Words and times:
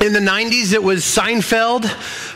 in 0.00 0.12
the 0.12 0.20
90s, 0.20 0.72
it 0.72 0.82
was 0.82 1.04
Seinfeld, 1.04 1.86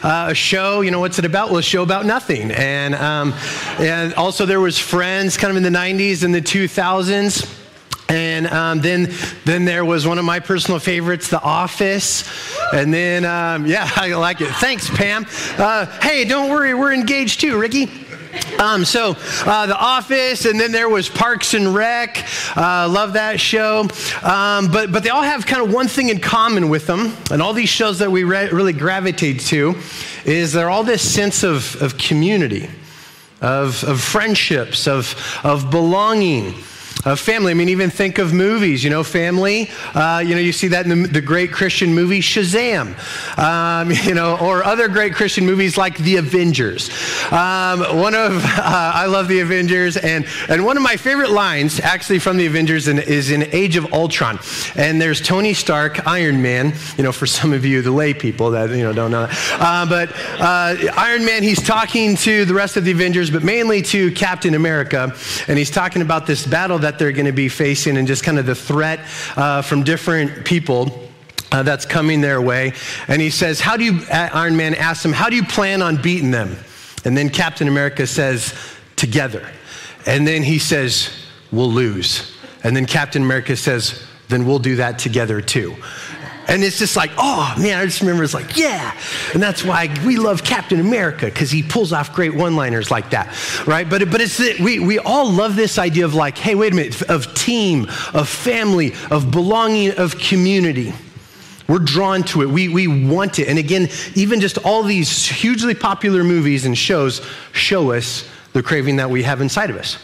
uh, 0.03 0.31
a 0.31 0.35
show. 0.35 0.81
You 0.81 0.91
know, 0.91 1.01
what's 1.01 1.19
it 1.19 1.25
about? 1.25 1.51
Well, 1.51 1.59
a 1.59 1.63
show 1.63 1.83
about 1.83 2.07
nothing. 2.07 2.51
And, 2.51 2.95
um, 2.95 3.35
and 3.79 4.15
also, 4.15 4.47
there 4.47 4.61
was 4.61 4.79
Friends 4.79 5.37
kind 5.37 5.51
of 5.51 5.57
in 5.57 5.63
the 5.63 5.79
90s 5.79 6.25
and 6.25 6.35
the 6.35 6.41
2000s. 6.41 7.57
And 8.09 8.49
um, 8.49 8.81
then, 8.81 9.13
then 9.45 9.65
there 9.65 9.85
was 9.85 10.07
one 10.07 10.19
of 10.19 10.25
my 10.25 10.41
personal 10.41 10.81
favorites, 10.81 11.29
The 11.29 11.41
Office. 11.41 12.25
And 12.73 12.93
then, 12.93 13.25
um, 13.25 13.67
yeah, 13.67 13.89
I 13.97 14.15
like 14.15 14.41
it. 14.41 14.49
Thanks, 14.55 14.89
Pam. 14.91 15.27
Uh, 15.57 15.87
hey, 16.01 16.25
don't 16.25 16.51
worry, 16.51 16.75
we're 16.75 16.93
engaged 16.93 17.41
too, 17.41 17.59
Ricky. 17.59 17.89
Um, 18.59 18.85
so, 18.85 19.17
uh, 19.47 19.67
The 19.67 19.79
Office, 19.79 20.45
and 20.45 20.61
then 20.61 20.73
there 20.73 20.89
was 20.89 21.09
Parks 21.09 21.55
and 21.55 21.75
Rec. 21.75 22.27
Uh, 22.57 22.89
love 22.89 23.15
that 23.15 23.41
show. 23.41 23.89
Um, 24.23 24.71
but, 24.71 24.93
but 24.93 25.03
they 25.03 25.11
all 25.11 25.23
have 25.23 25.47
kind 25.47 25.63
of 25.63 25.73
one 25.73 25.89
thing 25.89 26.11
in 26.11 26.21
common 26.21 26.69
with 26.69 26.87
them, 26.87 27.17
and 27.31 27.41
all 27.41 27.53
these 27.53 27.69
shows 27.69 27.99
that 28.01 28.11
we 28.11 28.25
re- 28.25 28.51
really 28.51 28.73
gravitate 28.73 29.41
to, 29.41 29.77
is 30.25 30.53
they're 30.53 30.71
all 30.71 30.85
this 30.85 31.03
sense 31.03 31.43
of, 31.43 31.81
of 31.81 31.97
community, 31.97 32.69
of, 33.41 33.83
of 33.85 34.01
friendships, 34.01 34.87
of, 34.87 35.15
of 35.43 35.71
belonging 35.71 36.55
of 37.05 37.19
family. 37.19 37.51
I 37.51 37.55
mean, 37.55 37.71
even 37.71 37.91
think 37.91 38.19
of 38.19 38.33
movies, 38.33 38.85
you 38.85 38.91
know, 38.91 39.03
family. 39.03 39.71
Uh, 39.95 40.23
you 40.25 40.35
know, 40.35 40.41
you 40.41 40.53
see 40.53 40.69
that 40.69 40.87
in 40.87 41.03
the, 41.03 41.09
the 41.09 41.21
great 41.21 41.51
Christian 41.51 41.95
movie 41.95 42.21
Shazam, 42.21 42.95
um, 43.39 43.91
you 44.09 44.15
know, 44.15 44.37
or 44.39 44.65
other 44.65 44.89
great 44.89 45.15
Christian 45.15 45.47
movies 45.47 45.77
like 45.77 45.97
The 45.99 46.17
Avengers. 46.17 46.91
Um, 47.33 47.81
one 47.99 48.15
of, 48.15 48.45
uh, 48.45 48.93
I 48.95 49.07
love 49.07 49.29
The 49.29 49.41
Avengers, 49.41 49.97
and, 49.97 50.27
and 50.49 50.65
one 50.65 50.77
of 50.77 50.83
my 50.83 50.97
favorite 50.97 51.31
lines, 51.31 51.81
actually 51.81 52.19
from 52.19 52.37
The 52.37 52.47
Avengers, 52.47 52.89
in, 52.89 52.99
is 52.99 53.31
in 53.31 53.45
Age 53.55 53.77
of 53.77 53.93
Ultron. 53.93 54.39
And 54.77 55.01
there's 55.01 55.21
Tony 55.21 55.55
Stark, 55.55 56.07
Iron 56.07 56.43
Man, 56.43 56.75
you 56.97 57.05
know, 57.05 57.13
for 57.13 57.27
some 57.27 57.53
of 57.53 57.65
you, 57.65 57.83
the 57.83 57.91
lay 57.91 58.13
people 58.13 58.51
that, 58.51 58.71
you 58.71 58.83
know, 58.83 58.93
don't 58.93 59.11
know 59.11 59.27
that. 59.27 59.59
Uh, 59.59 59.87
but 59.87 60.13
uh, 60.41 60.93
Iron 60.97 61.25
Man, 61.25 61.43
he's 61.43 61.63
talking 61.63 62.17
to 62.17 62.45
the 62.45 62.55
rest 62.55 62.77
of 62.77 62.85
the 62.85 62.91
Avengers, 62.91 63.31
but 63.31 63.43
mainly 63.43 63.81
to 63.83 64.11
Captain 64.13 64.55
America, 64.55 65.15
and 65.49 65.59
he's 65.59 65.71
talking 65.71 66.03
about 66.03 66.27
this 66.27 66.47
battle 66.47 66.79
that 66.81 66.90
that 66.91 66.99
they're 66.99 67.13
going 67.13 67.27
to 67.27 67.33
be 67.33 67.49
facing 67.49 67.97
and 67.97 68.09
just 68.09 68.25
kind 68.25 68.39
of 68.39 68.47
the 68.47 68.55
threat 68.55 69.01
uh, 69.37 69.63
from 69.63 69.85
different 69.85 70.45
people. 70.45 71.07
Uh, 71.53 71.65
that's 71.65 71.85
coming 71.85 72.21
their 72.21 72.41
way. 72.41 72.73
And 73.09 73.21
he 73.21 73.29
says, 73.29 73.59
How 73.59 73.77
do 73.77 73.83
you, 73.83 74.05
Iron 74.09 74.57
Man 74.57 74.73
asks 74.73 75.05
him, 75.05 75.13
How 75.13 75.29
do 75.29 75.35
you 75.35 75.43
plan 75.43 75.83
on 75.83 76.01
beating 76.01 76.31
them? 76.31 76.57
And 77.05 77.17
then 77.17 77.29
Captain 77.29 77.67
America 77.67 78.07
says, 78.07 78.55
Together. 78.95 79.45
And 80.07 80.29
then 80.29 80.45
he 80.45 80.61
says, 80.61 81.11
We'll 81.51 81.73
lose. 81.73 82.33
And 82.63 82.77
then 82.77 82.87
Captain 82.87 83.23
America 83.23 83.57
says, 83.57 84.01
Then 84.29 84.47
we'll 84.47 84.61
do 84.61 84.77
that 84.77 85.01
together 85.01 85.41
too. 85.41 85.75
And 86.51 86.65
it's 86.65 86.81
just 86.81 86.97
like, 86.97 87.13
oh 87.17 87.55
man, 87.61 87.79
I 87.79 87.85
just 87.85 88.01
remember 88.01 88.25
it's 88.25 88.35
like, 88.35 88.57
yeah. 88.57 88.93
And 89.33 89.41
that's 89.41 89.63
why 89.65 89.89
we 90.05 90.17
love 90.17 90.43
Captain 90.43 90.81
America, 90.81 91.27
because 91.27 91.49
he 91.49 91.63
pulls 91.63 91.93
off 91.93 92.13
great 92.13 92.35
one 92.35 92.57
liners 92.57 92.91
like 92.91 93.11
that, 93.11 93.29
right? 93.69 93.89
But, 93.89 94.11
but 94.11 94.21
it's 94.21 94.41
we, 94.59 94.81
we 94.81 94.99
all 94.99 95.31
love 95.31 95.55
this 95.55 95.79
idea 95.79 96.05
of 96.05 96.15
like, 96.15 96.37
hey, 96.37 96.57
wait 96.57 96.73
a 96.73 96.77
minute, 96.77 97.03
of 97.03 97.33
team, 97.35 97.87
of 98.13 98.29
family, 98.29 98.95
of 99.13 99.31
belonging, 99.31 99.93
of 99.93 100.19
community. 100.19 100.93
We're 101.69 101.79
drawn 101.79 102.25
to 102.25 102.43
it. 102.43 102.49
We, 102.49 102.69
we 102.69 102.89
want 102.89 103.39
it. 103.39 103.47
And 103.47 103.57
again, 103.57 103.89
even 104.17 104.41
just 104.41 104.59
all 104.59 104.83
these 104.83 105.25
hugely 105.25 105.77
popular 105.77 106.25
movies 106.25 106.67
and 106.67 106.77
shows 106.77 107.25
show 107.53 107.93
us 107.93 108.29
the 108.55 108.63
craving 108.65 108.97
that 108.97 109.09
we 109.09 109.23
have 109.23 109.41
inside 109.41 109.71
of 109.71 109.77
us. 109.77 109.99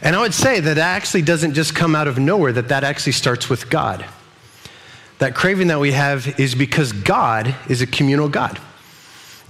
And 0.00 0.16
I 0.16 0.22
would 0.22 0.32
say 0.32 0.58
that 0.58 0.78
it 0.78 0.80
actually 0.80 1.20
doesn't 1.20 1.52
just 1.52 1.74
come 1.74 1.94
out 1.94 2.08
of 2.08 2.18
nowhere, 2.18 2.50
that 2.54 2.68
that 2.68 2.82
actually 2.82 3.12
starts 3.12 3.50
with 3.50 3.68
God 3.68 4.06
that 5.20 5.34
craving 5.34 5.68
that 5.68 5.78
we 5.78 5.92
have 5.92 6.40
is 6.40 6.54
because 6.54 6.92
God 6.92 7.54
is 7.68 7.82
a 7.82 7.86
communal 7.86 8.28
God. 8.28 8.58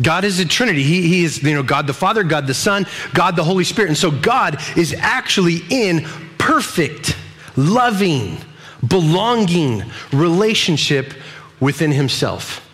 God 0.02 0.24
is 0.24 0.40
a 0.40 0.44
Trinity. 0.44 0.82
He, 0.82 1.02
he 1.08 1.24
is, 1.24 1.42
you 1.42 1.54
know, 1.54 1.62
God 1.62 1.86
the 1.86 1.94
Father, 1.94 2.24
God 2.24 2.46
the 2.46 2.54
Son, 2.54 2.86
God 3.14 3.36
the 3.36 3.44
Holy 3.44 3.64
Spirit. 3.64 3.88
And 3.88 3.96
so 3.96 4.10
God 4.10 4.60
is 4.76 4.94
actually 4.94 5.62
in 5.70 6.06
perfect, 6.38 7.16
loving, 7.56 8.38
belonging 8.86 9.84
relationship 10.12 11.14
within 11.60 11.92
himself. 11.92 12.66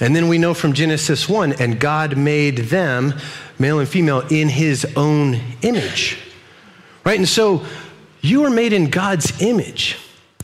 And 0.00 0.14
then 0.14 0.28
we 0.28 0.38
know 0.38 0.54
from 0.54 0.74
Genesis 0.74 1.28
1 1.28 1.54
and 1.54 1.80
God 1.80 2.16
made 2.16 2.58
them, 2.58 3.14
male 3.58 3.80
and 3.80 3.88
female, 3.88 4.20
in 4.30 4.48
his 4.48 4.86
own 4.94 5.40
image. 5.62 6.18
Right? 7.04 7.18
And 7.18 7.28
so 7.28 7.64
you 8.20 8.44
are 8.44 8.50
made 8.50 8.72
in 8.72 8.90
God's 8.90 9.42
image. 9.42 9.96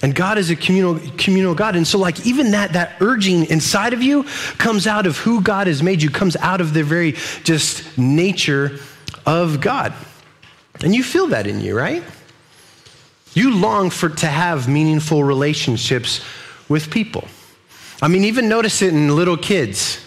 And 0.04 0.14
God 0.14 0.36
is 0.36 0.50
a 0.50 0.56
communal, 0.56 1.00
communal 1.16 1.54
God. 1.54 1.76
And 1.76 1.86
so, 1.86 1.96
like, 1.96 2.26
even 2.26 2.50
that, 2.50 2.74
that 2.74 2.96
urging 3.00 3.46
inside 3.46 3.94
of 3.94 4.02
you 4.02 4.24
comes 4.58 4.86
out 4.86 5.06
of 5.06 5.16
who 5.16 5.40
God 5.40 5.66
has 5.66 5.82
made 5.82 6.02
you, 6.02 6.10
comes 6.10 6.36
out 6.36 6.60
of 6.60 6.74
the 6.74 6.82
very 6.82 7.12
just 7.42 7.96
nature 7.96 8.80
of 9.24 9.62
God. 9.62 9.94
And 10.82 10.94
you 10.94 11.02
feel 11.02 11.28
that 11.28 11.46
in 11.46 11.62
you, 11.62 11.74
right? 11.74 12.02
You 13.32 13.56
long 13.56 13.88
for 13.88 14.10
to 14.10 14.26
have 14.26 14.68
meaningful 14.68 15.24
relationships 15.24 16.22
with 16.68 16.90
people. 16.90 17.26
I 18.02 18.08
mean, 18.08 18.24
even 18.24 18.46
notice 18.46 18.82
it 18.82 18.92
in 18.92 19.16
little 19.16 19.38
kids. 19.38 20.04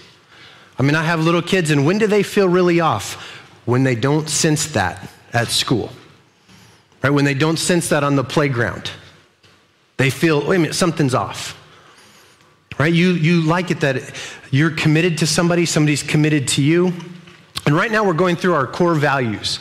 I 0.77 0.83
mean, 0.83 0.93
I 0.93 1.01
have 1.01 1.21
little 1.21 1.41
kids, 1.41 1.71
and 1.71 1.87
when 1.87 1.97
do 1.97 2.05
they 2.05 2.21
feel 2.21 2.47
really 2.47 2.79
off? 2.81 3.15
When 3.65 3.81
they 3.81 3.95
don't 3.95 4.29
sense 4.29 4.67
that 4.73 5.09
at 5.33 5.47
school, 5.47 5.89
right? 7.01 7.09
When 7.09 7.25
they 7.25 7.33
don't 7.33 7.57
sense 7.57 7.89
that 7.89 8.03
on 8.03 8.15
the 8.15 8.23
playground 8.23 8.91
they 9.97 10.09
feel, 10.09 10.45
wait 10.45 10.57
a 10.57 10.59
minute, 10.59 10.75
something's 10.75 11.13
off. 11.13 11.55
Right? 12.79 12.93
You, 12.93 13.09
you 13.09 13.41
like 13.41 13.71
it 13.71 13.79
that 13.81 14.13
you're 14.51 14.71
committed 14.71 15.17
to 15.19 15.27
somebody, 15.27 15.65
somebody's 15.65 16.03
committed 16.03 16.47
to 16.49 16.63
you. 16.63 16.93
And 17.65 17.75
right 17.75 17.91
now 17.91 18.03
we're 18.03 18.13
going 18.13 18.35
through 18.35 18.53
our 18.53 18.67
core 18.67 18.95
values 18.95 19.59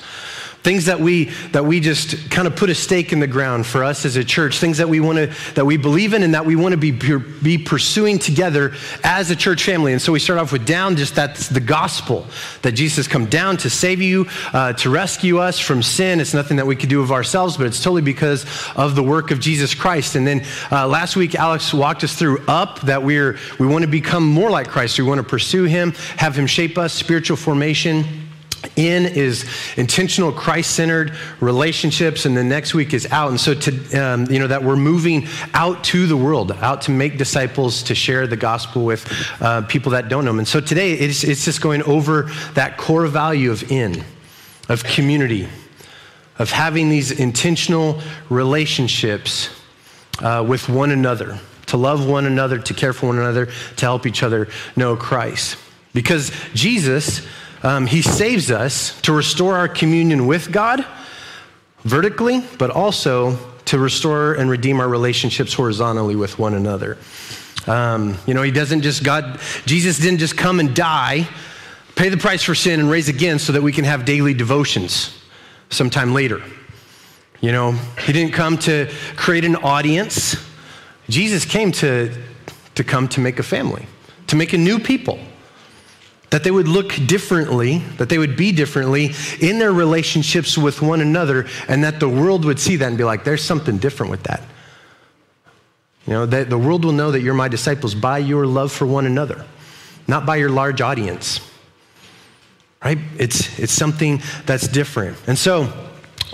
things 0.67 0.87
that 0.87 0.99
we 0.99 1.27
that 1.53 1.65
we 1.65 1.79
just 1.79 2.29
kind 2.29 2.49
of 2.49 2.57
put 2.57 2.69
a 2.69 2.75
stake 2.75 3.13
in 3.13 3.21
the 3.21 3.27
ground 3.29 3.65
for 3.65 3.85
us 3.85 4.05
as 4.05 4.17
a 4.17 4.25
church. 4.25 4.59
Things 4.59 4.79
that 4.79 4.89
we 4.89 4.99
want 4.99 5.17
to 5.17 5.33
that 5.55 5.65
we 5.65 5.77
believe 5.77 6.13
in 6.13 6.25
and 6.25 6.35
that 6.35 6.45
we 6.45 6.57
want 6.57 6.73
to 6.73 6.77
be 6.77 6.91
be 6.91 7.57
pursuing 7.57 8.19
together 8.19 8.75
as 9.05 9.31
a 9.31 9.37
church 9.37 9.63
family. 9.63 9.93
And 9.93 10.03
so 10.03 10.11
we 10.11 10.19
start 10.19 10.41
off 10.41 10.51
with 10.51 10.67
down 10.67 10.97
just 10.97 11.15
that's 11.15 11.49
the 11.49 11.61
gospel 11.61 12.27
that 12.63 12.73
jesus 12.73 13.07
come 13.07 13.27
down 13.27 13.57
to 13.59 13.71
save 13.71 14.03
you 14.03 14.27
uh, 14.53 14.73
to 14.73 14.91
rescue 14.91 15.39
us 15.39 15.61
from 15.61 15.85
sin. 15.85 16.19
It's 16.19 16.35
nothing 16.35 16.57
that 16.57 16.67
we 16.67 16.75
could 16.75 16.89
do 16.89 17.01
of 17.01 17.13
ourselves 17.13 17.57
but 17.57 17.67
it's 17.69 17.81
totally 17.81 18.03
because 18.03 18.45
of 18.75 18.97
the 18.97 19.05
work 19.05 19.31
of 19.31 19.39
jesus 19.39 19.73
christ. 19.73 20.17
And 20.17 20.27
then 20.27 20.45
uh, 20.73 20.89
last 20.89 21.15
week 21.15 21.37
alex 21.37 21.73
walked 21.73 22.03
us 22.03 22.17
through 22.17 22.43
up 22.49 22.81
that 22.81 23.05
we're 23.05 23.39
we 23.61 23.69
want 23.69 23.83
to 23.83 23.91
become 23.91 24.25
more 24.25 24.51
like 24.51 24.67
christ. 24.67 24.99
We 24.99 25.05
want 25.05 25.21
to 25.21 25.25
pursue 25.25 25.63
him 25.63 25.93
have 26.17 26.35
him 26.37 26.49
shape 26.49 26.77
us 26.77 26.93
spiritual 26.93 27.37
formation 27.37 28.26
in 28.75 29.07
is 29.07 29.45
intentional 29.77 30.33
Christ-centered 30.33 31.13
relationships, 31.41 32.27
and 32.27 32.37
the 32.37 32.45
next 32.45 32.75
week 32.75 32.93
is 32.93 33.07
out. 33.13 33.31
And 33.31 33.41
so, 33.41 33.55
to 33.55 33.95
um, 33.95 34.27
you 34.31 34.39
know, 34.39 34.49
that 34.49 34.63
we're 34.63 34.77
moving 34.77 35.29
out 35.55 35.85
to 35.85 36.07
the 36.07 36.17
world, 36.17 36.51
out 36.53 36.83
to 36.83 36.91
make 36.91 37.17
disciples, 37.17 37.83
to 37.85 37.95
share 37.95 38.27
the 38.27 38.37
gospel 38.37 38.85
with 38.85 39.07
uh, 39.41 39.63
people 39.63 39.93
that 39.93 40.09
don't 40.09 40.25
know 40.25 40.33
Him. 40.33 40.39
And 40.39 40.49
so 40.49 40.61
today, 40.61 40.93
it's, 40.93 41.23
it's 41.23 41.45
just 41.45 41.61
going 41.61 41.83
over 41.83 42.25
that 42.55 42.77
core 42.77 43.07
value 43.07 43.51
of 43.51 43.71
in, 43.71 44.05
of 44.69 44.83
community, 44.85 45.49
of 46.39 46.51
having 46.51 46.89
these 46.89 47.13
intentional 47.13 48.01
relationships 48.31 49.49
uh, 50.21 50.45
with 50.47 50.69
one 50.69 50.91
another, 50.91 51.39
to 51.67 51.77
love 51.77 52.07
one 52.07 52.27
another, 52.27 52.59
to 52.59 52.75
care 52.75 52.93
for 52.93 53.07
one 53.07 53.19
another, 53.19 53.47
to 53.77 53.87
help 53.87 54.07
each 54.07 54.23
other 54.23 54.49
know 54.75 54.97
Christ. 54.97 55.57
Because 55.95 56.31
Jesus 56.53 57.27
um, 57.63 57.87
he 57.87 58.03
saves 58.03 58.51
us 58.51 59.01
to 59.03 59.13
restore 59.13 59.57
our 59.57 59.69
communion 59.69 60.27
with 60.27 60.53
God 60.53 60.85
vertically, 61.81 62.43
but 62.59 62.71
also 62.71 63.39
to 63.67 63.79
restore 63.79 64.35
and 64.35 64.49
redeem 64.49 64.81
our 64.81 64.89
relationships 64.89 65.53
horizontally 65.55 66.17
with 66.17 66.39
one 66.39 66.55
another. 66.55 66.99
Um, 67.67 68.17
you 68.27 68.35
know, 68.35 68.43
he 68.43 68.51
doesn't 68.51 68.83
just, 68.83 69.03
God, 69.03 69.41
Jesus 69.65 69.99
didn't 69.99 70.19
just 70.19 70.37
come 70.37 70.61
and 70.61 70.75
die, 70.75 71.29
pay 71.97 72.09
the 72.09 72.17
price 72.17 72.43
for 72.43 72.55
sin, 72.55 72.81
and 72.81 72.91
raise 72.91 73.09
again 73.09 73.39
so 73.39 73.53
that 73.53 73.63
we 73.63 73.73
can 73.73 73.85
have 73.85 74.05
daily 74.05 74.35
devotions 74.35 75.19
sometime 75.71 76.15
later. 76.15 76.43
You 77.41 77.53
know, 77.53 77.73
he 78.05 78.13
didn't 78.13 78.33
come 78.33 78.59
to 78.59 78.91
create 79.17 79.45
an 79.45 79.57
audience. 79.57 80.37
Jesus 81.09 81.45
came 81.45 81.73
to, 81.73 82.13
to 82.77 82.85
come 82.85 83.09
to 83.09 83.21
make 83.21 83.39
a 83.39 83.43
family, 83.43 83.87
to 84.29 84.37
make 84.37 84.53
a 84.53 84.59
new 84.59 84.79
people 84.79 85.19
that 86.31 86.43
they 86.45 86.51
would 86.51 86.69
look 86.69 86.95
differently, 87.07 87.79
that 87.99 88.09
they 88.09 88.19
would 88.19 88.37
be 88.37 88.53
differently 88.53 89.13
in 89.41 89.59
their 89.59 89.73
relationships 89.73 90.59
with 90.59 90.83
one 90.83 91.01
another, 91.01 91.47
and 91.69 91.85
that 91.85 92.01
the 92.01 92.09
world 92.09 92.45
would 92.45 92.59
see 92.59 92.77
that 92.77 92.89
and 92.89 92.99
be 92.99 93.05
like, 93.05 93.25
there's 93.25 93.43
something 93.43 93.79
different 93.79 94.11
with 94.11 94.25
that. 94.25 94.43
You 96.07 96.13
know, 96.13 96.27
that 96.27 96.51
the 96.51 96.59
world 96.59 96.85
will 96.85 96.93
know 96.93 97.11
that 97.11 97.21
you're 97.21 97.35
my 97.35 97.49
disciples 97.49 97.95
by 97.95 98.19
your 98.19 98.47
love 98.47 98.73
for 98.73 98.87
one 98.87 99.07
another, 99.07 99.45
not 100.07 100.27
by 100.27 100.37
your 100.37 100.51
large 100.51 100.81
audience. 100.81 101.41
Right? 102.85 102.99
It's, 103.19 103.59
it's 103.59 103.73
something 103.73 104.23
that's 104.45 104.69
different. 104.69 105.17
And 105.27 105.39
so, 105.39 105.73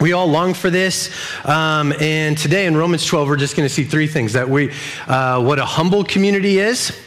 we 0.00 0.14
all 0.14 0.26
long 0.26 0.54
for 0.54 0.70
this. 0.70 1.14
Um, 1.44 1.92
and 2.00 2.36
today 2.36 2.66
in 2.66 2.76
Romans 2.76 3.04
12, 3.06 3.28
we're 3.28 3.36
just 3.36 3.56
going 3.56 3.68
to 3.68 3.72
see 3.72 3.84
three 3.84 4.06
things 4.06 4.32
that 4.32 4.48
we, 4.48 4.72
uh, 5.06 5.42
what 5.42 5.58
a 5.58 5.64
humble 5.64 6.02
community 6.02 6.58
is 6.58 6.98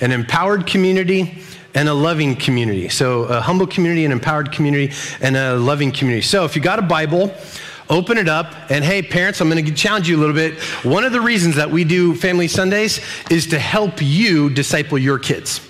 an 0.00 0.10
empowered 0.10 0.66
community, 0.66 1.42
and 1.74 1.88
a 1.88 1.94
loving 1.94 2.36
community. 2.36 2.88
So, 2.88 3.24
a 3.24 3.40
humble 3.40 3.66
community, 3.66 4.04
an 4.04 4.12
empowered 4.12 4.52
community, 4.52 4.94
and 5.20 5.36
a 5.36 5.56
loving 5.56 5.92
community. 5.92 6.22
So, 6.22 6.44
if 6.44 6.54
you 6.54 6.62
got 6.62 6.78
a 6.78 6.82
Bible, 6.82 7.34
open 7.88 8.18
it 8.18 8.28
up. 8.28 8.54
And 8.70 8.84
hey, 8.84 9.02
parents, 9.02 9.40
I'm 9.40 9.48
going 9.48 9.64
to 9.64 9.72
challenge 9.72 10.08
you 10.08 10.16
a 10.16 10.20
little 10.20 10.34
bit. 10.34 10.60
One 10.84 11.04
of 11.04 11.12
the 11.12 11.20
reasons 11.20 11.56
that 11.56 11.70
we 11.70 11.84
do 11.84 12.14
Family 12.14 12.48
Sundays 12.48 13.00
is 13.30 13.48
to 13.48 13.58
help 13.58 14.00
you 14.00 14.50
disciple 14.50 14.98
your 14.98 15.18
kids. 15.18 15.66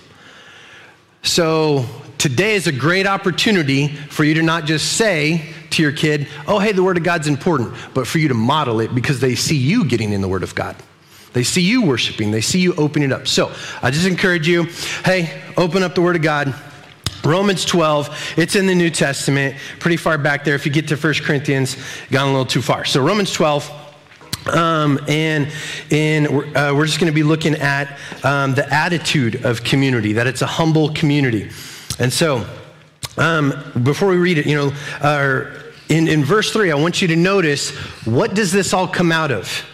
So, 1.23 1.87
today 2.19 2.55
is 2.55 2.67
a 2.67 2.73
great 2.73 3.07
opportunity 3.07 3.89
for 3.89 4.25
you 4.25 4.35
to 4.35 4.43
not 4.43 4.65
just 4.65 4.93
say 4.93 5.55
to 5.71 5.83
your 5.83 5.93
kid, 5.93 6.29
oh, 6.47 6.59
hey, 6.59 6.73
the 6.73 6.83
Word 6.83 6.97
of 6.97 7.05
God's 7.05 7.29
important, 7.29 7.75
but 7.95 8.07
for 8.07 8.19
you 8.19 8.29
to 8.29 8.35
model 8.35 8.81
it 8.81 8.95
because 8.95 9.21
they 9.21 9.35
see 9.35 9.57
you 9.57 9.85
getting 9.85 10.13
in 10.13 10.21
the 10.21 10.29
Word 10.29 10.43
of 10.43 10.55
God. 10.55 10.77
They 11.33 11.45
see 11.45 11.63
you 11.63 11.83
worshiping, 11.83 12.31
they 12.31 12.41
see 12.41 12.61
you 12.61 12.75
opening 12.75 13.11
it 13.11 13.15
up. 13.15 13.27
So 13.27 13.53
I 13.83 13.91
just 13.91 14.07
encourage 14.07 14.47
you 14.47 14.65
hey, 15.05 15.43
open 15.57 15.83
up 15.83 15.95
the 15.95 16.03
Word 16.03 16.17
of 16.17 16.23
God. 16.23 16.55
Romans 17.25 17.65
12, 17.65 18.35
it's 18.37 18.57
in 18.57 18.67
the 18.67 18.75
New 18.75 18.91
Testament, 18.91 19.57
pretty 19.79 19.97
far 19.97 20.19
back 20.19 20.45
there. 20.45 20.57
If 20.57 20.67
you 20.67 20.73
get 20.73 20.89
to 20.89 20.97
1 20.97 21.15
Corinthians, 21.23 21.77
gone 22.11 22.27
a 22.29 22.31
little 22.33 22.45
too 22.45 22.63
far. 22.63 22.85
So 22.85 23.01
Romans 23.01 23.33
12, 23.33 23.71
um, 24.53 24.99
and 25.09 25.47
uh, 26.27 26.75
we're 26.75 26.87
just 26.87 26.99
going 26.99 27.11
to 27.11 27.15
be 27.15 27.23
looking 27.23 27.55
at 27.55 27.97
um, 28.25 28.55
the 28.55 28.67
attitude 28.75 29.45
of 29.45 29.63
community, 29.63 30.15
that 30.15 30.27
it's 30.27 30.43
a 30.43 30.47
humble 30.47 30.93
community. 30.95 31.51
And 32.01 32.13
so, 32.13 32.45
um, 33.19 33.53
before 33.85 34.09
we 34.09 34.17
read 34.17 34.39
it, 34.39 34.47
you 34.47 34.57
know, 34.57 34.73
uh, 35.01 35.45
in, 35.89 36.09
in 36.09 36.25
verse 36.25 36.53
3, 36.53 36.73
I 36.73 36.75
want 36.75 37.03
you 37.03 37.09
to 37.09 37.17
notice 37.17 37.71
what 38.05 38.35
does 38.35 38.51
this 38.51 38.73
all 38.73 38.89
come 38.89 39.13
out 39.13 39.31
of? 39.31 39.65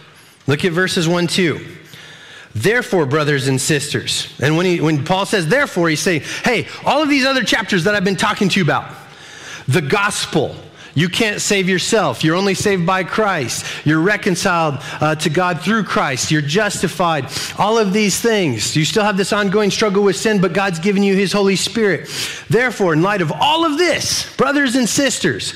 Look 0.49 0.65
at 0.65 0.71
verses 0.71 1.07
1 1.07 1.27
2. 1.27 1.63
Therefore, 2.55 3.05
brothers 3.05 3.47
and 3.47 3.61
sisters. 3.61 4.33
And 4.41 4.57
when, 4.57 4.65
he, 4.65 4.81
when 4.81 5.05
Paul 5.05 5.27
says 5.27 5.47
therefore, 5.47 5.89
he's 5.89 5.99
saying, 5.99 6.21
hey, 6.43 6.67
all 6.83 7.03
of 7.03 7.07
these 7.07 7.23
other 7.23 7.43
chapters 7.43 7.83
that 7.83 7.93
I've 7.93 8.03
been 8.03 8.15
talking 8.15 8.49
to 8.49 8.59
you 8.59 8.63
about, 8.63 8.91
the 9.67 9.83
gospel, 9.83 10.55
you 10.95 11.07
can't 11.07 11.39
save 11.39 11.69
yourself. 11.69 12.23
You're 12.23 12.35
only 12.35 12.55
saved 12.55 12.83
by 12.83 13.03
Christ. 13.03 13.63
You're 13.85 13.99
reconciled 13.99 14.79
uh, 14.99 15.13
to 15.17 15.29
God 15.29 15.61
through 15.61 15.83
Christ. 15.83 16.31
You're 16.31 16.41
justified. 16.41 17.27
All 17.59 17.77
of 17.77 17.93
these 17.93 18.19
things. 18.19 18.75
You 18.75 18.85
still 18.85 19.03
have 19.03 19.17
this 19.17 19.31
ongoing 19.31 19.69
struggle 19.69 20.03
with 20.03 20.15
sin, 20.15 20.41
but 20.41 20.53
God's 20.53 20.79
given 20.79 21.03
you 21.03 21.15
His 21.15 21.31
Holy 21.31 21.57
Spirit. 21.57 22.09
Therefore, 22.49 22.93
in 22.93 23.03
light 23.03 23.21
of 23.21 23.31
all 23.31 23.65
of 23.65 23.77
this, 23.77 24.35
brothers 24.35 24.75
and 24.75 24.89
sisters, 24.89 25.53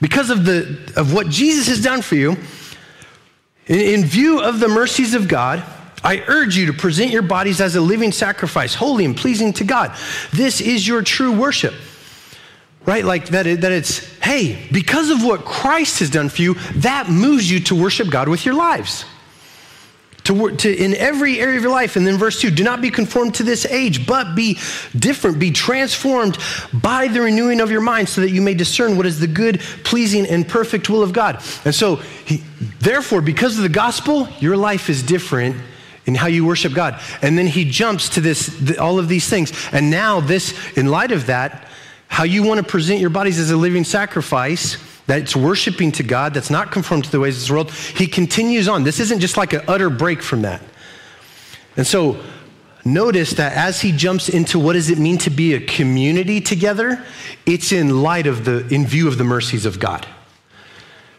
because 0.00 0.30
of, 0.30 0.46
the, 0.46 0.94
of 0.96 1.12
what 1.12 1.28
Jesus 1.28 1.68
has 1.68 1.82
done 1.82 2.00
for 2.00 2.14
you, 2.14 2.38
in, 3.70 4.04
view 4.04 4.40
of 4.40 4.60
the 4.60 4.68
mercies 4.68 5.14
of 5.14 5.28
God, 5.28 5.62
I 6.02 6.24
urge 6.26 6.56
you 6.56 6.66
to 6.66 6.72
present 6.72 7.10
your 7.10 7.22
bodies 7.22 7.60
as 7.60 7.76
a 7.76 7.80
living 7.80 8.12
sacrifice, 8.12 8.74
holy 8.74 9.04
and 9.04 9.16
pleasing 9.16 9.52
to 9.54 9.64
God. 9.64 9.96
This 10.32 10.60
is 10.60 10.86
your 10.86 11.02
true 11.02 11.32
worship. 11.32 11.74
Right? 12.86 13.04
Like 13.04 13.26
that, 13.28 13.44
that 13.44 13.72
it's, 13.72 14.18
hey, 14.20 14.66
because 14.72 15.10
of 15.10 15.22
what 15.22 15.44
Christ 15.44 16.00
has 16.00 16.10
done 16.10 16.28
for 16.30 16.42
you, 16.42 16.54
that 16.76 17.08
moves 17.08 17.50
you 17.50 17.60
to 17.60 17.80
worship 17.80 18.10
God 18.10 18.28
with 18.28 18.44
your 18.44 18.54
lives 18.54 19.04
to, 20.24 20.56
to, 20.56 20.74
in 20.74 20.94
every 20.94 21.40
area 21.40 21.56
of 21.56 21.62
your 21.62 21.72
life. 21.72 21.96
And 21.96 22.06
then 22.06 22.16
verse 22.16 22.40
2 22.40 22.50
do 22.50 22.64
not 22.64 22.80
be 22.80 22.90
conformed 22.90 23.34
to 23.36 23.42
this 23.42 23.66
age, 23.66 24.06
but 24.06 24.34
be 24.34 24.58
different, 24.96 25.38
be 25.38 25.50
transformed 25.50 26.38
by 26.72 27.08
the 27.08 27.20
renewing 27.20 27.60
of 27.60 27.70
your 27.70 27.80
mind, 27.80 28.08
so 28.08 28.20
that 28.20 28.30
you 28.30 28.42
may 28.42 28.54
discern 28.54 28.96
what 28.96 29.06
is 29.06 29.20
the 29.20 29.26
good, 29.26 29.60
pleasing, 29.84 30.26
and 30.26 30.46
perfect 30.46 30.90
will 30.90 31.02
of 31.02 31.12
God. 31.12 31.42
And 31.64 31.74
so, 31.74 31.96
he, 31.96 32.42
therefore, 32.80 33.20
because 33.20 33.56
of 33.56 33.62
the 33.62 33.68
gospel, 33.68 34.28
your 34.38 34.56
life 34.56 34.90
is 34.90 35.02
different 35.02 35.56
in 36.06 36.14
how 36.14 36.26
you 36.26 36.44
worship 36.44 36.72
God. 36.72 37.00
And 37.22 37.38
then 37.38 37.46
he 37.46 37.70
jumps 37.70 38.08
to 38.10 38.20
this, 38.20 38.78
all 38.78 38.98
of 38.98 39.08
these 39.08 39.28
things. 39.28 39.52
And 39.72 39.90
now, 39.90 40.20
this, 40.20 40.54
in 40.76 40.86
light 40.86 41.12
of 41.12 41.26
that, 41.26 41.66
how 42.08 42.24
you 42.24 42.42
want 42.42 42.58
to 42.58 42.64
present 42.64 43.00
your 43.00 43.10
bodies 43.10 43.38
as 43.38 43.50
a 43.50 43.56
living 43.56 43.84
sacrifice 43.84 44.76
that's 45.06 45.34
worshiping 45.34 45.92
to 45.92 46.02
God, 46.02 46.34
that's 46.34 46.50
not 46.50 46.70
conformed 46.70 47.04
to 47.04 47.10
the 47.10 47.20
ways 47.20 47.36
of 47.36 47.42
this 47.42 47.50
world, 47.50 47.70
he 47.72 48.06
continues 48.06 48.68
on. 48.68 48.84
This 48.84 49.00
isn't 49.00 49.20
just 49.20 49.36
like 49.36 49.52
an 49.52 49.62
utter 49.66 49.90
break 49.90 50.22
from 50.22 50.42
that. 50.42 50.62
And 51.76 51.86
so 51.86 52.22
notice 52.84 53.32
that 53.32 53.52
as 53.54 53.80
he 53.80 53.92
jumps 53.92 54.28
into 54.28 54.58
what 54.58 54.74
does 54.74 54.90
it 54.90 54.98
mean 54.98 55.18
to 55.18 55.30
be 55.30 55.54
a 55.54 55.60
community 55.60 56.40
together, 56.40 57.04
it's 57.46 57.72
in 57.72 58.02
light 58.02 58.26
of 58.26 58.44
the, 58.44 58.66
in 58.68 58.86
view 58.86 59.08
of 59.08 59.18
the 59.18 59.24
mercies 59.24 59.66
of 59.66 59.78
God. 59.78 60.06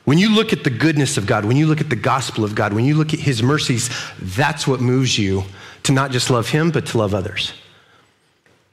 When 0.03 0.17
you 0.17 0.33
look 0.33 0.51
at 0.51 0.63
the 0.63 0.69
goodness 0.69 1.17
of 1.17 1.27
God, 1.27 1.45
when 1.45 1.57
you 1.57 1.67
look 1.67 1.79
at 1.79 1.89
the 1.89 1.95
gospel 1.95 2.43
of 2.43 2.55
God, 2.55 2.73
when 2.73 2.85
you 2.85 2.95
look 2.95 3.13
at 3.13 3.19
his 3.19 3.43
mercies, 3.43 3.89
that's 4.19 4.67
what 4.67 4.81
moves 4.81 5.17
you 5.17 5.43
to 5.83 5.91
not 5.91 6.11
just 6.11 6.29
love 6.29 6.49
him, 6.49 6.71
but 6.71 6.87
to 6.87 6.97
love 6.97 7.13
others. 7.13 7.53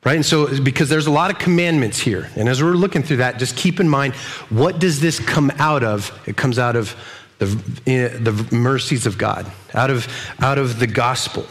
Right? 0.05 0.17
And 0.17 0.25
so, 0.25 0.61
because 0.63 0.89
there's 0.89 1.07
a 1.09 1.11
lot 1.11 1.31
of 1.31 1.39
commandments 1.39 1.99
here. 1.99 2.31
And 2.37 2.49
as 2.49 2.63
we're 2.63 2.73
looking 2.73 3.03
through 3.03 3.19
that, 3.19 3.39
just 3.39 3.57
keep 3.57 3.81
in 3.81 3.89
mind 3.89 4.15
what 4.49 4.79
does 4.79 5.01
this 5.01 5.19
come 5.19 5.51
out 5.59 5.83
of? 5.83 6.17
It 6.27 6.37
comes 6.37 6.59
out 6.59 6.77
of 6.77 6.95
the, 7.39 7.47
eh, 7.87 8.17
the 8.19 8.33
mercies 8.55 9.07
of 9.07 9.19
God, 9.19 9.51
out 9.75 9.91
of, 9.91 10.07
out 10.41 10.59
of 10.59 10.79
the 10.79 10.87
gospel. 10.87 11.47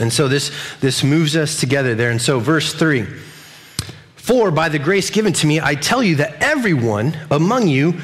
And 0.00 0.12
so 0.12 0.28
this, 0.28 0.50
this 0.80 1.02
moves 1.02 1.34
us 1.34 1.58
together 1.58 1.94
there. 1.94 2.10
And 2.10 2.20
so, 2.20 2.40
verse 2.40 2.74
3 2.74 3.06
For 4.16 4.50
by 4.50 4.68
the 4.68 4.78
grace 4.78 5.08
given 5.08 5.32
to 5.34 5.46
me, 5.46 5.60
I 5.60 5.74
tell 5.74 6.02
you 6.02 6.16
that 6.16 6.42
everyone 6.42 7.16
among 7.30 7.68
you 7.68 8.00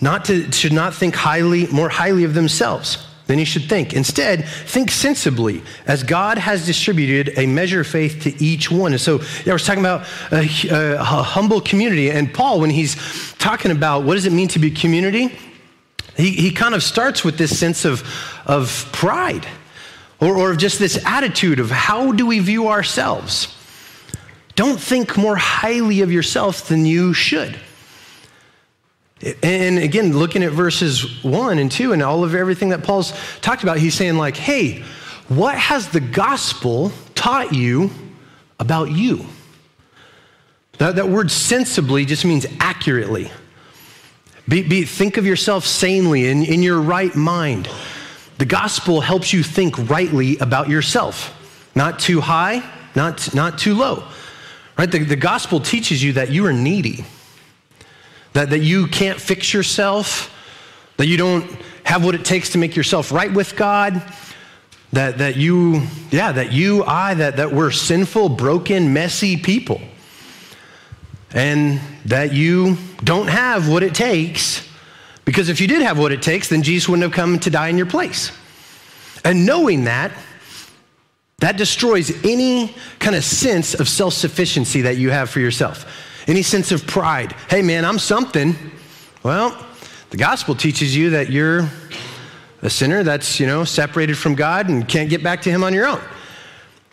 not 0.00 0.24
to, 0.26 0.52
should 0.52 0.72
not 0.72 0.94
think 0.94 1.14
highly, 1.14 1.66
more 1.68 1.88
highly 1.88 2.24
of 2.24 2.34
themselves 2.34 3.04
than 3.26 3.38
you 3.38 3.44
should 3.44 3.68
think. 3.68 3.94
Instead, 3.94 4.44
think 4.46 4.90
sensibly, 4.90 5.62
as 5.86 6.02
God 6.02 6.36
has 6.38 6.66
distributed 6.66 7.32
a 7.38 7.46
measure 7.46 7.80
of 7.80 7.86
faith 7.86 8.22
to 8.22 8.44
each 8.44 8.70
one. 8.70 8.92
And 8.92 9.00
so, 9.00 9.20
yeah, 9.44 9.52
was 9.54 9.64
talking 9.64 9.82
about 9.82 10.06
a, 10.30 10.48
a, 10.68 11.00
a 11.00 11.04
humble 11.04 11.60
community. 11.60 12.10
And 12.10 12.32
Paul, 12.32 12.60
when 12.60 12.70
he's 12.70 12.96
talking 13.34 13.70
about 13.70 14.04
what 14.04 14.14
does 14.14 14.26
it 14.26 14.32
mean 14.32 14.48
to 14.48 14.58
be 14.58 14.70
community, 14.70 15.36
he, 16.16 16.30
he 16.30 16.50
kind 16.50 16.74
of 16.74 16.82
starts 16.82 17.24
with 17.24 17.38
this 17.38 17.58
sense 17.58 17.84
of, 17.84 18.02
of 18.46 18.88
pride 18.92 19.46
or, 20.20 20.36
or 20.36 20.54
just 20.54 20.78
this 20.78 21.02
attitude 21.04 21.60
of 21.60 21.70
how 21.70 22.12
do 22.12 22.26
we 22.26 22.38
view 22.40 22.68
ourselves? 22.68 23.54
Don't 24.54 24.78
think 24.78 25.16
more 25.16 25.36
highly 25.36 26.02
of 26.02 26.12
yourself 26.12 26.68
than 26.68 26.86
you 26.86 27.12
should. 27.12 27.58
And 29.42 29.78
again, 29.78 30.16
looking 30.16 30.42
at 30.42 30.52
verses 30.52 31.22
one 31.24 31.58
and 31.58 31.72
two 31.72 31.92
and 31.92 32.02
all 32.02 32.24
of 32.24 32.34
everything 32.34 32.70
that 32.70 32.84
Paul's 32.84 33.12
talked 33.40 33.62
about, 33.62 33.78
he's 33.78 33.94
saying, 33.94 34.16
like, 34.16 34.36
hey, 34.36 34.84
what 35.28 35.56
has 35.56 35.88
the 35.88 36.00
gospel 36.00 36.92
taught 37.14 37.54
you 37.54 37.90
about 38.60 38.90
you? 38.90 39.24
That, 40.78 40.96
that 40.96 41.08
word 41.08 41.30
sensibly 41.30 42.04
just 42.04 42.24
means 42.24 42.46
accurately. 42.60 43.30
Be, 44.46 44.62
be, 44.62 44.84
think 44.84 45.16
of 45.16 45.24
yourself 45.24 45.64
sanely 45.64 46.28
in, 46.28 46.44
in 46.44 46.62
your 46.62 46.80
right 46.80 47.14
mind. 47.14 47.68
The 48.36 48.44
gospel 48.44 49.00
helps 49.00 49.32
you 49.32 49.42
think 49.42 49.88
rightly 49.88 50.36
about 50.38 50.68
yourself, 50.68 51.32
not 51.74 51.98
too 51.98 52.20
high, 52.20 52.62
not, 52.94 53.34
not 53.34 53.58
too 53.58 53.74
low. 53.74 54.06
Right? 54.76 54.90
The, 54.90 54.98
the 55.04 55.16
gospel 55.16 55.60
teaches 55.60 56.02
you 56.02 56.14
that 56.14 56.30
you 56.30 56.44
are 56.46 56.52
needy 56.52 57.06
that, 58.34 58.50
that 58.50 58.60
you 58.60 58.86
can't 58.86 59.20
fix 59.20 59.54
yourself, 59.54 60.30
that 60.98 61.06
you 61.06 61.16
don't 61.16 61.50
have 61.84 62.04
what 62.04 62.14
it 62.14 62.24
takes 62.24 62.50
to 62.50 62.58
make 62.58 62.76
yourself 62.76 63.10
right 63.10 63.32
with 63.32 63.56
God, 63.56 64.02
that, 64.92 65.18
that 65.18 65.36
you, 65.36 65.82
yeah, 66.10 66.32
that 66.32 66.52
you, 66.52 66.84
I, 66.84 67.14
that, 67.14 67.36
that 67.36 67.52
we're 67.52 67.70
sinful, 67.70 68.30
broken, 68.30 68.92
messy 68.92 69.36
people. 69.36 69.80
And 71.32 71.80
that 72.04 72.32
you 72.32 72.76
don't 73.02 73.28
have 73.28 73.68
what 73.68 73.82
it 73.82 73.94
takes, 73.94 74.68
because 75.24 75.48
if 75.48 75.60
you 75.60 75.66
did 75.66 75.82
have 75.82 75.98
what 75.98 76.12
it 76.12 76.22
takes, 76.22 76.48
then 76.48 76.62
Jesus 76.62 76.88
wouldn't 76.88 77.02
have 77.02 77.12
come 77.12 77.40
to 77.40 77.50
die 77.50 77.68
in 77.68 77.76
your 77.76 77.86
place. 77.86 78.30
And 79.24 79.46
knowing 79.46 79.84
that, 79.84 80.12
that 81.38 81.56
destroys 81.56 82.24
any 82.24 82.74
kind 82.98 83.16
of 83.16 83.24
sense 83.24 83.74
of 83.74 83.88
self 83.88 84.14
sufficiency 84.14 84.82
that 84.82 84.96
you 84.96 85.10
have 85.10 85.28
for 85.28 85.40
yourself. 85.40 85.86
Any 86.26 86.42
sense 86.42 86.72
of 86.72 86.86
pride. 86.86 87.32
Hey, 87.50 87.62
man, 87.62 87.84
I'm 87.84 87.98
something. 87.98 88.54
Well, 89.22 89.56
the 90.10 90.16
gospel 90.16 90.54
teaches 90.54 90.96
you 90.96 91.10
that 91.10 91.30
you're 91.30 91.68
a 92.62 92.70
sinner 92.70 93.02
that's, 93.02 93.38
you 93.38 93.46
know, 93.46 93.64
separated 93.64 94.16
from 94.16 94.34
God 94.34 94.68
and 94.68 94.88
can't 94.88 95.10
get 95.10 95.22
back 95.22 95.42
to 95.42 95.50
Him 95.50 95.62
on 95.62 95.74
your 95.74 95.86
own. 95.86 96.00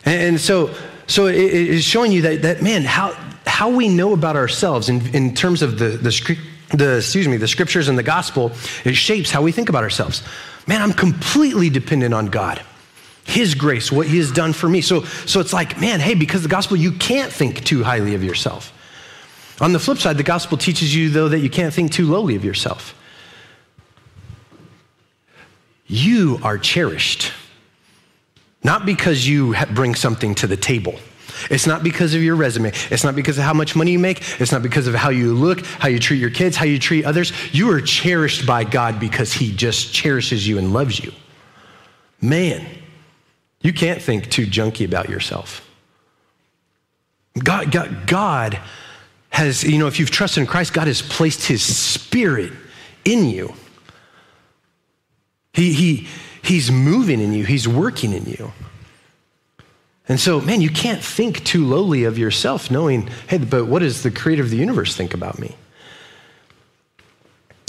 And 0.04 0.38
so, 0.38 0.74
so 1.06 1.26
it 1.26 1.36
is 1.36 1.84
showing 1.84 2.12
you 2.12 2.22
that, 2.22 2.42
that 2.42 2.62
man, 2.62 2.82
how, 2.82 3.12
how 3.46 3.70
we 3.70 3.88
know 3.88 4.12
about 4.12 4.36
ourselves 4.36 4.88
in, 4.88 5.14
in 5.14 5.34
terms 5.34 5.62
of 5.62 5.78
the, 5.78 5.90
the, 5.90 6.38
the, 6.76 6.96
excuse 6.98 7.28
me, 7.28 7.38
the 7.38 7.48
scriptures 7.48 7.88
and 7.88 7.96
the 7.96 8.02
gospel, 8.02 8.52
it 8.84 8.94
shapes 8.94 9.30
how 9.30 9.40
we 9.40 9.52
think 9.52 9.68
about 9.68 9.82
ourselves. 9.82 10.22
Man, 10.66 10.82
I'm 10.82 10.92
completely 10.92 11.70
dependent 11.70 12.12
on 12.12 12.26
God. 12.26 12.60
His 13.24 13.54
grace, 13.54 13.90
what 13.90 14.08
He 14.08 14.18
has 14.18 14.30
done 14.30 14.52
for 14.52 14.68
me. 14.68 14.80
So, 14.80 15.04
so 15.04 15.40
it's 15.40 15.52
like, 15.52 15.80
man, 15.80 16.00
hey, 16.00 16.14
because 16.14 16.42
the 16.42 16.48
gospel, 16.48 16.76
you 16.76 16.92
can't 16.92 17.32
think 17.32 17.64
too 17.64 17.82
highly 17.82 18.14
of 18.14 18.22
yourself. 18.22 18.72
On 19.60 19.72
the 19.72 19.78
flip 19.78 19.98
side, 19.98 20.16
the 20.16 20.22
gospel 20.22 20.58
teaches 20.58 20.94
you, 20.94 21.10
though, 21.10 21.28
that 21.28 21.40
you 21.40 21.50
can't 21.50 21.72
think 21.72 21.92
too 21.92 22.10
lowly 22.10 22.36
of 22.36 22.44
yourself. 22.44 22.94
You 25.86 26.40
are 26.42 26.58
cherished. 26.58 27.32
not 28.64 28.86
because 28.86 29.26
you 29.28 29.54
bring 29.74 29.94
something 29.94 30.34
to 30.36 30.46
the 30.46 30.56
table. 30.56 30.94
It's 31.50 31.66
not 31.66 31.82
because 31.82 32.14
of 32.14 32.22
your 32.22 32.36
resume. 32.36 32.72
It's 32.90 33.02
not 33.02 33.16
because 33.16 33.38
of 33.38 33.44
how 33.44 33.54
much 33.54 33.74
money 33.74 33.92
you 33.92 33.98
make. 33.98 34.40
It's 34.40 34.52
not 34.52 34.62
because 34.62 34.86
of 34.86 34.94
how 34.94 35.10
you 35.10 35.34
look, 35.34 35.64
how 35.64 35.88
you 35.88 35.98
treat 35.98 36.20
your 36.20 36.30
kids, 36.30 36.56
how 36.56 36.64
you 36.64 36.78
treat 36.78 37.04
others. 37.04 37.32
You 37.52 37.70
are 37.72 37.80
cherished 37.80 38.46
by 38.46 38.64
God 38.64 39.00
because 39.00 39.32
He 39.32 39.52
just 39.54 39.92
cherishes 39.92 40.46
you 40.46 40.58
and 40.58 40.72
loves 40.72 41.02
you. 41.02 41.12
Man, 42.20 42.64
you 43.60 43.72
can't 43.72 44.00
think 44.00 44.30
too 44.30 44.46
junky 44.46 44.84
about 44.84 45.08
yourself. 45.08 45.68
God, 47.42 47.72
God, 47.72 48.06
God 48.06 48.60
has, 49.32 49.64
you 49.64 49.78
know, 49.78 49.86
if 49.86 49.98
you've 49.98 50.10
trusted 50.10 50.42
in 50.42 50.46
Christ, 50.46 50.72
God 50.72 50.86
has 50.86 51.02
placed 51.02 51.46
His 51.46 51.62
Spirit 51.62 52.52
in 53.04 53.28
you. 53.28 53.54
He, 55.54 55.72
he, 55.72 56.08
he's 56.42 56.70
moving 56.70 57.20
in 57.20 57.32
you, 57.32 57.44
He's 57.44 57.66
working 57.66 58.12
in 58.12 58.26
you. 58.26 58.52
And 60.08 60.20
so, 60.20 60.40
man, 60.40 60.60
you 60.60 60.68
can't 60.68 61.02
think 61.02 61.44
too 61.44 61.64
lowly 61.64 62.04
of 62.04 62.18
yourself 62.18 62.70
knowing, 62.70 63.08
hey, 63.28 63.38
but 63.38 63.66
what 63.66 63.78
does 63.78 64.02
the 64.02 64.10
creator 64.10 64.42
of 64.42 64.50
the 64.50 64.56
universe 64.56 64.94
think 64.94 65.14
about 65.14 65.38
me? 65.38 65.56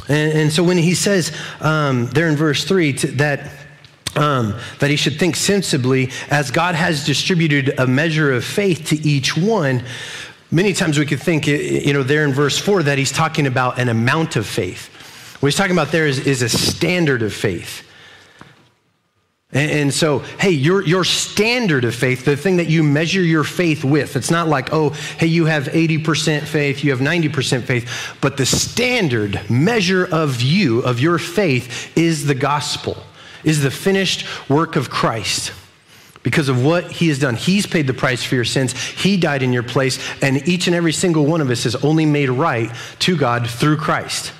And, 0.10 0.34
and 0.34 0.52
so 0.52 0.64
when 0.64 0.78
he 0.78 0.96
says 0.96 1.36
um, 1.62 2.08
there 2.08 2.28
in 2.28 2.36
verse 2.36 2.66
3 2.66 2.94
to, 2.94 3.08
that, 3.08 3.52
um, 4.16 4.56
that 4.80 4.90
he 4.90 4.96
should 4.96 5.18
think 5.18 5.36
sensibly 5.36 6.12
as 6.30 6.52
God 6.52 6.76
has 6.76 7.06
distributed 7.06 7.80
a 7.80 7.88
measure 7.88 8.34
of 8.34 8.44
faith 8.44 8.88
to 8.88 8.96
each 9.08 9.38
one, 9.38 9.84
many 10.54 10.74
times 10.74 11.00
we 11.00 11.06
could 11.06 11.22
think, 11.22 11.48
you 11.48 11.92
know, 11.94 12.04
there 12.04 12.24
in 12.24 12.32
verse 12.32 12.58
4 12.58 12.84
that 12.84 12.98
he's 12.98 13.12
talking 13.12 13.48
about 13.48 13.80
an 13.80 13.90
amount 13.90 14.36
of 14.36 14.46
faith. 14.46 14.90
What 15.42 15.48
he's 15.48 15.58
talking 15.58 15.74
about 15.74 15.92
there 15.92 16.08
is, 16.08 16.20
is 16.20 16.42
a 16.42 16.50
standard 16.50 17.24
of 17.24 17.34
faith. 17.34 17.86
And, 19.52 19.94
so, 19.94 20.20
hey, 20.40 20.50
your, 20.50 20.84
your 20.84 21.04
standard 21.04 21.86
of 21.86 21.94
faith, 21.94 22.26
the 22.26 22.36
thing 22.36 22.58
that 22.58 22.70
you 22.70 22.82
measure 22.82 23.22
your 23.22 23.44
faith 23.44 23.84
with, 23.84 24.16
it's 24.16 24.32
not 24.32 24.48
like, 24.48 24.74
oh, 24.74 24.90
hey, 25.20 25.28
you 25.28 25.46
have 25.46 25.66
80% 25.66 26.42
faith, 26.42 26.84
you 26.84 26.90
have 26.90 27.02
90% 27.02 27.62
faith, 27.62 28.18
but 28.20 28.36
the 28.36 28.48
standard 28.48 29.48
measure 29.52 30.08
of 30.12 30.42
you, 30.42 30.80
of 30.80 31.00
your 31.00 31.20
faith, 31.20 31.96
is 31.96 32.26
the 32.26 32.34
gospel, 32.34 32.98
is 33.44 33.62
the 33.62 33.70
finished 33.70 34.26
work 34.50 34.76
of 34.76 34.90
Christ. 34.90 35.52
Because 36.24 36.48
of 36.48 36.64
what 36.64 36.90
he 36.90 37.10
has 37.10 37.20
done. 37.20 37.36
He's 37.36 37.68
paid 37.68 37.86
the 37.86 37.94
price 37.94 38.24
for 38.24 38.36
your 38.36 38.46
sins. 38.46 38.72
He 38.72 39.18
died 39.18 39.44
in 39.44 39.52
your 39.52 39.64
place. 39.64 40.00
And 40.22 40.48
each 40.48 40.68
and 40.68 40.76
every 40.76 40.94
single 40.94 41.26
one 41.26 41.42
of 41.42 41.50
us 41.50 41.66
is 41.66 41.76
only 41.76 42.06
made 42.06 42.30
right 42.30 42.72
to 43.00 43.18
God 43.18 43.50
through 43.50 43.78
Christ. 43.78 44.32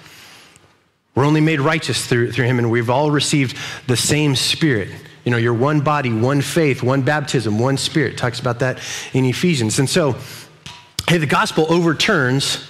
We're 1.16 1.26
only 1.26 1.42
made 1.42 1.60
righteous 1.60 2.06
through, 2.06 2.32
through 2.32 2.46
him, 2.46 2.58
and 2.58 2.72
we've 2.72 2.90
all 2.90 3.12
received 3.12 3.58
the 3.88 3.98
same 3.98 4.36
spirit. 4.36 4.90
You 5.26 5.32
know, 5.32 5.38
you're 5.38 5.54
one 5.54 5.82
body, 5.82 6.12
one 6.12 6.42
faith, 6.42 6.82
one 6.82 7.02
baptism, 7.02 7.60
one 7.60 7.78
spirit. 7.78 8.18
Talks 8.18 8.40
about 8.40 8.60
that 8.60 8.80
in 9.14 9.26
Ephesians. 9.26 9.80
And 9.80 9.90
so, 9.90 10.16
hey, 11.08 11.18
the 11.18 11.28
gospel 11.28 11.66
overturns 11.72 12.66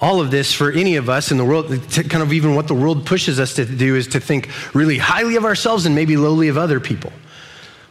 all 0.00 0.20
of 0.20 0.30
this 0.30 0.52
for 0.52 0.72
any 0.72 0.96
of 0.96 1.08
us 1.08 1.30
in 1.30 1.36
the 1.36 1.44
world, 1.44 1.68
kind 1.90 2.22
of 2.22 2.32
even 2.32 2.54
what 2.54 2.68
the 2.68 2.74
world 2.74 3.06
pushes 3.06 3.38
us 3.38 3.54
to 3.54 3.64
do 3.64 3.96
is 3.96 4.08
to 4.08 4.20
think 4.20 4.48
really 4.74 4.98
highly 4.98 5.36
of 5.36 5.44
ourselves 5.44 5.84
and 5.84 5.94
maybe 5.94 6.16
lowly 6.16 6.48
of 6.48 6.56
other 6.56 6.80
people. 6.80 7.12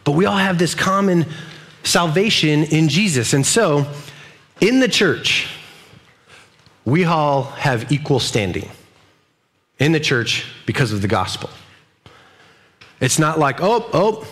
But 0.04 0.12
we 0.12 0.26
all 0.26 0.36
have 0.36 0.58
this 0.58 0.74
common 0.74 1.26
salvation 1.82 2.64
in 2.64 2.88
Jesus. 2.88 3.32
And 3.32 3.46
so, 3.46 3.86
in 4.60 4.80
the 4.80 4.88
church, 4.88 5.48
we 6.84 7.04
all 7.04 7.44
have 7.44 7.90
equal 7.92 8.20
standing 8.20 8.68
in 9.78 9.92
the 9.92 10.00
church 10.00 10.46
because 10.66 10.92
of 10.92 11.02
the 11.02 11.08
gospel. 11.08 11.50
It's 13.00 13.18
not 13.18 13.38
like, 13.38 13.62
oh, 13.62 13.88
oh, 13.92 14.26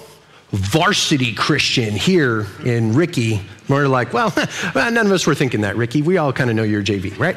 varsity 0.50 1.34
Christian 1.34 1.94
here 1.94 2.46
in 2.64 2.94
Ricky. 2.94 3.40
More 3.68 3.88
like, 3.88 4.12
well, 4.12 4.32
none 4.74 4.96
of 4.98 5.12
us 5.12 5.26
were 5.26 5.34
thinking 5.34 5.62
that, 5.62 5.76
Ricky. 5.76 6.02
We 6.02 6.18
all 6.18 6.32
kind 6.32 6.50
of 6.50 6.56
know 6.56 6.62
you're 6.62 6.82
JV, 6.82 7.18
right? 7.18 7.36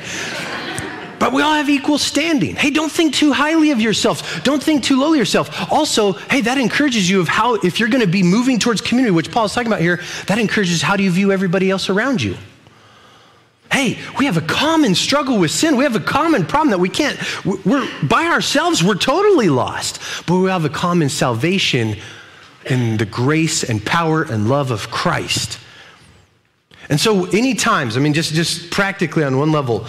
But 1.21 1.33
we 1.33 1.43
all 1.43 1.53
have 1.53 1.69
equal 1.69 1.99
standing. 1.99 2.55
Hey, 2.55 2.71
don't 2.71 2.91
think 2.91 3.13
too 3.13 3.31
highly 3.31 3.69
of 3.69 3.79
yourself. 3.79 4.43
Don't 4.43 4.61
think 4.61 4.83
too 4.83 4.99
lowly 4.99 5.19
of 5.19 5.21
yourself. 5.21 5.71
Also, 5.71 6.13
hey, 6.13 6.41
that 6.41 6.57
encourages 6.57 7.07
you 7.07 7.21
of 7.21 7.27
how, 7.27 7.53
if 7.53 7.79
you're 7.79 7.89
going 7.89 8.01
to 8.01 8.07
be 8.07 8.23
moving 8.23 8.57
towards 8.57 8.81
community, 8.81 9.11
which 9.11 9.31
Paul's 9.31 9.53
talking 9.53 9.67
about 9.67 9.81
here, 9.81 10.01
that 10.25 10.39
encourages 10.39 10.81
how 10.81 10.97
do 10.97 11.03
you 11.03 11.11
view 11.11 11.31
everybody 11.31 11.69
else 11.69 11.91
around 11.91 12.23
you. 12.23 12.35
Hey, 13.71 13.99
we 14.17 14.25
have 14.25 14.37
a 14.37 14.41
common 14.41 14.95
struggle 14.95 15.37
with 15.37 15.51
sin. 15.51 15.77
We 15.77 15.83
have 15.83 15.95
a 15.95 15.99
common 15.99 16.43
problem 16.43 16.71
that 16.71 16.79
we 16.79 16.89
can't, 16.89 17.19
we're 17.45 17.87
by 18.01 18.25
ourselves, 18.25 18.83
we're 18.83 18.95
totally 18.95 19.49
lost. 19.49 20.01
But 20.25 20.39
we 20.39 20.49
have 20.49 20.65
a 20.65 20.69
common 20.69 21.09
salvation 21.09 21.97
in 22.65 22.97
the 22.97 23.05
grace 23.05 23.63
and 23.63 23.85
power 23.85 24.23
and 24.23 24.49
love 24.49 24.71
of 24.71 24.89
Christ. 24.89 25.59
And 26.89 26.99
so, 26.99 27.25
any 27.27 27.53
times, 27.53 27.95
I 27.95 28.01
mean, 28.01 28.13
just, 28.13 28.33
just 28.33 28.69
practically 28.71 29.23
on 29.23 29.37
one 29.37 29.51
level, 29.51 29.85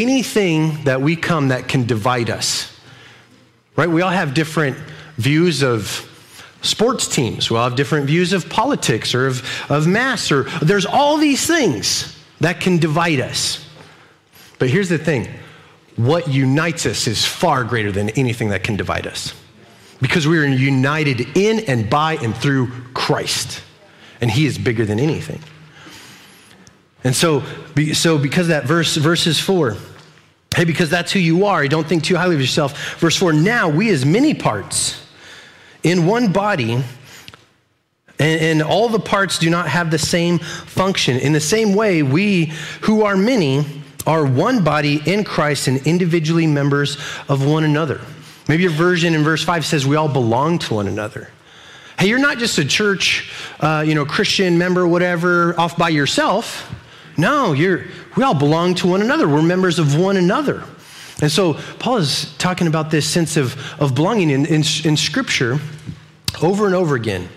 anything 0.00 0.84
that 0.84 1.00
we 1.00 1.16
come 1.16 1.48
that 1.48 1.68
can 1.68 1.86
divide 1.86 2.30
us, 2.30 2.74
right? 3.76 3.88
We 3.88 4.02
all 4.02 4.10
have 4.10 4.34
different 4.34 4.76
views 5.16 5.62
of 5.62 6.04
sports 6.62 7.08
teams, 7.08 7.50
we 7.50 7.56
all 7.56 7.68
have 7.68 7.76
different 7.76 8.06
views 8.06 8.32
of 8.32 8.48
politics 8.48 9.14
or 9.14 9.26
of, 9.26 9.70
of 9.70 9.86
mass, 9.86 10.30
or 10.32 10.44
there's 10.62 10.86
all 10.86 11.16
these 11.16 11.46
things 11.46 12.18
that 12.40 12.60
can 12.60 12.78
divide 12.78 13.20
us. 13.20 13.64
But 14.58 14.70
here's 14.70 14.88
the 14.88 14.98
thing 14.98 15.28
what 15.96 16.28
unites 16.28 16.86
us 16.86 17.06
is 17.06 17.24
far 17.24 17.64
greater 17.64 17.90
than 17.90 18.10
anything 18.10 18.50
that 18.50 18.62
can 18.62 18.76
divide 18.76 19.06
us 19.06 19.34
because 20.00 20.26
we 20.26 20.38
are 20.38 20.44
united 20.44 21.36
in 21.36 21.60
and 21.66 21.90
by 21.90 22.14
and 22.16 22.36
through 22.36 22.70
Christ, 22.94 23.62
and 24.20 24.30
He 24.30 24.46
is 24.46 24.58
bigger 24.58 24.84
than 24.84 25.00
anything. 25.00 25.40
And 27.04 27.14
so, 27.14 27.42
so 27.92 28.18
because 28.18 28.48
that 28.48 28.64
verse, 28.64 28.96
verses 28.96 29.38
four, 29.38 29.76
hey, 30.54 30.64
because 30.64 30.90
that's 30.90 31.12
who 31.12 31.20
you 31.20 31.46
are, 31.46 31.66
don't 31.68 31.86
think 31.86 32.04
too 32.04 32.16
highly 32.16 32.34
of 32.34 32.40
yourself. 32.40 32.98
Verse 32.98 33.16
four, 33.16 33.32
now 33.32 33.68
we 33.68 33.90
as 33.90 34.04
many 34.04 34.34
parts 34.34 35.06
in 35.82 36.06
one 36.06 36.32
body 36.32 36.82
and, 38.20 38.40
and, 38.40 38.62
all 38.62 38.88
the 38.88 38.98
parts 38.98 39.38
do 39.38 39.48
not 39.48 39.68
have 39.68 39.92
the 39.92 39.98
same 39.98 40.40
function. 40.40 41.18
In 41.18 41.32
the 41.32 41.40
same 41.40 41.74
way, 41.74 42.02
we 42.02 42.46
who 42.80 43.04
are 43.04 43.16
many 43.16 43.64
are 44.08 44.26
one 44.26 44.64
body 44.64 45.00
in 45.06 45.22
Christ 45.22 45.68
and 45.68 45.86
individually 45.86 46.46
members 46.46 46.96
of 47.28 47.46
one 47.46 47.62
another. 47.62 48.00
Maybe 48.48 48.64
your 48.64 48.72
version 48.72 49.14
in 49.14 49.22
verse 49.22 49.44
5 49.44 49.64
says 49.64 49.86
we 49.86 49.94
all 49.94 50.08
belong 50.08 50.58
to 50.60 50.74
one 50.74 50.88
another. 50.88 51.30
Hey, 51.98 52.08
you're 52.08 52.18
not 52.18 52.38
just 52.38 52.58
a 52.58 52.64
church, 52.64 53.30
uh, 53.60 53.84
you 53.86 53.94
know, 53.94 54.04
Christian 54.04 54.56
member, 54.56 54.86
whatever, 54.88 55.58
off 55.60 55.76
by 55.76 55.90
yourself. 55.90 56.74
No, 57.18 57.52
you're, 57.52 57.84
we 58.16 58.22
all 58.22 58.32
belong 58.34 58.76
to 58.76 58.86
one 58.86 59.02
another. 59.02 59.28
We're 59.28 59.42
members 59.42 59.80
of 59.80 59.98
one 59.98 60.16
another. 60.16 60.62
And 61.20 61.30
so 61.30 61.54
Paul 61.80 61.96
is 61.96 62.32
talking 62.38 62.68
about 62.68 62.92
this 62.92 63.08
sense 63.08 63.36
of, 63.36 63.56
of 63.80 63.96
belonging 63.96 64.30
in, 64.30 64.46
in, 64.46 64.62
in 64.84 64.96
Scripture 64.96 65.58
over 66.40 66.66
and 66.66 66.76
over 66.76 66.94
again. 66.94 67.28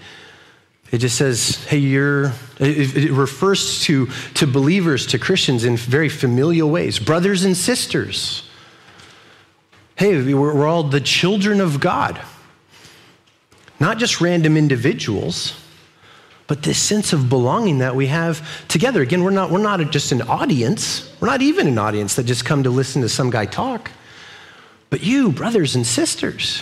It 0.92 1.00
just 1.00 1.18
says, 1.18 1.64
hey, 1.66 1.78
you're, 1.78 2.26
it, 2.60 2.96
it, 2.96 3.12
refers 3.12 3.82
to, 3.84 4.08
to 4.36 4.46
believers, 4.46 5.08
to 5.08 5.20
Christians 5.20 5.64
in 5.64 5.78
very 5.78 6.10
familial 6.10 6.70
ways, 6.70 7.00
brothers 7.00 7.44
and 7.44 7.58
sisters. 7.58 8.48
Hey, 9.96 10.34
we're, 10.34 10.54
we're 10.54 10.68
all 10.68 10.84
the 10.84 11.02
children 11.02 11.62
of 11.62 11.80
God, 11.80 12.22
not 13.80 13.98
just 13.98 14.22
random 14.22 14.58
individuals, 14.58 15.61
but 16.52 16.64
this 16.64 16.78
sense 16.78 17.14
of 17.14 17.30
belonging 17.30 17.78
that 17.78 17.96
we 17.96 18.08
have 18.08 18.68
together. 18.68 19.02
Again, 19.02 19.24
we're 19.24 19.32
not, 19.32 19.52
we're 19.52 19.60
not 19.60 19.80
just 19.90 20.12
an 20.12 20.22
audience, 20.24 21.10
we're 21.22 21.30
not 21.30 21.42
even 21.42 21.66
an 21.66 21.78
audience 21.78 22.16
that 22.16 22.26
just 22.26 22.44
come 22.44 22.64
to 22.64 22.70
listen 22.70 23.02
to 23.04 23.08
some 23.08 23.30
guy 23.30 23.46
talk, 23.46 23.90
but 24.90 25.02
you, 25.02 25.32
brothers 25.32 25.78
and 25.78 25.88
sisters, 25.88 26.62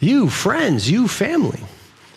you, 0.00 0.30
friends, 0.30 0.90
you, 0.90 1.06
family. 1.06 1.60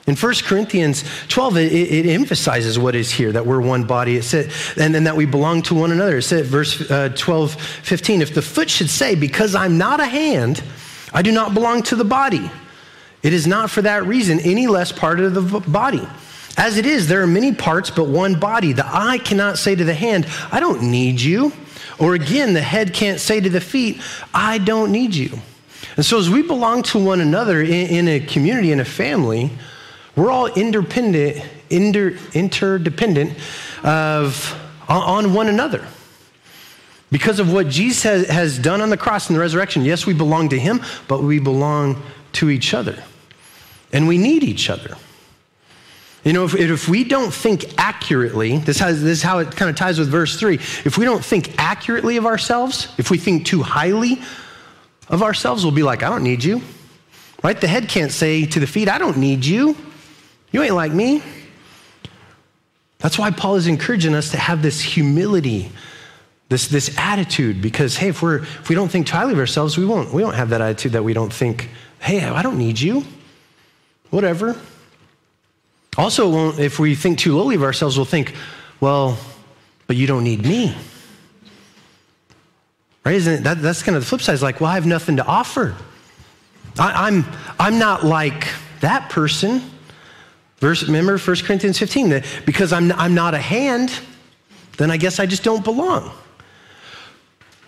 In 0.07 0.15
1 0.15 0.33
Corinthians 0.45 1.03
12, 1.27 1.57
it, 1.57 1.74
it, 1.74 2.05
emphasizes 2.05 2.79
what 2.79 2.95
is 2.95 3.12
here, 3.12 3.33
that 3.33 3.45
we're 3.45 3.59
one 3.59 3.83
body. 3.83 4.15
It 4.15 4.24
said, 4.24 4.50
and 4.77 4.95
then 4.95 5.03
that 5.03 5.17
we 5.17 5.25
belong 5.25 5.62
to 5.63 5.75
one 5.75 5.91
another. 5.91 6.19
It 6.19 6.21
said, 6.21 6.45
verse 6.45 6.89
uh, 6.89 7.09
12, 7.17 7.53
15, 7.53 8.21
if 8.21 8.33
the 8.33 8.41
foot 8.41 8.69
should 8.69 8.89
say, 8.89 9.15
because 9.15 9.55
I'm 9.55 9.77
not 9.77 10.00
a 10.00 10.05
hand, 10.05 10.63
I 11.12 11.21
do 11.21 11.33
not 11.33 11.53
belong 11.53 11.83
to 11.83 11.97
the 11.97 12.05
body. 12.05 12.50
It 13.24 13.33
is 13.33 13.45
not 13.45 13.69
for 13.69 13.81
that 13.81 14.05
reason 14.05 14.39
any 14.39 14.67
less 14.67 14.93
part 14.93 15.19
of 15.19 15.33
the 15.33 15.59
body. 15.59 16.07
As 16.57 16.77
it 16.77 16.85
is, 16.85 17.07
there 17.07 17.21
are 17.21 17.27
many 17.27 17.53
parts, 17.53 17.89
but 17.89 18.07
one 18.07 18.39
body. 18.39 18.71
The 18.71 18.85
eye 18.85 19.17
cannot 19.17 19.57
say 19.57 19.75
to 19.75 19.83
the 19.83 19.93
hand, 19.93 20.25
I 20.51 20.59
don't 20.59 20.83
need 20.83 21.19
you. 21.19 21.51
Or 22.00 22.13
again, 22.13 22.53
the 22.53 22.62
head 22.62 22.93
can't 22.93 23.19
say 23.19 23.39
to 23.39 23.50
the 23.50 23.62
feet, 23.62 24.01
I 24.33 24.57
don't 24.57 24.91
need 24.91 25.15
you. 25.15 25.39
And 25.97 26.05
so, 26.05 26.17
as 26.17 26.29
we 26.29 26.41
belong 26.41 26.83
to 26.83 27.00
one 27.00 27.21
another 27.21 27.62
in, 27.62 27.71
in 27.71 28.07
a 28.07 28.19
community, 28.19 28.71
in 28.71 28.79
a 28.79 28.85
family, 28.85 29.51
we're 30.15 30.31
all 30.31 30.47
independent, 30.47 31.45
inter, 31.69 32.17
interdependent 32.33 33.38
of, 33.83 34.59
on 34.89 35.33
one 35.33 35.47
another. 35.47 35.85
Because 37.12 37.39
of 37.39 37.53
what 37.53 37.69
Jesus 37.69 38.03
has, 38.03 38.27
has 38.27 38.59
done 38.59 38.81
on 38.81 38.89
the 38.89 38.97
cross 38.97 39.29
and 39.29 39.38
the 39.38 39.39
resurrection, 39.39 39.83
yes, 39.83 40.05
we 40.05 40.13
belong 40.13 40.50
to 40.50 40.59
him, 40.59 40.81
but 41.07 41.21
we 41.24 41.39
belong 41.39 42.01
to 42.33 42.50
each 42.50 42.74
other. 42.74 43.01
And 43.93 44.07
we 44.07 44.17
need 44.17 44.43
each 44.43 44.69
other. 44.69 44.97
You 46.25 46.34
know, 46.34 46.44
if, 46.44 46.55
if 46.55 46.89
we 46.89 47.03
don't 47.03 47.32
think 47.32 47.75
accurately, 47.77 48.58
this, 48.58 48.79
has, 48.79 49.01
this 49.03 49.20
is 49.20 49.24
how 49.24 49.38
it 49.38 49.55
kind 49.55 49.70
of 49.70 49.75
ties 49.75 50.00
with 50.00 50.10
verse 50.10 50.39
3. 50.39 50.55
If 50.55 50.98
we 50.98 51.05
don't 51.05 51.24
think 51.24 51.53
accurately 51.60 52.17
of 52.17 52.25
ourselves, 52.25 52.91
if 52.98 53.12
we 53.12 53.20
think 53.20 53.46
too 53.46 53.62
highly 53.62 54.20
of 55.08 55.22
ourselves, 55.22 55.63
we'll 55.63 55.72
be 55.72 55.84
like, 55.84 56.01
I 56.01 56.10
don't 56.10 56.24
need 56.24 56.44
you. 56.44 56.63
Right? 57.44 57.60
The 57.62 57.67
head 57.67 57.88
can't 57.88 58.12
say 58.12 58.48
to 58.48 58.60
the 58.60 58.65
feet, 58.65 58.89
I 58.89 58.98
don't 58.98 59.17
need 59.17 59.46
you. 59.46 59.77
You 60.51 60.63
ain't 60.63 60.74
like 60.74 60.91
me. 60.91 61.22
That's 62.98 63.20
why 63.20 63.29
Paul 63.29 63.58
is 63.58 63.67
encouraging 63.67 64.15
us 64.15 64.32
to 64.32 64.38
have 64.38 64.63
this 64.63 64.82
humility, 64.82 65.70
this, 66.50 66.70
this 66.70 66.98
attitude, 66.98 67.62
because 67.62 67.98
hey, 67.98 68.10
if, 68.10 68.24
we're, 68.24 68.38
if 68.38 68.67
we 68.67 68.74
don't 68.74 68.89
think 68.89 69.05
too 69.05 69.15
highly 69.15 69.34
of 69.34 69.39
ourselves, 69.39 69.77
we 69.77 69.86
won't, 69.86 70.12
we 70.12 70.24
won't 70.24 70.38
have 70.38 70.50
that 70.50 70.62
attitude 70.62 70.94
that 70.94 71.03
we 71.03 71.13
don't 71.13 71.32
think, 71.32 71.70
hey, 72.00 72.24
I 72.24 72.41
don't 72.41 72.58
need 72.58 72.79
you. 72.79 73.05
Whatever. 74.10 74.60
Also, 75.97 76.57
if 76.59 76.79
we 76.79 76.95
think 76.95 77.19
too 77.19 77.37
lowly 77.37 77.55
of 77.55 77.63
ourselves, 77.63 77.97
we'll 77.97 78.05
think, 78.05 78.33
well, 78.79 79.17
but 79.87 79.95
you 79.95 80.07
don't 80.07 80.23
need 80.23 80.43
me. 80.43 80.75
Right? 83.05 83.15
Isn't? 83.15 83.43
That, 83.43 83.61
that's 83.61 83.83
kind 83.83 83.95
of 83.95 84.01
the 84.01 84.07
flip 84.07 84.21
side. 84.21 84.33
It's 84.33 84.43
like, 84.43 84.59
well, 84.59 84.71
I 84.71 84.75
have 84.75 84.85
nothing 84.85 85.17
to 85.17 85.25
offer. 85.25 85.75
I, 86.77 87.07
I'm, 87.07 87.25
I'm 87.59 87.79
not 87.79 88.03
like 88.03 88.47
that 88.81 89.09
person. 89.09 89.61
Verse, 90.57 90.83
remember 90.83 91.17
1 91.17 91.35
Corinthians 91.43 91.77
15, 91.77 92.09
that 92.09 92.25
because 92.45 92.73
I'm, 92.73 92.91
I'm 92.93 93.13
not 93.13 93.33
a 93.33 93.39
hand, 93.39 93.97
then 94.77 94.91
I 94.91 94.97
guess 94.97 95.19
I 95.19 95.25
just 95.25 95.43
don't 95.43 95.63
belong. 95.63 96.11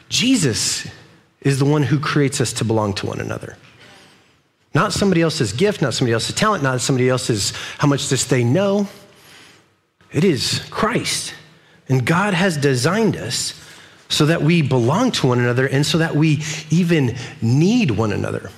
Jesus 0.09 0.87
is 1.41 1.59
the 1.59 1.65
one 1.65 1.83
who 1.83 1.99
creates 1.99 2.41
us 2.41 2.51
to 2.53 2.65
belong 2.65 2.93
to 2.95 3.05
one 3.05 3.19
another. 3.19 3.57
Not 4.77 4.93
somebody 4.93 5.23
else's 5.23 5.53
gift, 5.53 5.81
not 5.81 5.95
somebody 5.95 6.13
else's 6.13 6.35
talent, 6.35 6.61
not 6.61 6.81
somebody 6.81 7.09
else's 7.09 7.49
how 7.79 7.87
much 7.87 8.09
this 8.09 8.25
they 8.25 8.43
know. 8.43 8.87
It 10.11 10.23
is 10.23 10.61
Christ. 10.69 11.33
And 11.89 12.05
God 12.05 12.35
has 12.35 12.57
designed 12.57 13.15
us 13.15 13.59
so 14.07 14.27
that 14.27 14.43
we 14.43 14.61
belong 14.61 15.13
to 15.13 15.25
one 15.25 15.39
another 15.39 15.65
and 15.65 15.83
so 15.83 15.97
that 15.97 16.15
we 16.15 16.43
even 16.69 17.15
need 17.41 17.89
one 17.89 18.11
another. 18.11 18.51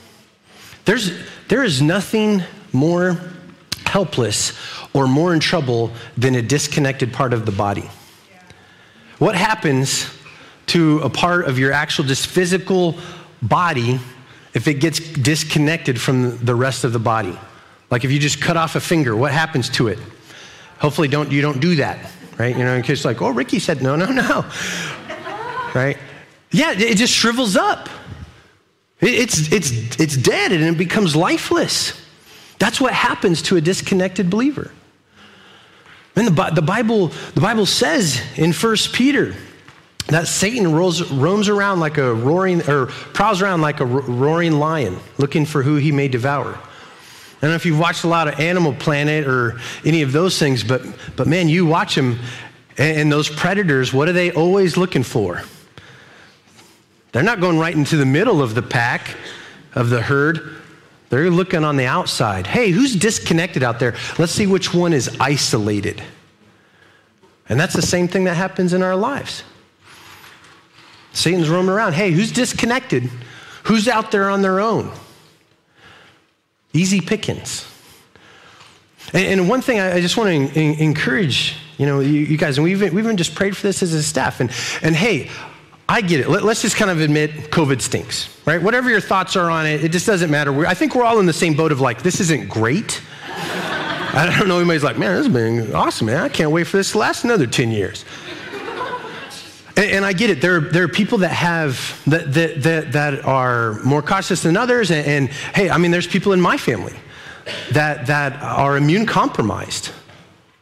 There's, 0.83 1.13
there 1.47 1.63
is 1.63 1.81
nothing 1.81 2.43
more 2.73 3.17
helpless 3.85 4.59
or 4.93 5.07
more 5.07 5.33
in 5.33 5.39
trouble 5.39 5.89
than 6.17 6.35
a 6.35 6.41
disconnected 6.41 7.13
part 7.13 7.31
of 7.31 7.45
the 7.45 7.53
body. 7.53 7.89
What 9.19 9.35
happens 9.35 10.13
to 10.67 10.99
a 10.99 11.09
part 11.09 11.45
of 11.45 11.57
your 11.57 11.71
actual 11.71 12.03
just 12.03 12.27
physical 12.27 12.97
body 13.41 14.01
if 14.53 14.67
it 14.67 14.75
gets 14.75 14.99
disconnected 14.99 15.99
from 15.99 16.37
the 16.43 16.55
rest 16.55 16.83
of 16.83 16.93
the 16.93 16.99
body. 16.99 17.37
Like 17.91 18.03
if 18.03 18.11
you 18.11 18.19
just 18.19 18.41
cut 18.41 18.57
off 18.57 18.75
a 18.75 18.79
finger, 18.79 19.15
what 19.15 19.31
happens 19.31 19.69
to 19.69 19.87
it? 19.87 19.99
Hopefully 20.79 21.07
don't, 21.07 21.31
you 21.31 21.41
don't 21.41 21.59
do 21.59 21.75
that, 21.75 22.11
right? 22.37 22.55
You 22.55 22.63
know, 22.63 22.73
in 22.73 22.83
case 22.83 23.03
like, 23.05 23.21
oh, 23.21 23.29
Ricky 23.29 23.59
said 23.59 23.81
no, 23.81 23.95
no, 23.95 24.05
no, 24.05 24.45
right? 25.73 25.97
Yeah, 26.51 26.71
it 26.71 26.95
just 26.95 27.13
shrivels 27.13 27.55
up. 27.55 27.89
It's, 29.01 29.51
it's, 29.51 29.71
it's 29.99 30.17
dead 30.17 30.51
and 30.51 30.63
it 30.63 30.77
becomes 30.77 31.15
lifeless. 31.15 31.93
That's 32.57 32.81
what 32.81 32.93
happens 32.93 33.41
to 33.43 33.55
a 33.55 33.61
disconnected 33.61 34.29
believer. 34.29 34.71
And 36.15 36.27
the, 36.27 36.51
the, 36.53 36.61
Bible, 36.61 37.07
the 37.33 37.41
Bible 37.41 37.65
says 37.65 38.21
in 38.35 38.51
1 38.51 38.75
Peter 38.93 39.35
that 40.09 40.27
Satan 40.27 40.71
rolls, 40.71 41.11
roams 41.11 41.49
around 41.49 41.79
like 41.79 41.97
a 41.97 42.13
roaring, 42.13 42.67
or 42.67 42.87
prowls 42.87 43.41
around 43.41 43.61
like 43.61 43.79
a 43.79 43.85
roaring 43.85 44.53
lion, 44.53 44.97
looking 45.17 45.45
for 45.45 45.63
who 45.63 45.75
he 45.75 45.91
may 45.91 46.07
devour. 46.07 46.55
I 46.55 47.41
don't 47.41 47.51
know 47.51 47.55
if 47.55 47.65
you've 47.65 47.79
watched 47.79 48.03
a 48.03 48.07
lot 48.07 48.27
of 48.27 48.39
Animal 48.39 48.73
Planet 48.73 49.27
or 49.27 49.59
any 49.85 50.01
of 50.01 50.11
those 50.11 50.37
things, 50.37 50.63
but, 50.63 50.81
but 51.15 51.27
man, 51.27 51.47
you 51.47 51.65
watch 51.65 51.95
them, 51.95 52.19
and, 52.77 53.01
and 53.01 53.11
those 53.11 53.29
predators, 53.29 53.93
what 53.93 54.09
are 54.09 54.13
they 54.13 54.31
always 54.31 54.77
looking 54.77 55.03
for? 55.03 55.41
They're 57.11 57.23
not 57.23 57.39
going 57.39 57.57
right 57.57 57.73
into 57.73 57.95
the 57.95 58.05
middle 58.05 58.41
of 58.41 58.55
the 58.55 58.61
pack, 58.61 59.15
of 59.73 59.89
the 59.89 60.01
herd. 60.01 60.55
They're 61.09 61.29
looking 61.29 61.63
on 61.63 61.77
the 61.77 61.85
outside. 61.85 62.45
Hey, 62.45 62.71
who's 62.71 62.95
disconnected 62.95 63.63
out 63.63 63.79
there? 63.79 63.95
Let's 64.17 64.31
see 64.31 64.45
which 64.45 64.73
one 64.73 64.93
is 64.93 65.15
isolated. 65.19 66.03
And 67.47 67.59
that's 67.59 67.73
the 67.73 67.81
same 67.81 68.07
thing 68.07 68.25
that 68.25 68.35
happens 68.35 68.73
in 68.73 68.83
our 68.83 68.95
lives. 68.95 69.43
Satan's 71.19 71.49
roaming 71.49 71.71
around. 71.71 71.93
Hey, 71.93 72.11
who's 72.11 72.31
disconnected? 72.31 73.09
Who's 73.63 73.87
out 73.87 74.11
there 74.11 74.29
on 74.29 74.41
their 74.41 74.59
own? 74.59 74.91
Easy 76.73 77.01
pickings. 77.01 77.65
And, 79.13 79.49
one 79.49 79.61
thing 79.61 79.79
I, 79.79 80.01
just 80.01 80.17
want 80.17 80.53
to 80.53 80.59
encourage, 80.59 81.55
you 81.77 81.85
know, 81.85 81.99
you, 81.99 82.37
guys, 82.37 82.57
and 82.57 82.63
we've, 82.63 82.79
we've 82.79 82.97
even 82.99 83.17
just 83.17 83.33
prayed 83.33 83.57
for 83.57 83.63
this 83.63 83.81
as 83.81 83.93
a 83.93 84.03
staff. 84.03 84.39
And, 84.39 84.51
and 84.83 84.95
hey, 84.95 85.29
I 85.87 86.01
get 86.01 86.19
it. 86.19 86.29
Let, 86.29 86.43
us 86.43 86.61
just 86.61 86.75
kind 86.75 86.91
of 86.91 87.01
admit 87.01 87.31
COVID 87.49 87.81
stinks, 87.81 88.29
right? 88.45 88.61
Whatever 88.61 88.89
your 88.89 89.01
thoughts 89.01 89.35
are 89.35 89.49
on 89.49 89.65
it, 89.65 89.83
it 89.83 89.91
just 89.91 90.05
doesn't 90.05 90.29
matter. 90.29 90.53
We're, 90.53 90.67
I 90.67 90.75
think 90.75 90.93
we're 90.93 91.03
all 91.03 91.19
in 91.19 91.25
the 91.25 91.33
same 91.33 91.55
boat 91.55 91.71
of 91.71 91.81
like, 91.81 92.03
this 92.03 92.19
isn't 92.21 92.47
great. 92.47 93.01
I 94.11 94.35
don't 94.37 94.47
know, 94.47 94.57
anybody's 94.57 94.83
like, 94.83 94.97
man, 94.97 95.15
this 95.15 95.25
has 95.25 95.33
been 95.33 95.75
awesome, 95.75 96.07
man. 96.07 96.21
I 96.21 96.29
can't 96.29 96.51
wait 96.51 96.65
for 96.65 96.77
this 96.77 96.91
to 96.91 96.99
last 96.99 97.23
another 97.23 97.47
10 97.47 97.71
years. 97.71 98.05
And, 99.79 99.91
and, 99.91 100.05
I 100.05 100.11
get 100.11 100.29
it. 100.29 100.41
There, 100.41 100.59
there 100.59 100.83
are 100.83 100.89
people 100.89 101.19
that 101.19 101.29
have 101.29 102.01
that, 102.05 102.33
that, 102.33 102.63
that, 102.63 102.91
that 102.91 103.25
are 103.25 103.81
more 103.85 104.01
cautious 104.01 104.43
than 104.43 104.57
others. 104.57 104.91
And, 104.91 105.07
and, 105.07 105.29
hey, 105.29 105.69
I 105.69 105.77
mean, 105.77 105.91
there's 105.91 106.05
people 106.05 106.33
in 106.33 106.41
my 106.41 106.57
family 106.57 106.95
that, 107.71 108.07
that 108.07 108.43
are 108.43 108.75
immune 108.75 109.05
compromised. 109.05 109.91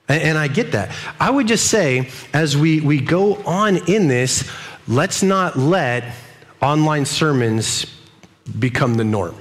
And, 0.07 0.21
and 0.21 0.37
I 0.37 0.47
get 0.47 0.71
that. 0.73 0.91
I 1.19 1.31
would 1.31 1.47
just 1.47 1.65
say, 1.65 2.11
as 2.31 2.55
we, 2.55 2.79
we 2.79 3.01
go 3.01 3.37
on 3.37 3.77
in 3.89 4.07
this, 4.07 4.51
let's 4.87 5.23
not 5.23 5.57
let 5.57 6.13
online 6.61 7.05
sermons 7.05 7.87
become 8.59 8.93
the 8.93 9.03
norm. 9.03 9.35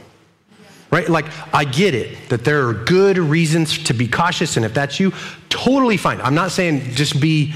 Right? 0.90 1.06
Like, 1.06 1.26
I 1.52 1.64
get 1.64 1.94
it 1.94 2.30
that 2.30 2.44
there 2.44 2.66
are 2.66 2.72
good 2.72 3.18
reasons 3.18 3.84
to 3.84 3.92
be 3.92 4.08
cautious, 4.08 4.56
and 4.56 4.64
if 4.64 4.72
that's 4.72 4.98
you, 4.98 5.12
totally 5.50 5.98
fine. 5.98 6.18
I'm 6.22 6.34
not 6.34 6.50
saying 6.50 6.92
just 6.92 7.20
be 7.20 7.52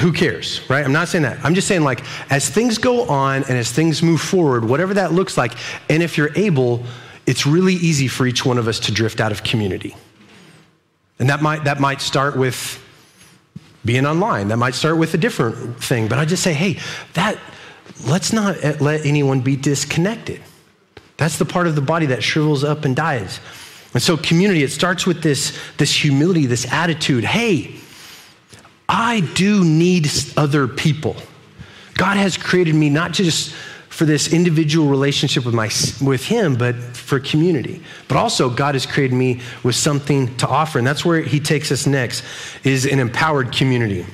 who 0.00 0.12
cares, 0.12 0.60
right? 0.68 0.84
I'm 0.84 0.92
not 0.92 1.08
saying 1.08 1.22
that. 1.22 1.42
I'm 1.44 1.54
just 1.54 1.68
saying, 1.68 1.82
like, 1.82 2.02
as 2.30 2.48
things 2.48 2.78
go 2.78 3.08
on 3.08 3.44
and 3.44 3.52
as 3.52 3.70
things 3.70 4.02
move 4.02 4.20
forward, 4.20 4.64
whatever 4.64 4.94
that 4.94 5.12
looks 5.12 5.36
like, 5.36 5.52
and 5.88 6.02
if 6.02 6.18
you're 6.18 6.36
able, 6.36 6.84
it's 7.26 7.46
really 7.46 7.74
easy 7.74 8.08
for 8.08 8.26
each 8.26 8.44
one 8.44 8.58
of 8.58 8.66
us 8.66 8.80
to 8.80 8.92
drift 8.92 9.20
out 9.20 9.30
of 9.30 9.44
community. 9.44 9.94
And 11.18 11.30
that 11.30 11.42
might, 11.42 11.64
that 11.64 11.80
might 11.80 12.00
start 12.00 12.36
with 12.36 12.80
being 13.84 14.04
online. 14.04 14.48
That 14.48 14.56
might 14.56 14.74
start 14.74 14.98
with 14.98 15.14
a 15.14 15.18
different 15.18 15.82
thing. 15.82 16.08
But 16.08 16.18
I 16.18 16.24
just 16.24 16.42
say, 16.42 16.52
hey, 16.52 16.80
that, 17.12 17.38
let's 18.04 18.32
not 18.32 18.80
let 18.80 19.06
anyone 19.06 19.40
be 19.40 19.54
disconnected. 19.56 20.40
That's 21.16 21.38
the 21.38 21.44
part 21.44 21.68
of 21.68 21.76
the 21.76 21.80
body 21.80 22.06
that 22.06 22.22
shrivels 22.22 22.64
up 22.64 22.84
and 22.84 22.96
dies. 22.96 23.38
And 23.92 24.02
so, 24.02 24.16
community, 24.16 24.64
it 24.64 24.72
starts 24.72 25.06
with 25.06 25.22
this, 25.22 25.56
this 25.76 25.94
humility, 25.94 26.46
this 26.46 26.70
attitude 26.72 27.22
hey, 27.22 27.76
I 28.88 29.20
do 29.34 29.64
need 29.64 30.08
other 30.36 30.68
people. 30.68 31.16
God 31.94 32.16
has 32.16 32.36
created 32.36 32.74
me 32.74 32.90
not 32.90 33.12
just 33.12 33.54
for 33.88 34.04
this 34.04 34.32
individual 34.32 34.88
relationship 34.88 35.44
with, 35.44 35.54
my, 35.54 35.70
with 36.04 36.24
Him, 36.24 36.56
but 36.56 36.74
for 36.74 37.20
community. 37.20 37.80
But 38.08 38.16
also, 38.16 38.50
God 38.50 38.74
has 38.74 38.86
created 38.86 39.14
me 39.14 39.40
with 39.62 39.76
something 39.76 40.36
to 40.38 40.48
offer. 40.48 40.78
And 40.78 40.86
that's 40.86 41.04
where 41.04 41.20
He 41.20 41.38
takes 41.38 41.70
us 41.70 41.86
next, 41.86 42.24
is 42.64 42.86
an 42.86 42.98
empowered 42.98 43.52
community. 43.52 44.04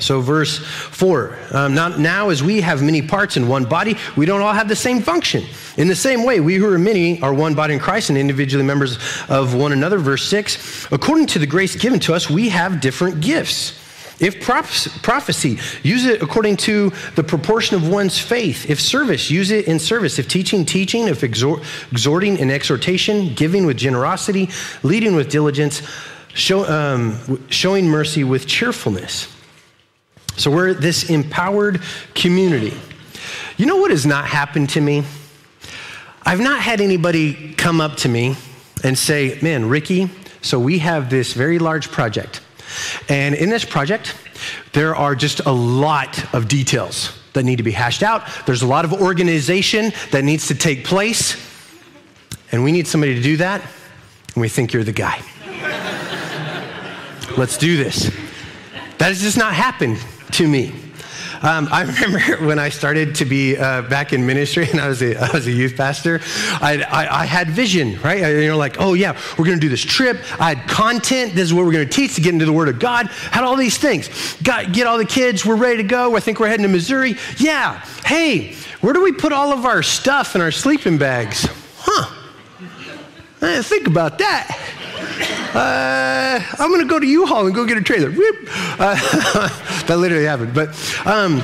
So, 0.00 0.20
verse 0.20 0.58
4 0.58 1.38
um, 1.52 1.74
now, 1.74 1.88
now, 1.88 2.30
as 2.30 2.42
we 2.42 2.60
have 2.62 2.82
many 2.82 3.00
parts 3.00 3.36
in 3.36 3.46
one 3.46 3.64
body, 3.64 3.96
we 4.16 4.26
don't 4.26 4.40
all 4.40 4.52
have 4.52 4.68
the 4.68 4.74
same 4.74 5.00
function. 5.00 5.44
In 5.76 5.86
the 5.86 5.94
same 5.94 6.24
way, 6.24 6.40
we 6.40 6.56
who 6.56 6.66
are 6.72 6.78
many 6.78 7.22
are 7.22 7.32
one 7.32 7.54
body 7.54 7.74
in 7.74 7.80
Christ 7.80 8.08
and 8.08 8.18
individually 8.18 8.64
members 8.64 8.98
of 9.28 9.54
one 9.54 9.70
another. 9.70 9.98
Verse 9.98 10.28
6 10.28 10.88
according 10.90 11.26
to 11.28 11.38
the 11.38 11.46
grace 11.46 11.76
given 11.76 12.00
to 12.00 12.14
us, 12.14 12.28
we 12.28 12.48
have 12.48 12.80
different 12.80 13.20
gifts. 13.20 13.78
If 14.20 14.40
prophecy, 14.40 15.58
use 15.82 16.06
it 16.06 16.22
according 16.22 16.58
to 16.58 16.92
the 17.16 17.24
proportion 17.24 17.76
of 17.76 17.88
one's 17.88 18.18
faith. 18.18 18.70
If 18.70 18.80
service, 18.80 19.30
use 19.30 19.50
it 19.50 19.66
in 19.66 19.78
service. 19.78 20.18
If 20.18 20.28
teaching, 20.28 20.64
teaching. 20.64 21.08
If 21.08 21.24
exhorting 21.24 22.38
in 22.38 22.50
exhortation. 22.50 23.34
Giving 23.34 23.66
with 23.66 23.76
generosity. 23.76 24.50
Leading 24.82 25.16
with 25.16 25.30
diligence. 25.30 25.82
Show, 26.32 26.64
um, 26.68 27.48
showing 27.48 27.88
mercy 27.88 28.22
with 28.22 28.46
cheerfulness. 28.46 29.28
So 30.36 30.50
we're 30.50 30.74
this 30.74 31.10
empowered 31.10 31.80
community. 32.14 32.76
You 33.56 33.66
know 33.66 33.76
what 33.76 33.90
has 33.90 34.04
not 34.04 34.26
happened 34.26 34.70
to 34.70 34.80
me? 34.80 35.04
I've 36.26 36.40
not 36.40 36.60
had 36.60 36.80
anybody 36.80 37.52
come 37.54 37.80
up 37.80 37.96
to 37.98 38.08
me 38.08 38.36
and 38.82 38.96
say, 38.98 39.38
Man, 39.42 39.68
Ricky, 39.68 40.10
so 40.40 40.58
we 40.58 40.78
have 40.78 41.10
this 41.10 41.34
very 41.34 41.58
large 41.58 41.90
project. 41.90 42.40
And 43.08 43.34
in 43.34 43.50
this 43.50 43.64
project, 43.64 44.14
there 44.72 44.94
are 44.94 45.14
just 45.14 45.40
a 45.40 45.52
lot 45.52 46.34
of 46.34 46.48
details 46.48 47.16
that 47.32 47.44
need 47.44 47.56
to 47.56 47.62
be 47.62 47.72
hashed 47.72 48.02
out. 48.02 48.22
There's 48.46 48.62
a 48.62 48.66
lot 48.66 48.84
of 48.84 48.92
organization 48.92 49.92
that 50.12 50.24
needs 50.24 50.46
to 50.48 50.54
take 50.54 50.84
place. 50.84 51.36
And 52.52 52.64
we 52.64 52.72
need 52.72 52.86
somebody 52.86 53.14
to 53.14 53.22
do 53.22 53.36
that. 53.38 53.60
And 54.34 54.40
we 54.40 54.48
think 54.48 54.72
you're 54.72 54.84
the 54.84 54.92
guy. 54.92 55.20
let's 57.36 57.58
do 57.58 57.76
this. 57.76 58.10
That 58.98 59.08
has 59.08 59.20
just 59.20 59.36
not 59.36 59.54
happened 59.54 59.98
to 60.32 60.48
me. 60.48 60.72
Um, 61.44 61.68
I 61.70 61.82
remember 62.02 62.46
when 62.46 62.58
I 62.58 62.70
started 62.70 63.16
to 63.16 63.26
be 63.26 63.58
uh, 63.58 63.82
back 63.82 64.14
in 64.14 64.24
ministry 64.24 64.66
and 64.70 64.80
I 64.80 64.88
was 64.88 65.02
a, 65.02 65.14
I 65.22 65.30
was 65.30 65.46
a 65.46 65.52
youth 65.52 65.76
pastor, 65.76 66.20
I, 66.54 66.82
I, 66.90 67.20
I 67.20 67.26
had 67.26 67.50
vision, 67.50 68.00
right? 68.00 68.24
I, 68.24 68.30
you 68.30 68.48
know, 68.48 68.56
like, 68.56 68.80
oh 68.80 68.94
yeah, 68.94 69.12
we're 69.38 69.44
going 69.44 69.58
to 69.58 69.60
do 69.60 69.68
this 69.68 69.82
trip. 69.82 70.16
I 70.40 70.54
had 70.54 70.66
content. 70.70 71.34
This 71.34 71.44
is 71.44 71.54
what 71.54 71.66
we're 71.66 71.72
going 71.72 71.86
to 71.86 71.92
teach 71.92 72.14
to 72.14 72.22
get 72.22 72.32
into 72.32 72.46
the 72.46 72.52
Word 72.52 72.70
of 72.70 72.78
God. 72.78 73.08
Had 73.08 73.44
all 73.44 73.56
these 73.56 73.76
things. 73.76 74.08
Got, 74.42 74.72
get 74.72 74.86
all 74.86 74.96
the 74.96 75.04
kids. 75.04 75.44
We're 75.44 75.56
ready 75.56 75.82
to 75.82 75.88
go. 75.88 76.16
I 76.16 76.20
think 76.20 76.40
we're 76.40 76.48
heading 76.48 76.64
to 76.64 76.72
Missouri. 76.72 77.16
Yeah. 77.36 77.78
Hey, 78.06 78.54
where 78.80 78.94
do 78.94 79.02
we 79.02 79.12
put 79.12 79.34
all 79.34 79.52
of 79.52 79.66
our 79.66 79.82
stuff 79.82 80.34
in 80.34 80.40
our 80.40 80.50
sleeping 80.50 80.96
bags? 80.96 81.46
Huh. 81.76 82.10
I 83.42 83.46
didn't 83.46 83.66
think 83.66 83.86
about 83.86 84.16
that. 84.16 84.48
Uh, 85.54 86.40
I'm 86.58 86.70
going 86.70 86.80
to 86.80 86.88
go 86.88 86.98
to 86.98 87.06
U-Haul 87.06 87.46
and 87.46 87.54
go 87.54 87.66
get 87.66 87.76
a 87.76 87.82
trailer. 87.82 88.12
Uh, 88.78 89.48
that 89.86 89.98
literally 89.98 90.26
happened. 90.26 90.54
But, 90.54 90.68
um, 91.06 91.42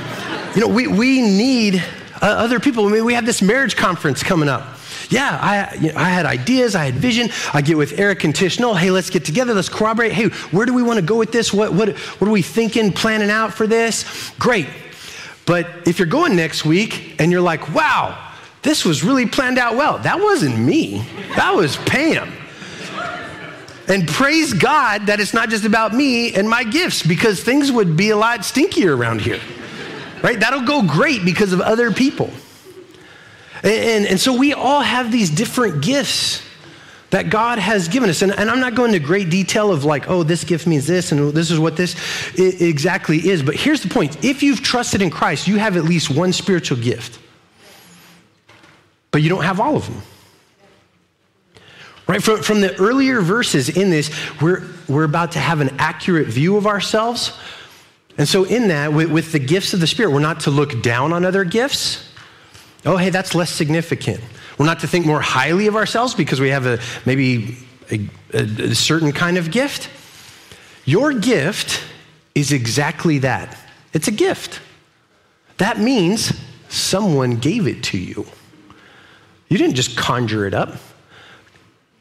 you 0.54 0.60
know, 0.60 0.68
we, 0.68 0.86
we 0.86 1.20
need 1.20 1.82
uh, 2.20 2.26
other 2.26 2.60
people. 2.60 2.86
I 2.86 2.90
mean, 2.90 3.04
we 3.04 3.14
have 3.14 3.26
this 3.26 3.42
marriage 3.42 3.76
conference 3.76 4.22
coming 4.22 4.48
up. 4.48 4.76
Yeah, 5.08 5.38
I, 5.40 5.74
you 5.74 5.92
know, 5.92 5.98
I 5.98 6.08
had 6.10 6.24
ideas, 6.24 6.76
I 6.76 6.84
had 6.84 6.94
vision. 6.94 7.30
I 7.52 7.62
get 7.62 7.76
with 7.76 7.98
Eric 7.98 8.22
and 8.22 8.34
Tish 8.34 8.60
Noel. 8.60 8.74
Hey, 8.74 8.90
let's 8.92 9.10
get 9.10 9.24
together, 9.24 9.54
let's 9.54 9.68
corroborate. 9.68 10.12
Hey, 10.12 10.28
where 10.52 10.66
do 10.66 10.72
we 10.72 10.84
want 10.84 11.00
to 11.00 11.04
go 11.04 11.16
with 11.16 11.32
this? 11.32 11.52
What, 11.52 11.72
what, 11.72 11.98
what 11.98 12.28
are 12.28 12.30
we 12.30 12.42
thinking, 12.42 12.92
planning 12.92 13.30
out 13.30 13.52
for 13.52 13.66
this? 13.66 14.32
Great. 14.38 14.68
But 15.46 15.66
if 15.88 15.98
you're 15.98 16.06
going 16.06 16.36
next 16.36 16.64
week 16.64 17.16
and 17.20 17.32
you're 17.32 17.40
like, 17.40 17.74
wow, 17.74 18.34
this 18.62 18.84
was 18.84 19.02
really 19.02 19.26
planned 19.26 19.58
out 19.58 19.74
well, 19.74 19.98
that 19.98 20.20
wasn't 20.20 20.56
me, 20.58 21.04
that 21.34 21.56
was 21.56 21.76
Pam. 21.78 22.32
And 23.90 24.06
praise 24.06 24.52
God 24.52 25.06
that 25.06 25.18
it's 25.18 25.34
not 25.34 25.50
just 25.50 25.64
about 25.64 25.92
me 25.92 26.32
and 26.32 26.48
my 26.48 26.62
gifts 26.62 27.02
because 27.02 27.42
things 27.42 27.72
would 27.72 27.96
be 27.96 28.10
a 28.10 28.16
lot 28.16 28.40
stinkier 28.40 28.96
around 28.96 29.20
here. 29.20 29.40
Right? 30.22 30.38
That'll 30.38 30.64
go 30.64 30.82
great 30.82 31.24
because 31.24 31.52
of 31.52 31.60
other 31.60 31.90
people. 31.90 32.30
And, 33.64 33.72
and, 33.72 34.06
and, 34.06 34.20
so 34.20 34.32
we 34.32 34.52
all 34.52 34.80
have 34.80 35.10
these 35.10 35.28
different 35.28 35.82
gifts 35.82 36.40
that 37.10 37.30
God 37.30 37.58
has 37.58 37.88
given 37.88 38.08
us. 38.08 38.22
And, 38.22 38.30
and, 38.30 38.48
I'm 38.48 38.60
not 38.60 38.76
going 38.76 38.94
into 38.94 39.04
great 39.04 39.28
detail 39.28 39.72
of 39.72 39.84
like, 39.84 40.08
oh, 40.08 40.22
this 40.22 40.44
gift 40.44 40.68
means 40.68 40.86
this 40.86 41.10
and 41.10 41.32
this 41.32 41.50
is 41.50 41.58
what 41.58 41.76
this 41.76 41.96
exactly 42.38 43.18
is. 43.28 43.42
But 43.42 43.56
here's 43.56 43.82
the 43.82 43.88
point 43.88 44.24
if 44.24 44.42
you've 44.44 44.62
trusted 44.62 45.02
in 45.02 45.10
Christ, 45.10 45.48
you 45.48 45.56
have 45.56 45.76
at 45.76 45.82
least 45.82 46.10
one 46.10 46.32
spiritual 46.32 46.78
gift, 46.78 47.18
but 49.10 49.20
you 49.20 49.28
don't 49.28 49.44
have 49.44 49.58
all 49.58 49.76
of 49.76 49.86
them. 49.86 50.00
Right? 52.10 52.20
From, 52.20 52.42
from 52.42 52.60
the 52.60 52.76
earlier 52.80 53.20
verses 53.20 53.68
in 53.68 53.90
this, 53.90 54.10
we're, 54.42 54.64
we're 54.88 55.04
about 55.04 55.30
to 55.32 55.38
have 55.38 55.60
an 55.60 55.76
accurate 55.78 56.26
view 56.26 56.56
of 56.56 56.66
ourselves. 56.66 57.38
And 58.18 58.26
so, 58.26 58.42
in 58.42 58.66
that, 58.66 58.92
with, 58.92 59.12
with 59.12 59.30
the 59.30 59.38
gifts 59.38 59.74
of 59.74 59.78
the 59.78 59.86
Spirit, 59.86 60.10
we're 60.10 60.18
not 60.18 60.40
to 60.40 60.50
look 60.50 60.82
down 60.82 61.12
on 61.12 61.24
other 61.24 61.44
gifts. 61.44 62.12
Oh, 62.84 62.96
hey, 62.96 63.10
that's 63.10 63.36
less 63.36 63.52
significant. 63.52 64.20
We're 64.58 64.66
not 64.66 64.80
to 64.80 64.88
think 64.88 65.06
more 65.06 65.20
highly 65.20 65.68
of 65.68 65.76
ourselves 65.76 66.12
because 66.12 66.40
we 66.40 66.48
have 66.48 66.66
a 66.66 66.80
maybe 67.06 67.58
a, 67.92 68.00
a, 68.34 68.42
a 68.70 68.74
certain 68.74 69.12
kind 69.12 69.38
of 69.38 69.52
gift. 69.52 69.88
Your 70.86 71.12
gift 71.12 71.80
is 72.34 72.50
exactly 72.50 73.20
that 73.20 73.56
it's 73.92 74.08
a 74.08 74.12
gift. 74.12 74.60
That 75.58 75.78
means 75.78 76.32
someone 76.68 77.36
gave 77.36 77.68
it 77.68 77.84
to 77.84 77.98
you. 77.98 78.26
You 79.48 79.58
didn't 79.58 79.76
just 79.76 79.96
conjure 79.96 80.44
it 80.44 80.54
up 80.54 80.70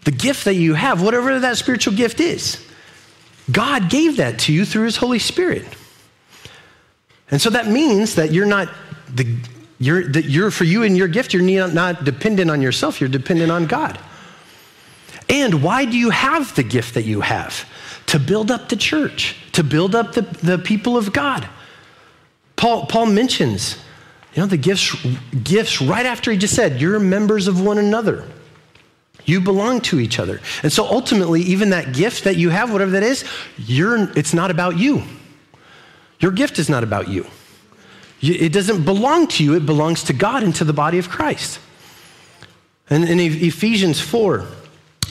the 0.04 0.12
gift 0.12 0.46
that 0.46 0.56
you 0.56 0.74
have, 0.74 1.02
whatever 1.02 1.40
that 1.40 1.58
spiritual 1.58 1.94
gift 1.94 2.20
is. 2.20 2.66
God 3.52 3.90
gave 3.90 4.18
that 4.18 4.40
to 4.40 4.54
you 4.54 4.66
through 4.66 4.86
his 4.86 4.98
Holy 4.98 5.20
Spirit. 5.20 5.66
And 7.32 7.42
so 7.42 7.50
that 7.50 7.68
means 7.68 8.16
that 8.16 8.32
you're 8.32 8.46
not 8.46 8.70
the 9.14 9.36
you're 9.80 10.04
that 10.12 10.26
you're 10.26 10.52
for 10.52 10.66
you 10.66 10.84
and 10.84 10.98
your 10.98 11.08
gift, 11.08 11.34
you're 11.34 11.70
not 11.70 12.04
dependent 12.04 12.52
on 12.52 12.62
yourself, 12.62 13.00
you're 13.00 13.10
dependent 13.10 13.52
on 13.52 13.66
God. 13.66 14.00
And 15.30 15.62
why 15.64 15.86
do 15.86 15.98
you 15.98 16.10
have 16.10 16.56
the 16.56 16.64
gift 16.64 16.96
that 16.96 17.04
you 17.04 17.22
have? 17.22 17.70
To 18.08 18.20
build 18.20 18.50
up 18.50 18.70
the 18.70 18.76
church, 18.76 19.36
to 19.54 19.64
build 19.64 19.94
up 19.94 20.14
the, 20.14 20.22
the 20.22 20.58
people 20.58 20.98
of 20.98 21.14
God. 21.14 21.48
Paul, 22.56 22.88
Paul 22.88 23.06
mentions, 23.06 23.78
you 24.34 24.42
know, 24.42 24.48
the 24.48 24.58
gifts, 24.58 24.96
gifts 25.44 25.82
right 25.82 26.06
after 26.06 26.32
he 26.32 26.38
just 26.38 26.56
said, 26.56 26.82
you're 26.82 27.00
members 27.00 27.48
of 27.48 27.62
one 27.62 27.78
another. 27.78 28.28
You 29.30 29.40
belong 29.40 29.82
to 29.82 30.00
each 30.00 30.18
other. 30.18 30.42
And 30.64 30.74
so 30.74 30.86
ultimately, 30.86 31.42
even 31.44 31.70
that 31.70 31.94
gift 31.94 32.24
that 32.24 32.36
you 32.36 32.50
have, 32.50 32.72
whatever 32.72 32.92
that 32.92 33.04
is, 33.04 33.24
it's 33.58 34.34
not 34.34 34.50
about 34.50 34.80
you. 34.80 35.04
Your 36.20 36.32
gift 36.32 36.58
is 36.58 36.68
not 36.68 36.84
about 36.84 37.08
you. 37.08 37.28
It 38.22 38.52
doesn't 38.52 38.84
belong 38.84 39.28
to 39.28 39.44
you, 39.44 39.54
it 39.56 39.66
belongs 39.66 40.04
to 40.06 40.14
God 40.14 40.44
and 40.44 40.54
to 40.56 40.64
the 40.64 40.74
body 40.74 40.98
of 40.98 41.10
Christ. 41.10 41.60
And 42.90 43.08
in 43.08 43.20
Ephesians 43.20 44.02
4, 44.02 44.46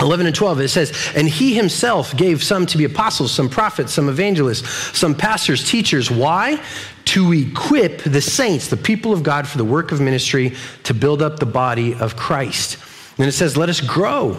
11 0.01 0.27
and 0.27 0.35
12, 0.35 0.61
it 0.61 0.69
says, 0.69 1.13
And 1.15 1.29
he 1.29 1.55
himself 1.55 2.17
gave 2.17 2.43
some 2.43 2.67
to 2.67 2.77
be 2.77 2.85
apostles, 2.85 3.33
some 3.33 3.49
prophets, 3.49 3.93
some 3.93 4.09
evangelists, 4.09 4.99
some 4.99 5.15
pastors, 5.15 5.69
teachers. 5.69 6.11
Why? 6.11 6.61
To 7.07 7.33
equip 7.33 8.03
the 8.03 8.21
saints, 8.21 8.67
the 8.69 8.77
people 8.77 9.13
of 9.13 9.23
God, 9.23 9.47
for 9.47 9.59
the 9.59 9.65
work 9.65 9.93
of 9.93 10.01
ministry, 10.01 10.57
to 10.83 10.93
build 10.93 11.23
up 11.23 11.39
the 11.39 11.47
body 11.47 11.95
of 11.95 12.17
Christ. 12.17 12.79
And 13.19 13.27
it 13.27 13.33
says, 13.33 13.57
Let 13.57 13.69
us 13.69 13.81
grow 13.81 14.39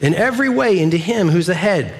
in 0.00 0.14
every 0.14 0.48
way 0.48 0.78
into 0.78 0.96
Him 0.96 1.28
who's 1.28 1.46
the 1.46 1.54
head. 1.54 1.94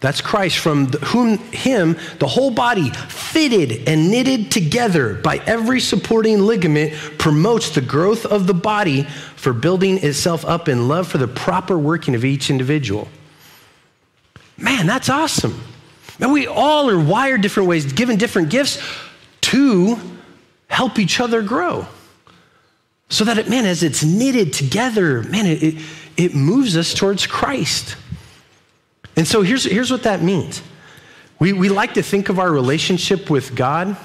That's 0.00 0.20
Christ, 0.20 0.58
from 0.58 0.88
whom 0.88 1.38
Him, 1.38 1.96
the 2.18 2.26
whole 2.26 2.50
body, 2.50 2.90
fitted 2.90 3.88
and 3.88 4.10
knitted 4.10 4.50
together 4.50 5.14
by 5.14 5.38
every 5.38 5.80
supporting 5.80 6.40
ligament, 6.40 6.92
promotes 7.18 7.70
the 7.70 7.80
growth 7.80 8.26
of 8.26 8.46
the 8.46 8.54
body 8.54 9.04
for 9.36 9.52
building 9.52 9.98
itself 9.98 10.44
up 10.44 10.68
in 10.68 10.88
love 10.88 11.08
for 11.08 11.18
the 11.18 11.28
proper 11.28 11.78
working 11.78 12.14
of 12.14 12.24
each 12.24 12.50
individual. 12.50 13.08
Man, 14.58 14.86
that's 14.86 15.08
awesome. 15.08 15.60
And 16.20 16.32
we 16.32 16.46
all 16.46 16.88
are 16.88 16.98
wired 16.98 17.42
different 17.42 17.68
ways, 17.68 17.92
given 17.92 18.16
different 18.16 18.50
gifts 18.50 18.82
to 19.42 19.98
help 20.68 20.98
each 20.98 21.20
other 21.20 21.42
grow. 21.42 21.86
So 23.08 23.24
that, 23.24 23.38
it, 23.38 23.48
man, 23.48 23.64
as 23.64 23.82
it's 23.82 24.02
knitted 24.02 24.52
together, 24.52 25.22
man, 25.22 25.46
it, 25.46 25.62
it, 25.62 25.84
it 26.16 26.34
moves 26.34 26.76
us 26.76 26.92
towards 26.92 27.26
Christ. 27.26 27.96
And 29.16 29.26
so 29.26 29.42
here's, 29.42 29.64
here's 29.64 29.90
what 29.90 30.02
that 30.02 30.22
means. 30.22 30.62
We, 31.38 31.52
we 31.52 31.68
like 31.68 31.94
to 31.94 32.02
think 32.02 32.28
of 32.28 32.38
our 32.38 32.50
relationship 32.50 33.30
with 33.30 33.54
God 33.54 33.96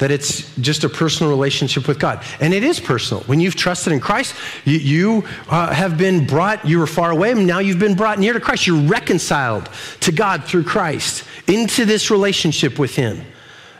that 0.00 0.10
it's 0.10 0.56
just 0.56 0.82
a 0.82 0.88
personal 0.88 1.30
relationship 1.30 1.86
with 1.86 1.98
God. 1.98 2.24
And 2.40 2.54
it 2.54 2.64
is 2.64 2.80
personal. 2.80 3.22
When 3.24 3.38
you've 3.38 3.54
trusted 3.54 3.92
in 3.92 4.00
Christ, 4.00 4.34
you, 4.64 4.78
you 4.78 5.24
uh, 5.50 5.74
have 5.74 5.98
been 5.98 6.26
brought, 6.26 6.66
you 6.66 6.78
were 6.78 6.86
far 6.86 7.10
away, 7.10 7.32
and 7.32 7.46
now 7.46 7.58
you've 7.58 7.78
been 7.78 7.94
brought 7.94 8.18
near 8.18 8.32
to 8.32 8.40
Christ. 8.40 8.66
You're 8.66 8.80
reconciled 8.80 9.68
to 10.00 10.10
God 10.10 10.44
through 10.44 10.64
Christ 10.64 11.24
into 11.46 11.84
this 11.84 12.10
relationship 12.10 12.78
with 12.78 12.96
Him. 12.96 13.20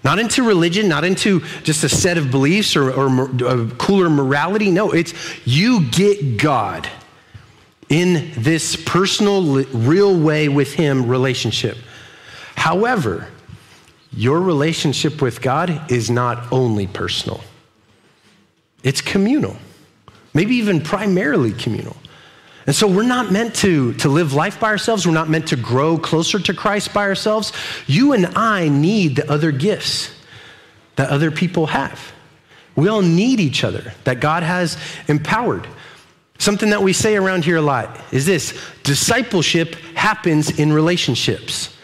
Not 0.03 0.19
into 0.19 0.43
religion, 0.43 0.89
not 0.89 1.05
into 1.05 1.41
just 1.63 1.85
a 1.85 1.89
set 1.89 2.17
of 2.17 2.31
beliefs 2.31 2.75
or, 2.75 2.91
or 2.91 3.67
cooler 3.79 4.09
morality. 4.09 4.71
No, 4.71 4.93
it's 4.93 5.13
you 5.47 5.89
get 5.91 6.39
God 6.39 6.89
in 7.91 8.31
this 8.37 8.77
personal, 8.77 9.65
real 9.65 10.19
way 10.19 10.49
with 10.49 10.73
Him 10.73 11.07
relationship. 11.09 11.77
However, 12.57 13.29
your 14.13 14.41
relationship 14.41 15.21
with 15.21 15.43
God 15.43 15.91
is 15.91 16.11
not 16.11 16.51
only 16.53 16.87
personal, 16.87 17.41
it's 18.83 19.03
communal, 19.03 19.57
maybe 20.33 20.55
even 20.57 20.81
primarily 20.81 21.53
communal. 21.53 21.97
And 22.67 22.77
so 22.77 22.87
we're 22.87 23.03
not 23.03 23.33
meant 23.33 23.55
to, 23.57 23.95
to 23.95 24.09
live 24.09 24.35
life 24.35 24.61
by 24.61 24.69
ourselves. 24.69 25.07
We're 25.07 25.15
not 25.15 25.31
meant 25.31 25.49
to 25.49 25.57
grow 25.57 25.99
closer 25.99 26.39
to 26.39 26.55
Christ 26.55 26.93
by 26.93 27.05
ourselves. 27.05 27.53
You 27.87 28.13
and 28.13 28.27
I 28.37 28.69
need 28.69 29.17
the 29.17 29.31
other 29.31 29.51
gifts 29.51 30.15
that 30.97 31.09
other 31.09 31.31
people 31.31 31.67
have. 31.69 32.13
We 32.77 32.89
all 32.89 33.03
need 33.03 33.41
each 33.41 33.65
other 33.65 33.93
that 34.05 34.21
God 34.21 34.43
has 34.43 34.77
empowered. 35.09 35.67
Something 36.39 36.71
that 36.71 36.83
we 36.83 36.93
say 36.93 37.17
around 37.17 37.45
here 37.45 37.57
a 37.57 37.63
lot 37.63 38.01
is 38.13 38.25
this 38.27 38.59
discipleship 38.83 39.75
happens 39.95 40.59
in 40.59 40.73
relationships. 40.73 41.75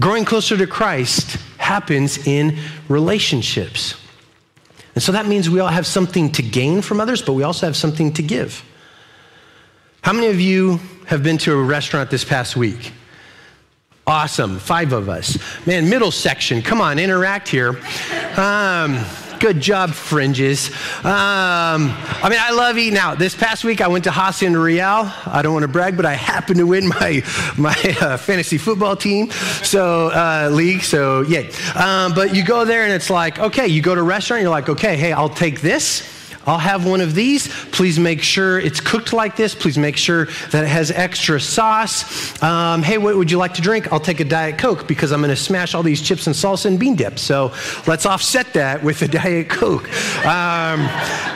Growing 0.00 0.24
closer 0.24 0.56
to 0.56 0.66
Christ 0.66 1.36
happens 1.58 2.26
in 2.26 2.58
relationships. 2.88 3.94
And 4.94 5.02
so 5.02 5.12
that 5.12 5.26
means 5.26 5.48
we 5.48 5.60
all 5.60 5.68
have 5.68 5.86
something 5.86 6.32
to 6.32 6.42
gain 6.42 6.82
from 6.82 7.00
others, 7.00 7.22
but 7.22 7.32
we 7.34 7.42
also 7.42 7.66
have 7.66 7.76
something 7.76 8.12
to 8.14 8.22
give. 8.22 8.64
How 10.02 10.12
many 10.12 10.26
of 10.26 10.40
you 10.40 10.80
have 11.06 11.22
been 11.22 11.38
to 11.38 11.52
a 11.52 11.62
restaurant 11.62 12.10
this 12.10 12.24
past 12.24 12.56
week? 12.56 12.92
Awesome, 14.04 14.58
five 14.58 14.92
of 14.92 15.08
us. 15.08 15.38
Man, 15.64 15.88
middle 15.88 16.10
section, 16.10 16.60
come 16.60 16.80
on, 16.80 16.98
interact 16.98 17.48
here. 17.48 17.80
Um, 18.36 18.98
Good 19.38 19.58
job, 19.58 19.90
fringes. 19.90 20.70
Um, 20.98 21.90
I 21.90 22.28
mean, 22.30 22.38
I 22.40 22.52
love 22.52 22.78
eating 22.78 22.96
out. 22.96 23.18
This 23.18 23.34
past 23.34 23.64
week, 23.64 23.80
I 23.80 23.88
went 23.88 24.04
to 24.04 24.12
Hacienda 24.12 24.60
Real. 24.60 25.12
I 25.26 25.40
don't 25.42 25.52
want 25.52 25.64
to 25.64 25.68
brag, 25.68 25.96
but 25.96 26.06
I 26.06 26.14
happened 26.14 26.58
to 26.58 26.66
win 26.68 26.86
my 26.86 27.24
my 27.58 27.74
uh, 28.00 28.16
fantasy 28.18 28.56
football 28.56 28.94
team, 28.94 29.32
so 29.32 30.10
uh, 30.10 30.48
league. 30.52 30.82
So 30.82 31.22
yay! 31.22 31.50
Um, 31.74 32.14
but 32.14 32.36
you 32.36 32.44
go 32.44 32.64
there 32.64 32.84
and 32.84 32.92
it's 32.92 33.10
like, 33.10 33.40
okay, 33.40 33.66
you 33.66 33.82
go 33.82 33.96
to 33.96 34.00
a 34.00 34.04
restaurant. 34.04 34.42
You're 34.42 34.50
like, 34.52 34.68
okay, 34.68 34.96
hey, 34.96 35.12
I'll 35.12 35.28
take 35.28 35.60
this. 35.60 36.08
I'll 36.46 36.58
have 36.58 36.86
one 36.86 37.00
of 37.00 37.14
these. 37.14 37.48
Please 37.66 37.98
make 37.98 38.22
sure 38.22 38.58
it's 38.58 38.80
cooked 38.80 39.12
like 39.12 39.36
this. 39.36 39.54
Please 39.54 39.78
make 39.78 39.96
sure 39.96 40.26
that 40.50 40.64
it 40.64 40.68
has 40.68 40.90
extra 40.90 41.40
sauce. 41.40 42.42
Um, 42.42 42.82
hey, 42.82 42.98
what 42.98 43.16
would 43.16 43.30
you 43.30 43.38
like 43.38 43.54
to 43.54 43.62
drink? 43.62 43.92
I'll 43.92 44.00
take 44.00 44.20
a 44.20 44.24
Diet 44.24 44.58
Coke 44.58 44.88
because 44.88 45.12
I'm 45.12 45.20
going 45.20 45.30
to 45.30 45.36
smash 45.36 45.74
all 45.74 45.82
these 45.82 46.02
chips 46.02 46.26
and 46.26 46.34
salsa 46.34 46.66
and 46.66 46.78
bean 46.78 46.96
dip. 46.96 47.18
So 47.18 47.52
let's 47.86 48.06
offset 48.06 48.52
that 48.54 48.82
with 48.82 49.02
a 49.02 49.08
Diet 49.08 49.48
Coke. 49.48 49.88
Um, 50.24 50.80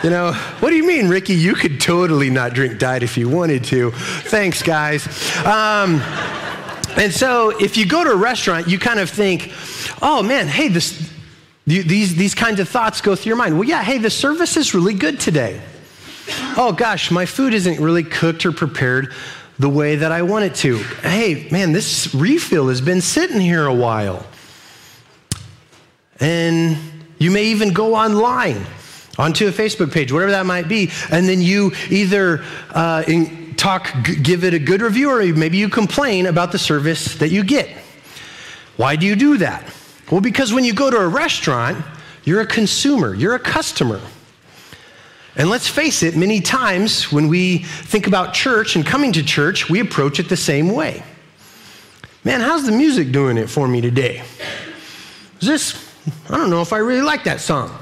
you 0.03 0.11
know, 0.11 0.33
what 0.61 0.71
do 0.71 0.77
you 0.77 0.87
mean, 0.87 1.09
Ricky? 1.09 1.35
You 1.35 1.55
could 1.55 1.81
totally 1.81 2.31
not 2.31 2.55
drink 2.55 2.79
Diet 2.79 3.03
if 3.03 3.16
you 3.16 3.29
wanted 3.29 3.64
to. 3.64 3.90
Thanks, 3.92 4.62
guys. 4.62 5.07
Um, 5.45 6.01
and 6.97 7.12
so 7.12 7.51
if 7.51 7.77
you 7.77 7.87
go 7.87 8.03
to 8.05 8.11
a 8.11 8.16
restaurant, 8.16 8.69
you 8.69 8.79
kind 8.79 8.99
of 8.99 9.11
think, 9.11 9.53
oh 10.01 10.23
man, 10.23 10.49
hey, 10.49 10.69
this, 10.69 11.11
these, 11.67 12.15
these 12.15 12.35
kinds 12.35 12.61
of 12.61 12.69
thoughts 12.69 13.01
go 13.01 13.17
through 13.17 13.31
your 13.31 13.37
mind. 13.37 13.59
Well, 13.59 13.69
yeah, 13.69 13.83
hey, 13.83 13.99
the 13.99 14.11
service 14.11 14.57
is 14.57 14.75
really 14.75 14.95
good 14.95 15.19
today. 15.19 15.61
Oh 16.57 16.73
gosh, 16.77 17.11
my 17.11 17.27
food 17.27 17.55
isn't 17.55 17.81
really 17.81 18.05
cooked 18.05 18.47
or 18.47 18.53
prepared 18.53 19.13
the 19.59 19.69
way 19.69 19.97
that 19.97 20.13
I 20.13 20.23
want 20.23 20.45
it 20.45 20.55
to. 20.57 20.79
Hey, 20.79 21.49
man, 21.51 21.73
this 21.73 22.15
refill 22.15 22.69
has 22.69 22.81
been 22.81 23.01
sitting 23.01 23.41
here 23.41 23.67
a 23.67 23.75
while. 23.75 24.25
And 26.21 26.79
you 27.19 27.31
may 27.31 27.45
even 27.47 27.73
go 27.73 27.95
online 27.95 28.65
onto 29.19 29.49
a 29.49 29.51
Facebook 29.51 29.93
page, 29.93 30.13
whatever 30.13 30.33
that 30.33 30.47
might 30.47 30.69
be, 30.69 30.91
and 31.11 31.29
then 31.29 31.41
you 31.41 31.73
either 31.91 32.45
uh, 32.71 33.03
in, 33.09 33.55
talk, 33.57 33.93
g- 34.03 34.17
give 34.17 34.45
it 34.45 34.53
a 34.53 34.59
good 34.59 34.83
review, 34.83 35.11
or 35.11 35.25
maybe 35.35 35.57
you 35.57 35.69
complain 35.69 36.27
about 36.27 36.53
the 36.53 36.59
service 36.59 37.15
that 37.17 37.31
you 37.31 37.43
get. 37.43 37.69
Why 38.77 38.97
do 38.97 39.07
you 39.07 39.17
do 39.17 39.39
that? 39.39 39.65
Well, 40.11 40.21
because 40.21 40.53
when 40.53 40.64
you 40.64 40.73
go 40.73 40.90
to 40.90 40.99
a 40.99 41.09
restaurant, 41.09 41.85
you're 42.25 42.40
a 42.40 42.47
consumer, 42.47 43.14
you're 43.14 43.35
a 43.35 43.40
customer. 43.40 44.01
And 45.37 45.51
let's 45.51 45.69
face 45.69 46.03
it, 46.03 46.16
many 46.16 46.40
times 46.40 47.12
when 47.12 47.29
we 47.29 47.59
think 47.59 48.07
about 48.07 48.33
church 48.33 48.77
and 48.77 48.87
coming 48.87 49.12
to 49.12 49.23
church, 49.23 49.69
we 49.69 49.81
approach 49.81 50.19
it 50.19 50.29
the 50.29 50.37
same 50.37 50.71
way. 50.71 51.03
Man, 52.25 52.40
how's 52.40 52.64
the 52.64 52.73
music 52.73 53.12
doing 53.12 53.37
it 53.37 53.49
for 53.49 53.69
me 53.69 53.81
today? 53.81 54.23
Is 55.40 55.49
this, 55.49 55.92
I 56.29 56.37
don't 56.37 56.51
know 56.51 56.62
if 56.62 56.73
I 56.73 56.79
really 56.79 57.03
like 57.03 57.25
that 57.25 57.40
song. 57.40 57.77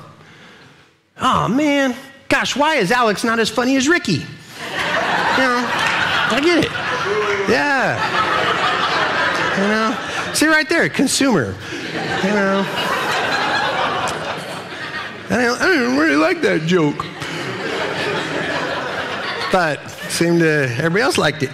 Oh 1.20 1.46
man, 1.46 1.94
gosh, 2.28 2.56
why 2.56 2.76
is 2.76 2.90
Alex 2.90 3.22
not 3.22 3.38
as 3.38 3.48
funny 3.48 3.76
as 3.76 3.86
Ricky? 3.88 4.12
You 4.12 4.18
know, 5.40 5.64
I 6.30 6.40
get 6.42 6.64
it. 6.64 6.70
Yeah. 7.48 8.00
You 9.56 9.68
know, 9.68 10.34
see 10.34 10.46
right 10.48 10.68
there, 10.68 10.88
consumer 10.88 11.54
you 11.94 12.34
know. 12.34 12.64
I 15.30 15.42
don't, 15.42 15.60
I 15.60 15.66
don't 15.66 15.96
really 15.96 16.16
like 16.16 16.42
that 16.42 16.62
joke. 16.66 17.04
But 19.50 19.78
seemed 20.10 20.40
to, 20.40 20.68
everybody 20.76 21.02
else 21.02 21.18
liked 21.18 21.42
it. 21.42 21.50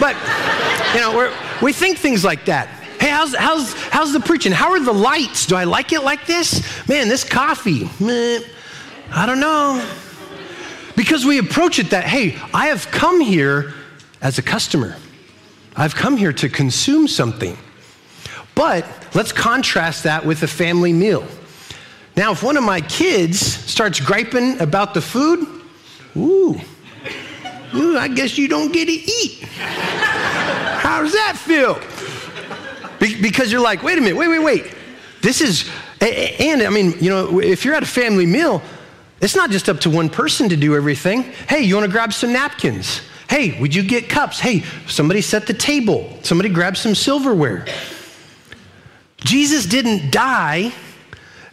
But, 0.00 0.16
you 0.94 1.00
know, 1.00 1.14
we're, 1.14 1.32
we 1.62 1.72
think 1.72 1.98
things 1.98 2.24
like 2.24 2.46
that. 2.46 2.68
Hey, 3.00 3.10
how's, 3.10 3.34
how's, 3.34 3.72
how's 3.74 4.12
the 4.12 4.20
preaching? 4.20 4.52
How 4.52 4.72
are 4.72 4.80
the 4.80 4.92
lights? 4.92 5.46
Do 5.46 5.56
I 5.56 5.64
like 5.64 5.92
it 5.92 6.02
like 6.02 6.26
this? 6.26 6.62
Man, 6.88 7.08
this 7.08 7.24
coffee, 7.24 7.88
meh, 8.00 8.40
I 9.10 9.26
don't 9.26 9.40
know. 9.40 9.86
Because 10.96 11.24
we 11.24 11.38
approach 11.38 11.78
it 11.78 11.90
that, 11.90 12.04
hey, 12.04 12.38
I 12.52 12.68
have 12.68 12.90
come 12.90 13.20
here 13.20 13.74
as 14.20 14.38
a 14.38 14.42
customer. 14.42 14.96
I've 15.76 15.94
come 15.94 16.16
here 16.16 16.32
to 16.32 16.48
consume 16.48 17.08
something. 17.08 17.56
But 18.54 18.86
let's 19.14 19.32
contrast 19.32 20.04
that 20.04 20.24
with 20.24 20.42
a 20.42 20.46
family 20.46 20.92
meal. 20.92 21.26
Now, 22.16 22.32
if 22.32 22.42
one 22.42 22.56
of 22.56 22.62
my 22.62 22.80
kids 22.80 23.40
starts 23.40 23.98
griping 23.98 24.60
about 24.60 24.94
the 24.94 25.00
food, 25.00 25.46
ooh, 26.16 26.60
ooh 27.74 27.98
I 27.98 28.08
guess 28.08 28.38
you 28.38 28.46
don't 28.46 28.72
get 28.72 28.86
to 28.86 28.92
eat. 28.92 29.42
How 29.42 31.02
does 31.02 31.12
that 31.12 31.36
feel? 31.36 31.80
Be- 33.00 33.20
because 33.20 33.50
you're 33.50 33.60
like, 33.60 33.82
wait 33.82 33.98
a 33.98 34.00
minute, 34.00 34.16
wait, 34.16 34.28
wait, 34.28 34.38
wait. 34.38 34.74
This 35.22 35.40
is, 35.40 35.68
and 36.00 36.62
I 36.62 36.70
mean, 36.70 36.94
you 37.00 37.10
know, 37.10 37.40
if 37.40 37.64
you're 37.64 37.74
at 37.74 37.82
a 37.82 37.86
family 37.86 38.26
meal, 38.26 38.62
it's 39.20 39.34
not 39.34 39.50
just 39.50 39.68
up 39.68 39.80
to 39.80 39.90
one 39.90 40.08
person 40.08 40.48
to 40.50 40.56
do 40.56 40.76
everything. 40.76 41.22
Hey, 41.48 41.62
you 41.62 41.74
want 41.74 41.86
to 41.86 41.92
grab 41.92 42.12
some 42.12 42.32
napkins? 42.32 43.00
Hey, 43.28 43.58
would 43.60 43.74
you 43.74 43.82
get 43.82 44.08
cups? 44.08 44.38
Hey, 44.38 44.62
somebody 44.86 45.20
set 45.20 45.46
the 45.46 45.54
table. 45.54 46.16
Somebody 46.22 46.50
grab 46.50 46.76
some 46.76 46.94
silverware. 46.94 47.66
Jesus 49.24 49.66
didn't 49.66 50.10
die 50.10 50.72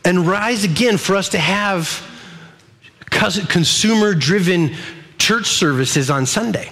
and 0.04 0.28
rise 0.28 0.64
again 0.64 0.98
for 0.98 1.16
us 1.16 1.30
to 1.30 1.40
have 1.40 2.08
consumer 3.10 4.14
driven 4.14 4.76
church 5.18 5.48
services 5.48 6.10
on 6.10 6.26
Sunday. 6.26 6.72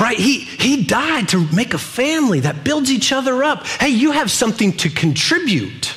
Right? 0.00 0.16
He, 0.16 0.38
he 0.38 0.84
died 0.84 1.28
to 1.30 1.46
make 1.52 1.74
a 1.74 1.78
family 1.78 2.40
that 2.40 2.62
builds 2.62 2.90
each 2.90 3.12
other 3.12 3.42
up. 3.42 3.66
Hey, 3.66 3.88
you 3.88 4.12
have 4.12 4.30
something 4.30 4.72
to 4.78 4.88
contribute. 4.88 5.96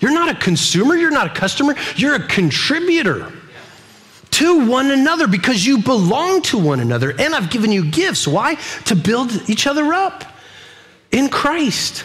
You're 0.00 0.12
not 0.12 0.28
a 0.28 0.34
consumer, 0.34 0.94
you're 0.94 1.10
not 1.10 1.26
a 1.28 1.34
customer, 1.34 1.74
you're 1.96 2.14
a 2.14 2.26
contributor 2.26 3.32
to 4.32 4.68
one 4.68 4.90
another 4.90 5.26
because 5.26 5.64
you 5.64 5.78
belong 5.78 6.42
to 6.42 6.58
one 6.58 6.80
another. 6.80 7.10
And 7.18 7.34
I've 7.34 7.50
given 7.50 7.72
you 7.72 7.90
gifts. 7.90 8.28
Why? 8.28 8.56
To 8.86 8.96
build 8.96 9.32
each 9.48 9.66
other 9.66 9.94
up 9.94 10.24
in 11.10 11.30
Christ 11.30 12.04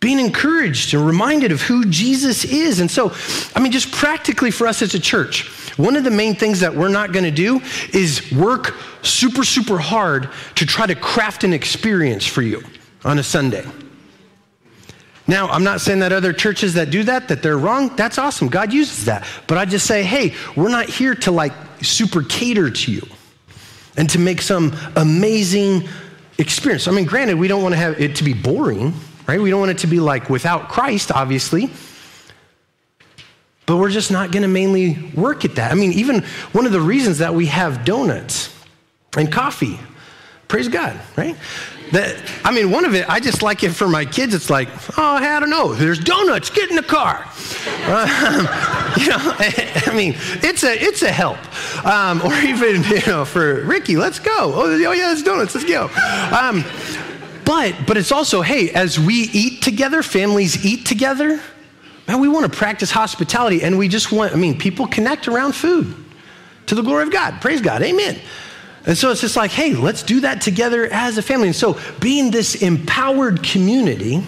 being 0.00 0.20
encouraged 0.20 0.94
and 0.94 1.04
reminded 1.04 1.50
of 1.50 1.60
who 1.62 1.84
Jesus 1.86 2.44
is. 2.44 2.80
And 2.80 2.90
so, 2.90 3.12
I 3.54 3.60
mean, 3.60 3.72
just 3.72 3.90
practically 3.90 4.50
for 4.50 4.66
us 4.66 4.80
as 4.80 4.94
a 4.94 5.00
church, 5.00 5.48
one 5.76 5.96
of 5.96 6.04
the 6.04 6.10
main 6.10 6.34
things 6.34 6.60
that 6.60 6.74
we're 6.74 6.88
not 6.88 7.12
going 7.12 7.24
to 7.24 7.30
do 7.30 7.60
is 7.92 8.30
work 8.32 8.74
super, 9.02 9.44
super 9.44 9.78
hard 9.78 10.28
to 10.56 10.66
try 10.66 10.86
to 10.86 10.94
craft 10.94 11.44
an 11.44 11.52
experience 11.52 12.26
for 12.26 12.42
you 12.42 12.62
on 13.04 13.18
a 13.18 13.22
Sunday. 13.22 13.64
Now, 15.26 15.48
I'm 15.48 15.64
not 15.64 15.80
saying 15.80 15.98
that 15.98 16.12
other 16.12 16.32
churches 16.32 16.74
that 16.74 16.90
do 16.90 17.02
that, 17.04 17.28
that 17.28 17.42
they're 17.42 17.58
wrong. 17.58 17.94
That's 17.96 18.18
awesome. 18.18 18.48
God 18.48 18.72
uses 18.72 19.04
that. 19.04 19.26
But 19.46 19.58
I 19.58 19.66
just 19.66 19.86
say, 19.86 20.02
hey, 20.02 20.34
we're 20.56 20.70
not 20.70 20.86
here 20.86 21.14
to 21.16 21.30
like 21.30 21.52
super 21.82 22.22
cater 22.22 22.70
to 22.70 22.92
you 22.92 23.06
and 23.96 24.08
to 24.10 24.18
make 24.18 24.40
some 24.40 24.74
amazing 24.96 25.86
experience. 26.38 26.88
I 26.88 26.92
mean, 26.92 27.04
granted, 27.04 27.38
we 27.38 27.46
don't 27.46 27.62
want 27.62 27.74
to 27.74 27.78
have 27.78 28.00
it 28.00 28.16
to 28.16 28.24
be 28.24 28.32
boring 28.32 28.94
right? 29.28 29.40
We 29.40 29.50
don't 29.50 29.60
want 29.60 29.70
it 29.70 29.78
to 29.78 29.86
be 29.86 30.00
like 30.00 30.30
without 30.30 30.70
Christ, 30.70 31.12
obviously. 31.12 31.70
But 33.66 33.76
we're 33.76 33.90
just 33.90 34.10
not 34.10 34.32
going 34.32 34.42
to 34.42 34.48
mainly 34.48 35.12
work 35.14 35.44
at 35.44 35.56
that. 35.56 35.70
I 35.70 35.74
mean, 35.74 35.92
even 35.92 36.22
one 36.52 36.64
of 36.64 36.72
the 36.72 36.80
reasons 36.80 37.18
that 37.18 37.34
we 37.34 37.46
have 37.46 37.84
donuts 37.84 38.52
and 39.14 39.30
coffee, 39.30 39.78
praise 40.48 40.68
God, 40.68 40.98
right? 41.16 41.36
That, 41.92 42.16
I 42.44 42.50
mean, 42.50 42.70
one 42.70 42.86
of 42.86 42.94
it, 42.94 43.08
I 43.08 43.20
just 43.20 43.42
like 43.42 43.62
it 43.62 43.70
for 43.72 43.86
my 43.86 44.06
kids. 44.06 44.34
It's 44.34 44.48
like, 44.48 44.68
oh, 44.98 45.16
I 45.16 45.40
don't 45.40 45.50
know. 45.50 45.74
There's 45.74 45.98
donuts. 45.98 46.48
Get 46.50 46.70
in 46.70 46.76
the 46.76 46.82
car. 46.82 47.26
Uh, 47.84 48.94
you 49.00 49.08
know, 49.08 49.16
I 49.38 49.94
mean, 49.94 50.14
it's 50.42 50.64
a 50.64 50.74
it's 50.74 51.02
a 51.02 51.10
help. 51.10 51.38
Um, 51.84 52.20
or 52.22 52.34
even 52.40 52.82
you 52.90 53.00
know, 53.06 53.24
for 53.24 53.62
Ricky, 53.64 53.96
let's 53.96 54.18
go. 54.18 54.32
Oh, 54.36 54.62
oh 54.66 54.92
yeah, 54.92 55.08
there's 55.08 55.22
donuts. 55.22 55.54
Let's 55.54 55.66
go. 55.66 55.84
Um, 56.38 56.62
but, 57.48 57.74
but 57.86 57.96
it's 57.96 58.12
also, 58.12 58.42
hey, 58.42 58.68
as 58.72 59.00
we 59.00 59.14
eat 59.32 59.62
together, 59.62 60.02
families 60.02 60.66
eat 60.66 60.84
together, 60.84 61.40
man, 62.06 62.20
we 62.20 62.28
want 62.28 62.44
to 62.44 62.54
practice 62.54 62.90
hospitality 62.90 63.62
and 63.62 63.78
we 63.78 63.88
just 63.88 64.12
want, 64.12 64.34
I 64.34 64.36
mean, 64.36 64.58
people 64.58 64.86
connect 64.86 65.28
around 65.28 65.54
food 65.54 65.94
to 66.66 66.74
the 66.74 66.82
glory 66.82 67.04
of 67.04 67.10
God. 67.10 67.40
Praise 67.40 67.62
God. 67.62 67.80
Amen. 67.80 68.20
And 68.84 68.98
so 68.98 69.10
it's 69.10 69.22
just 69.22 69.34
like, 69.34 69.50
hey, 69.50 69.72
let's 69.72 70.02
do 70.02 70.20
that 70.20 70.42
together 70.42 70.92
as 70.92 71.16
a 71.16 71.22
family. 71.22 71.46
And 71.46 71.56
so 71.56 71.80
being 72.00 72.30
this 72.30 72.56
empowered 72.56 73.42
community 73.42 74.22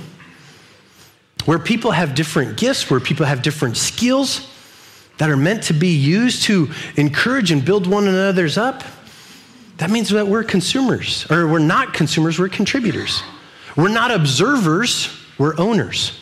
where 1.44 1.58
people 1.58 1.90
have 1.90 2.14
different 2.14 2.56
gifts, 2.56 2.88
where 2.88 3.00
people 3.00 3.26
have 3.26 3.42
different 3.42 3.76
skills 3.76 4.50
that 5.18 5.28
are 5.28 5.36
meant 5.36 5.64
to 5.64 5.74
be 5.74 5.94
used 5.94 6.44
to 6.44 6.70
encourage 6.96 7.50
and 7.50 7.66
build 7.66 7.86
one 7.86 8.08
another's 8.08 8.56
up 8.56 8.82
that 9.80 9.88
means 9.88 10.10
that 10.10 10.28
we're 10.28 10.44
consumers, 10.44 11.24
or 11.30 11.48
we're 11.48 11.58
not 11.58 11.94
consumers, 11.94 12.38
we're 12.38 12.50
contributors. 12.50 13.22
We're 13.76 13.88
not 13.88 14.10
observers, 14.10 15.08
we're 15.38 15.58
owners. 15.58 16.20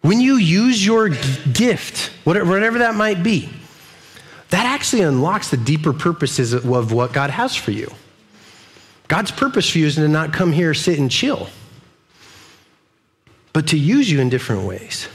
When 0.00 0.22
you 0.22 0.36
use 0.36 0.84
your 0.84 1.10
gift, 1.10 2.12
whatever 2.24 2.78
that 2.78 2.94
might 2.94 3.22
be, 3.22 3.50
that 4.48 4.64
actually 4.64 5.02
unlocks 5.02 5.50
the 5.50 5.58
deeper 5.58 5.92
purposes 5.92 6.54
of 6.54 6.92
what 6.92 7.12
God 7.12 7.28
has 7.28 7.54
for 7.54 7.72
you. 7.72 7.92
God's 9.08 9.30
purpose 9.30 9.68
for 9.68 9.80
you 9.80 9.86
is 9.86 9.96
to 9.96 10.08
not 10.08 10.32
come 10.32 10.52
here, 10.52 10.72
sit, 10.72 10.98
and 10.98 11.10
chill, 11.10 11.46
but 13.52 13.66
to 13.68 13.78
use 13.78 14.10
you 14.10 14.20
in 14.20 14.30
different 14.30 14.66
ways. 14.66 15.08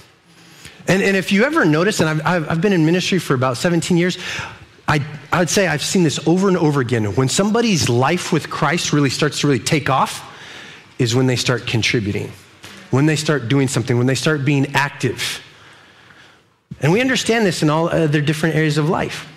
And, 0.88 1.02
and 1.02 1.18
if 1.18 1.32
you 1.32 1.44
ever 1.44 1.66
notice, 1.66 2.02
and 2.02 2.08
I've, 2.08 2.22
I've, 2.24 2.50
I've 2.52 2.62
been 2.62 2.74
in 2.74 2.86
ministry 2.86 3.18
for 3.18 3.34
about 3.34 3.58
17 3.58 3.98
years, 3.98 4.20
I, 4.88 5.06
I 5.32 5.40
would 5.40 5.50
say 5.50 5.68
I've 5.68 5.82
seen 5.82 6.04
this 6.04 6.26
over 6.28 6.48
and 6.48 6.58
over 6.58 6.80
again. 6.80 7.06
When 7.16 7.30
somebody's 7.30 7.90
life 7.90 8.32
with 8.32 8.50
Christ 8.50 8.94
really 8.94 9.10
starts 9.10 9.42
to 9.42 9.48
really 9.48 9.60
take 9.60 9.90
off, 9.90 10.32
is 11.00 11.16
when 11.16 11.28
they 11.28 11.36
start 11.36 11.68
contributing, 11.68 12.32
when 12.92 13.06
they 13.06 13.16
start 13.16 13.48
doing 13.48 13.68
something, 13.68 13.98
when 13.98 14.08
they 14.08 14.16
start 14.16 14.46
being 14.46 14.74
active. 14.74 15.42
And 16.82 16.92
we 16.92 17.02
understand 17.02 17.46
this 17.46 17.64
in 17.64 17.70
all 17.70 17.90
other 17.90 18.22
different 18.22 18.56
areas 18.56 18.78
of 18.78 18.90
life. 18.90 19.32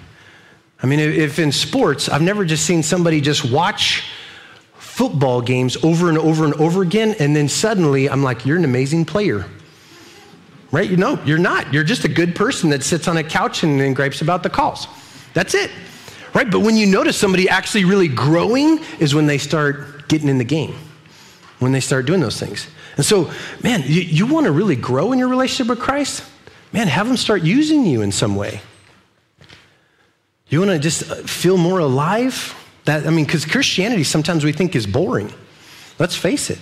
I 0.82 0.86
mean, 0.86 1.00
if 1.00 1.38
in 1.38 1.50
sports, 1.50 2.08
I've 2.08 2.22
never 2.22 2.44
just 2.44 2.64
seen 2.64 2.82
somebody 2.82 3.20
just 3.20 3.50
watch 3.50 4.04
football 4.74 5.40
games 5.40 5.76
over 5.82 6.08
and 6.08 6.18
over 6.18 6.44
and 6.44 6.54
over 6.54 6.82
again, 6.82 7.16
and 7.18 7.34
then 7.34 7.48
suddenly 7.48 8.08
I'm 8.08 8.22
like, 8.22 8.44
you're 8.46 8.56
an 8.56 8.64
amazing 8.64 9.04
player. 9.04 9.46
Right? 10.70 10.88
You 10.88 10.96
know, 10.98 11.18
you're 11.24 11.38
not. 11.38 11.72
You're 11.72 11.84
just 11.84 12.04
a 12.04 12.08
good 12.08 12.36
person 12.36 12.70
that 12.70 12.82
sits 12.82 13.08
on 13.08 13.16
a 13.16 13.24
couch 13.24 13.62
and, 13.62 13.80
and 13.80 13.96
gripes 13.96 14.20
about 14.20 14.42
the 14.42 14.50
calls. 14.50 14.86
That's 15.34 15.54
it. 15.54 15.70
Right? 16.34 16.50
But 16.50 16.60
when 16.60 16.76
you 16.76 16.86
notice 16.86 17.16
somebody 17.16 17.48
actually 17.48 17.84
really 17.84 18.08
growing 18.08 18.80
is 18.98 19.14
when 19.14 19.26
they 19.26 19.38
start 19.38 20.08
getting 20.08 20.28
in 20.28 20.38
the 20.38 20.44
game, 20.44 20.74
when 21.58 21.72
they 21.72 21.80
start 21.80 22.06
doing 22.06 22.20
those 22.20 22.38
things. 22.38 22.68
And 22.96 23.04
so, 23.04 23.30
man, 23.62 23.82
you, 23.86 24.02
you 24.02 24.26
want 24.26 24.46
to 24.46 24.52
really 24.52 24.76
grow 24.76 25.12
in 25.12 25.18
your 25.18 25.28
relationship 25.28 25.68
with 25.68 25.80
Christ? 25.80 26.24
Man, 26.72 26.88
have 26.88 27.06
them 27.06 27.16
start 27.16 27.42
using 27.42 27.86
you 27.86 28.02
in 28.02 28.12
some 28.12 28.36
way. 28.36 28.60
You 30.48 30.60
want 30.60 30.70
to 30.72 30.78
just 30.78 31.10
uh, 31.10 31.14
feel 31.16 31.56
more 31.56 31.78
alive? 31.78 32.54
That, 32.84 33.06
I 33.06 33.10
mean, 33.10 33.24
because 33.24 33.44
Christianity 33.44 34.04
sometimes 34.04 34.44
we 34.44 34.52
think 34.52 34.74
is 34.74 34.86
boring. 34.86 35.32
Let's 35.98 36.16
face 36.16 36.50
it. 36.50 36.58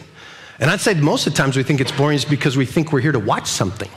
And 0.59 0.71
I'd 0.71 0.81
say 0.81 0.95
most 0.95 1.27
of 1.27 1.33
the 1.33 1.37
times 1.37 1.57
we 1.57 1.63
think 1.63 1.81
it's 1.81 1.93
boring 1.93 2.17
is 2.17 2.25
because 2.25 2.57
we 2.57 2.67
think 2.67 2.93
we're 2.93 3.01
here 3.01 3.13
to 3.13 3.19
watch 3.19 3.47
something 3.47 3.91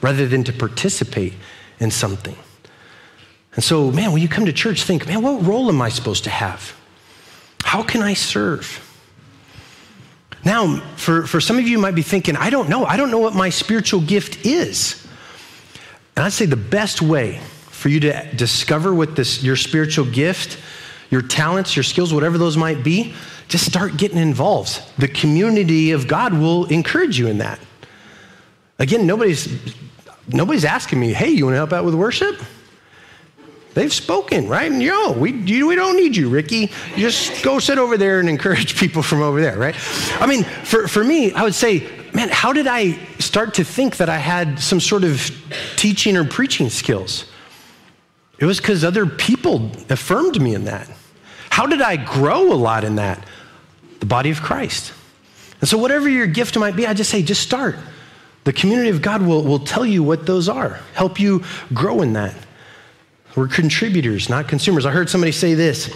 rather 0.00 0.26
than 0.28 0.44
to 0.44 0.52
participate 0.52 1.32
in 1.80 1.90
something. 1.90 2.36
And 3.56 3.64
so, 3.64 3.90
man, 3.90 4.12
when 4.12 4.22
you 4.22 4.28
come 4.28 4.44
to 4.46 4.52
church, 4.52 4.82
think, 4.82 5.06
man, 5.06 5.22
what 5.22 5.44
role 5.44 5.68
am 5.68 5.80
I 5.80 5.88
supposed 5.88 6.24
to 6.24 6.30
have? 6.30 6.78
How 7.64 7.82
can 7.82 8.02
I 8.02 8.14
serve? 8.14 8.82
Now, 10.44 10.78
for, 10.96 11.26
for 11.26 11.40
some 11.40 11.58
of 11.58 11.64
you, 11.64 11.70
you 11.70 11.78
might 11.78 11.94
be 11.94 12.02
thinking, 12.02 12.36
I 12.36 12.50
don't 12.50 12.68
know. 12.68 12.84
I 12.84 12.96
don't 12.96 13.10
know 13.10 13.18
what 13.18 13.34
my 13.34 13.48
spiritual 13.48 14.00
gift 14.02 14.44
is. 14.46 15.04
And 16.14 16.24
I'd 16.24 16.32
say 16.32 16.46
the 16.46 16.54
best 16.54 17.02
way 17.02 17.40
for 17.70 17.88
you 17.88 17.98
to 18.00 18.28
discover 18.36 18.94
what 18.94 19.16
this, 19.16 19.42
your 19.42 19.56
spiritual 19.56 20.04
gift, 20.04 20.58
your 21.10 21.22
talents, 21.22 21.74
your 21.74 21.82
skills, 21.82 22.12
whatever 22.12 22.38
those 22.38 22.56
might 22.56 22.84
be, 22.84 23.14
just 23.48 23.64
start 23.64 23.96
getting 23.96 24.18
involved. 24.18 24.82
The 24.98 25.08
community 25.08 25.92
of 25.92 26.06
God 26.06 26.34
will 26.34 26.66
encourage 26.66 27.18
you 27.18 27.26
in 27.26 27.38
that. 27.38 27.58
Again, 28.78 29.06
nobody's, 29.06 29.48
nobody's 30.28 30.64
asking 30.64 31.00
me, 31.00 31.12
hey, 31.12 31.30
you 31.30 31.46
want 31.46 31.54
to 31.54 31.58
help 31.58 31.72
out 31.72 31.84
with 31.84 31.94
worship? 31.94 32.38
They've 33.76 33.92
spoken, 33.92 34.48
right? 34.48 34.72
And 34.72 34.82
yo, 34.82 35.12
we, 35.12 35.32
you, 35.32 35.66
we 35.66 35.76
don't 35.76 35.98
need 35.98 36.16
you, 36.16 36.30
Ricky. 36.30 36.70
Just 36.96 37.42
go 37.44 37.58
sit 37.58 37.76
over 37.76 37.98
there 37.98 38.20
and 38.20 38.26
encourage 38.26 38.74
people 38.80 39.02
from 39.02 39.20
over 39.20 39.38
there, 39.38 39.58
right? 39.58 39.76
I 40.18 40.26
mean, 40.26 40.44
for, 40.44 40.88
for 40.88 41.04
me, 41.04 41.30
I 41.34 41.42
would 41.42 41.54
say, 41.54 41.86
man, 42.14 42.30
how 42.30 42.54
did 42.54 42.66
I 42.66 42.92
start 43.18 43.52
to 43.54 43.64
think 43.64 43.98
that 43.98 44.08
I 44.08 44.16
had 44.16 44.60
some 44.60 44.80
sort 44.80 45.04
of 45.04 45.30
teaching 45.76 46.16
or 46.16 46.24
preaching 46.24 46.70
skills? 46.70 47.26
It 48.38 48.46
was 48.46 48.56
because 48.56 48.82
other 48.82 49.04
people 49.04 49.70
affirmed 49.90 50.40
me 50.40 50.54
in 50.54 50.64
that. 50.64 50.90
How 51.50 51.66
did 51.66 51.82
I 51.82 51.96
grow 51.96 52.50
a 52.50 52.56
lot 52.56 52.82
in 52.82 52.96
that? 52.96 53.22
The 54.00 54.06
body 54.06 54.30
of 54.30 54.40
Christ. 54.40 54.94
And 55.60 55.68
so, 55.68 55.76
whatever 55.76 56.08
your 56.08 56.26
gift 56.26 56.56
might 56.58 56.76
be, 56.76 56.86
I 56.86 56.94
just 56.94 57.10
say, 57.10 57.22
just 57.22 57.42
start. 57.42 57.76
The 58.44 58.54
community 58.54 58.88
of 58.88 59.02
God 59.02 59.20
will, 59.20 59.42
will 59.42 59.58
tell 59.58 59.84
you 59.84 60.02
what 60.02 60.24
those 60.24 60.48
are, 60.48 60.80
help 60.94 61.20
you 61.20 61.44
grow 61.74 62.00
in 62.00 62.14
that. 62.14 62.34
We're 63.36 63.48
contributors, 63.48 64.28
not 64.28 64.48
consumers. 64.48 64.86
I 64.86 64.90
heard 64.90 65.10
somebody 65.10 65.30
say 65.32 65.54
this 65.54 65.94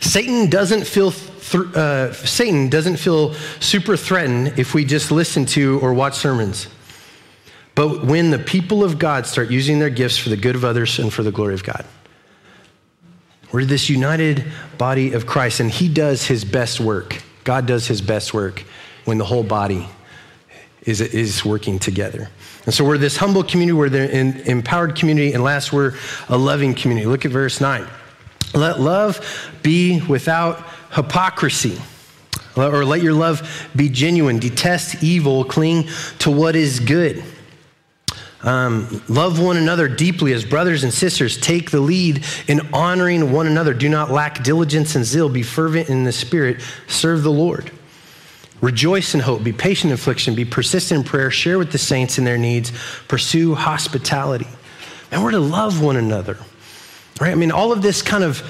Satan 0.00 0.48
doesn't 0.48 0.86
feel. 0.86 1.10
Th- 1.10 1.74
uh, 1.74 2.12
Satan 2.12 2.68
doesn't 2.68 2.98
feel 2.98 3.34
super 3.58 3.96
threatened 3.96 4.58
if 4.58 4.72
we 4.72 4.84
just 4.84 5.10
listen 5.10 5.46
to 5.46 5.80
or 5.80 5.92
watch 5.92 6.14
sermons. 6.14 6.68
But 7.74 8.04
when 8.04 8.30
the 8.30 8.38
people 8.38 8.84
of 8.84 8.98
God 8.98 9.26
start 9.26 9.50
using 9.50 9.78
their 9.78 9.90
gifts 9.90 10.18
for 10.18 10.28
the 10.28 10.36
good 10.36 10.54
of 10.54 10.64
others 10.64 10.98
and 10.98 11.12
for 11.12 11.22
the 11.22 11.32
glory 11.32 11.54
of 11.54 11.64
God. 11.64 11.84
We're 13.52 13.64
this 13.64 13.90
united 13.90 14.44
body 14.78 15.12
of 15.12 15.26
Christ, 15.26 15.60
and 15.60 15.70
He 15.70 15.88
does 15.88 16.26
His 16.26 16.44
best 16.44 16.78
work. 16.78 17.22
God 17.42 17.66
does 17.66 17.86
His 17.86 18.00
best 18.00 18.32
work 18.32 18.64
when 19.06 19.18
the 19.18 19.24
whole 19.24 19.42
body 19.42 19.88
is, 20.82 21.00
is 21.00 21.44
working 21.44 21.78
together. 21.78 22.28
And 22.66 22.74
so 22.74 22.84
we're 22.84 22.98
this 22.98 23.16
humble 23.16 23.42
community, 23.42 23.72
we're 23.72 23.88
the 23.88 24.50
empowered 24.50 24.94
community, 24.94 25.32
and 25.32 25.42
last, 25.42 25.72
we're 25.72 25.94
a 26.28 26.36
loving 26.36 26.74
community. 26.74 27.06
Look 27.06 27.24
at 27.24 27.30
verse 27.30 27.60
9. 27.60 27.86
Let 28.54 28.80
love 28.80 29.50
be 29.62 30.02
without 30.02 30.62
hypocrisy. 30.92 31.80
Or 32.56 32.84
let 32.84 33.00
your 33.00 33.14
love 33.14 33.68
be 33.74 33.88
genuine. 33.88 34.38
Detest 34.38 35.02
evil, 35.02 35.44
cling 35.44 35.88
to 36.18 36.30
what 36.30 36.56
is 36.56 36.80
good. 36.80 37.22
Um, 38.42 39.02
love 39.08 39.40
one 39.40 39.56
another 39.56 39.86
deeply 39.86 40.32
as 40.32 40.44
brothers 40.44 40.82
and 40.82 40.92
sisters. 40.92 41.38
Take 41.38 41.70
the 41.70 41.80
lead 41.80 42.24
in 42.48 42.60
honoring 42.72 43.32
one 43.32 43.46
another. 43.46 43.74
Do 43.74 43.88
not 43.88 44.10
lack 44.10 44.42
diligence 44.42 44.96
and 44.96 45.04
zeal. 45.04 45.28
Be 45.28 45.42
fervent 45.42 45.88
in 45.88 46.04
the 46.04 46.12
spirit. 46.12 46.60
Serve 46.88 47.22
the 47.22 47.30
Lord. 47.30 47.70
Rejoice 48.60 49.14
in 49.14 49.20
hope, 49.20 49.42
be 49.42 49.52
patient 49.52 49.90
in 49.90 49.94
affliction, 49.94 50.34
be 50.34 50.44
persistent 50.44 51.00
in 51.00 51.06
prayer, 51.06 51.30
share 51.30 51.58
with 51.58 51.72
the 51.72 51.78
saints 51.78 52.18
in 52.18 52.24
their 52.24 52.36
needs, 52.36 52.72
pursue 53.08 53.54
hospitality. 53.54 54.48
And 55.10 55.22
we're 55.22 55.30
to 55.30 55.40
love 55.40 55.82
one 55.82 55.96
another. 55.96 56.36
Right? 57.20 57.32
I 57.32 57.34
mean, 57.34 57.50
all 57.50 57.72
of 57.72 57.82
this 57.82 58.02
kind 58.02 58.22
of 58.22 58.42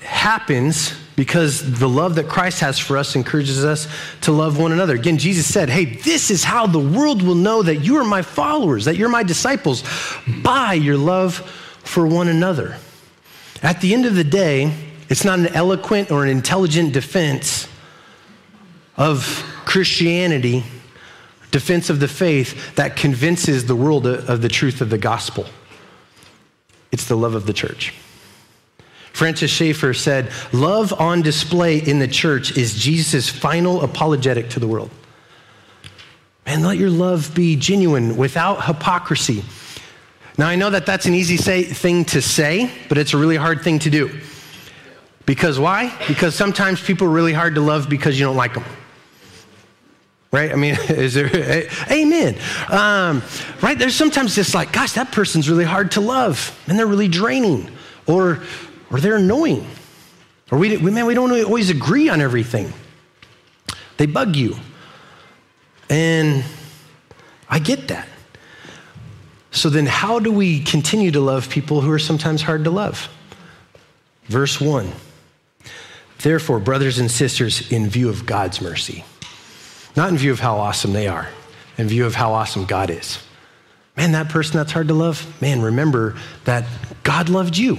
happens 0.00 0.94
because 1.16 1.78
the 1.78 1.88
love 1.88 2.16
that 2.16 2.28
Christ 2.28 2.60
has 2.60 2.78
for 2.78 2.98
us 2.98 3.16
encourages 3.16 3.64
us 3.64 3.88
to 4.22 4.32
love 4.32 4.58
one 4.58 4.72
another. 4.72 4.94
Again, 4.94 5.16
Jesus 5.16 5.52
said, 5.52 5.70
Hey, 5.70 5.84
this 5.84 6.30
is 6.30 6.44
how 6.44 6.66
the 6.66 6.78
world 6.78 7.22
will 7.22 7.34
know 7.34 7.62
that 7.62 7.76
you 7.76 7.96
are 7.96 8.04
my 8.04 8.22
followers, 8.22 8.84
that 8.84 8.96
you're 8.96 9.08
my 9.08 9.22
disciples, 9.22 9.82
by 10.42 10.74
your 10.74 10.98
love 10.98 11.36
for 11.84 12.06
one 12.06 12.28
another. 12.28 12.76
At 13.62 13.80
the 13.80 13.94
end 13.94 14.04
of 14.04 14.14
the 14.14 14.24
day, 14.24 14.72
it's 15.08 15.24
not 15.24 15.38
an 15.38 15.48
eloquent 15.48 16.10
or 16.10 16.22
an 16.22 16.28
intelligent 16.28 16.92
defense 16.92 17.68
of 18.96 19.44
Christianity, 19.64 20.64
defense 21.50 21.90
of 21.90 22.00
the 22.00 22.08
faith, 22.08 22.74
that 22.76 22.96
convinces 22.96 23.66
the 23.66 23.76
world 23.76 24.06
of 24.06 24.42
the 24.42 24.48
truth 24.48 24.80
of 24.80 24.90
the 24.90 24.98
gospel. 24.98 25.46
It's 26.92 27.06
the 27.06 27.16
love 27.16 27.34
of 27.34 27.46
the 27.46 27.52
church. 27.52 27.92
Francis 29.12 29.50
Schaeffer 29.50 29.94
said, 29.94 30.30
Love 30.52 30.92
on 31.00 31.22
display 31.22 31.78
in 31.78 31.98
the 31.98 32.08
church 32.08 32.56
is 32.56 32.74
Jesus' 32.74 33.28
final 33.28 33.82
apologetic 33.82 34.50
to 34.50 34.60
the 34.60 34.68
world. 34.68 34.90
And 36.44 36.62
let 36.62 36.78
your 36.78 36.90
love 36.90 37.34
be 37.34 37.56
genuine 37.56 38.16
without 38.16 38.66
hypocrisy. 38.66 39.42
Now, 40.38 40.48
I 40.48 40.54
know 40.54 40.70
that 40.70 40.86
that's 40.86 41.06
an 41.06 41.14
easy 41.14 41.38
say, 41.38 41.64
thing 41.64 42.04
to 42.06 42.20
say, 42.20 42.70
but 42.88 42.98
it's 42.98 43.14
a 43.14 43.16
really 43.16 43.36
hard 43.36 43.62
thing 43.62 43.78
to 43.80 43.90
do. 43.90 44.20
Because 45.24 45.58
why? 45.58 45.92
Because 46.06 46.34
sometimes 46.34 46.80
people 46.80 47.08
are 47.08 47.10
really 47.10 47.32
hard 47.32 47.54
to 47.56 47.60
love 47.60 47.88
because 47.88 48.18
you 48.20 48.26
don't 48.26 48.36
like 48.36 48.54
them 48.54 48.64
right? 50.32 50.52
I 50.52 50.56
mean, 50.56 50.76
is 50.88 51.14
there, 51.14 51.68
amen. 51.90 52.36
Um, 52.68 53.22
right? 53.62 53.78
There's 53.78 53.94
sometimes 53.94 54.34
just 54.34 54.54
like, 54.54 54.72
gosh, 54.72 54.92
that 54.92 55.12
person's 55.12 55.48
really 55.48 55.64
hard 55.64 55.92
to 55.92 56.00
love 56.00 56.58
and 56.66 56.78
they're 56.78 56.86
really 56.86 57.08
draining 57.08 57.70
or, 58.06 58.42
or 58.90 59.00
they're 59.00 59.16
annoying. 59.16 59.66
Or 60.50 60.58
we, 60.58 60.76
we, 60.76 60.90
man, 60.90 61.06
we 61.06 61.14
don't 61.14 61.32
always 61.44 61.70
agree 61.70 62.08
on 62.08 62.20
everything. 62.20 62.72
They 63.96 64.06
bug 64.06 64.36
you. 64.36 64.56
And 65.88 66.44
I 67.48 67.58
get 67.58 67.88
that. 67.88 68.08
So 69.50 69.70
then, 69.70 69.86
how 69.86 70.18
do 70.18 70.30
we 70.30 70.62
continue 70.62 71.10
to 71.12 71.20
love 71.20 71.48
people 71.48 71.80
who 71.80 71.90
are 71.90 71.98
sometimes 71.98 72.42
hard 72.42 72.64
to 72.64 72.70
love? 72.70 73.08
Verse 74.26 74.60
1 74.60 74.92
Therefore, 76.18 76.58
brothers 76.58 76.98
and 76.98 77.10
sisters, 77.10 77.70
in 77.72 77.88
view 77.88 78.08
of 78.08 78.26
God's 78.26 78.60
mercy, 78.60 79.04
not 79.96 80.10
in 80.10 80.18
view 80.18 80.30
of 80.30 80.40
how 80.40 80.58
awesome 80.58 80.92
they 80.92 81.08
are, 81.08 81.28
in 81.78 81.88
view 81.88 82.04
of 82.04 82.14
how 82.14 82.32
awesome 82.32 82.66
God 82.66 82.90
is. 82.90 83.18
Man, 83.96 84.12
that 84.12 84.28
person 84.28 84.58
that's 84.58 84.72
hard 84.72 84.88
to 84.88 84.94
love, 84.94 85.40
man, 85.40 85.62
remember 85.62 86.16
that 86.44 86.64
God 87.02 87.28
loved 87.30 87.56
you. 87.56 87.78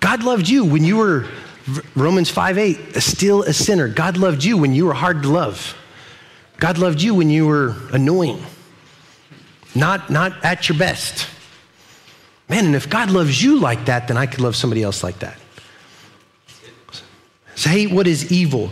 God 0.00 0.22
loved 0.22 0.48
you 0.48 0.64
when 0.64 0.82
you 0.82 0.96
were, 0.96 1.26
Romans 1.94 2.30
5 2.30 2.56
8, 2.56 2.96
still 2.96 3.42
a 3.42 3.52
sinner. 3.52 3.88
God 3.88 4.16
loved 4.16 4.42
you 4.42 4.56
when 4.56 4.74
you 4.74 4.86
were 4.86 4.94
hard 4.94 5.22
to 5.22 5.28
love. 5.28 5.76
God 6.56 6.78
loved 6.78 7.02
you 7.02 7.14
when 7.14 7.28
you 7.28 7.46
were 7.46 7.76
annoying, 7.92 8.42
not, 9.74 10.08
not 10.08 10.44
at 10.44 10.68
your 10.68 10.78
best. 10.78 11.28
Man, 12.48 12.66
and 12.66 12.74
if 12.74 12.88
God 12.88 13.10
loves 13.10 13.42
you 13.42 13.58
like 13.60 13.84
that, 13.84 14.08
then 14.08 14.16
I 14.16 14.26
could 14.26 14.40
love 14.40 14.56
somebody 14.56 14.82
else 14.82 15.02
like 15.02 15.20
that. 15.20 15.38
So 17.54 17.68
hate 17.68 17.90
what 17.90 18.06
is 18.06 18.32
evil 18.32 18.70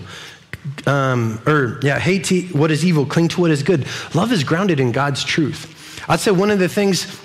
um, 0.86 1.40
or 1.46 1.78
yeah, 1.82 1.98
hate 1.98 2.54
what 2.54 2.70
is 2.70 2.84
evil, 2.84 3.06
cling 3.06 3.28
to 3.28 3.40
what 3.40 3.50
is 3.50 3.62
good. 3.62 3.86
Love 4.14 4.32
is 4.32 4.44
grounded 4.44 4.80
in 4.80 4.92
God's 4.92 5.24
truth. 5.24 6.02
I'd 6.08 6.20
say 6.20 6.30
one 6.30 6.50
of 6.50 6.58
the 6.58 6.68
things 6.68 7.20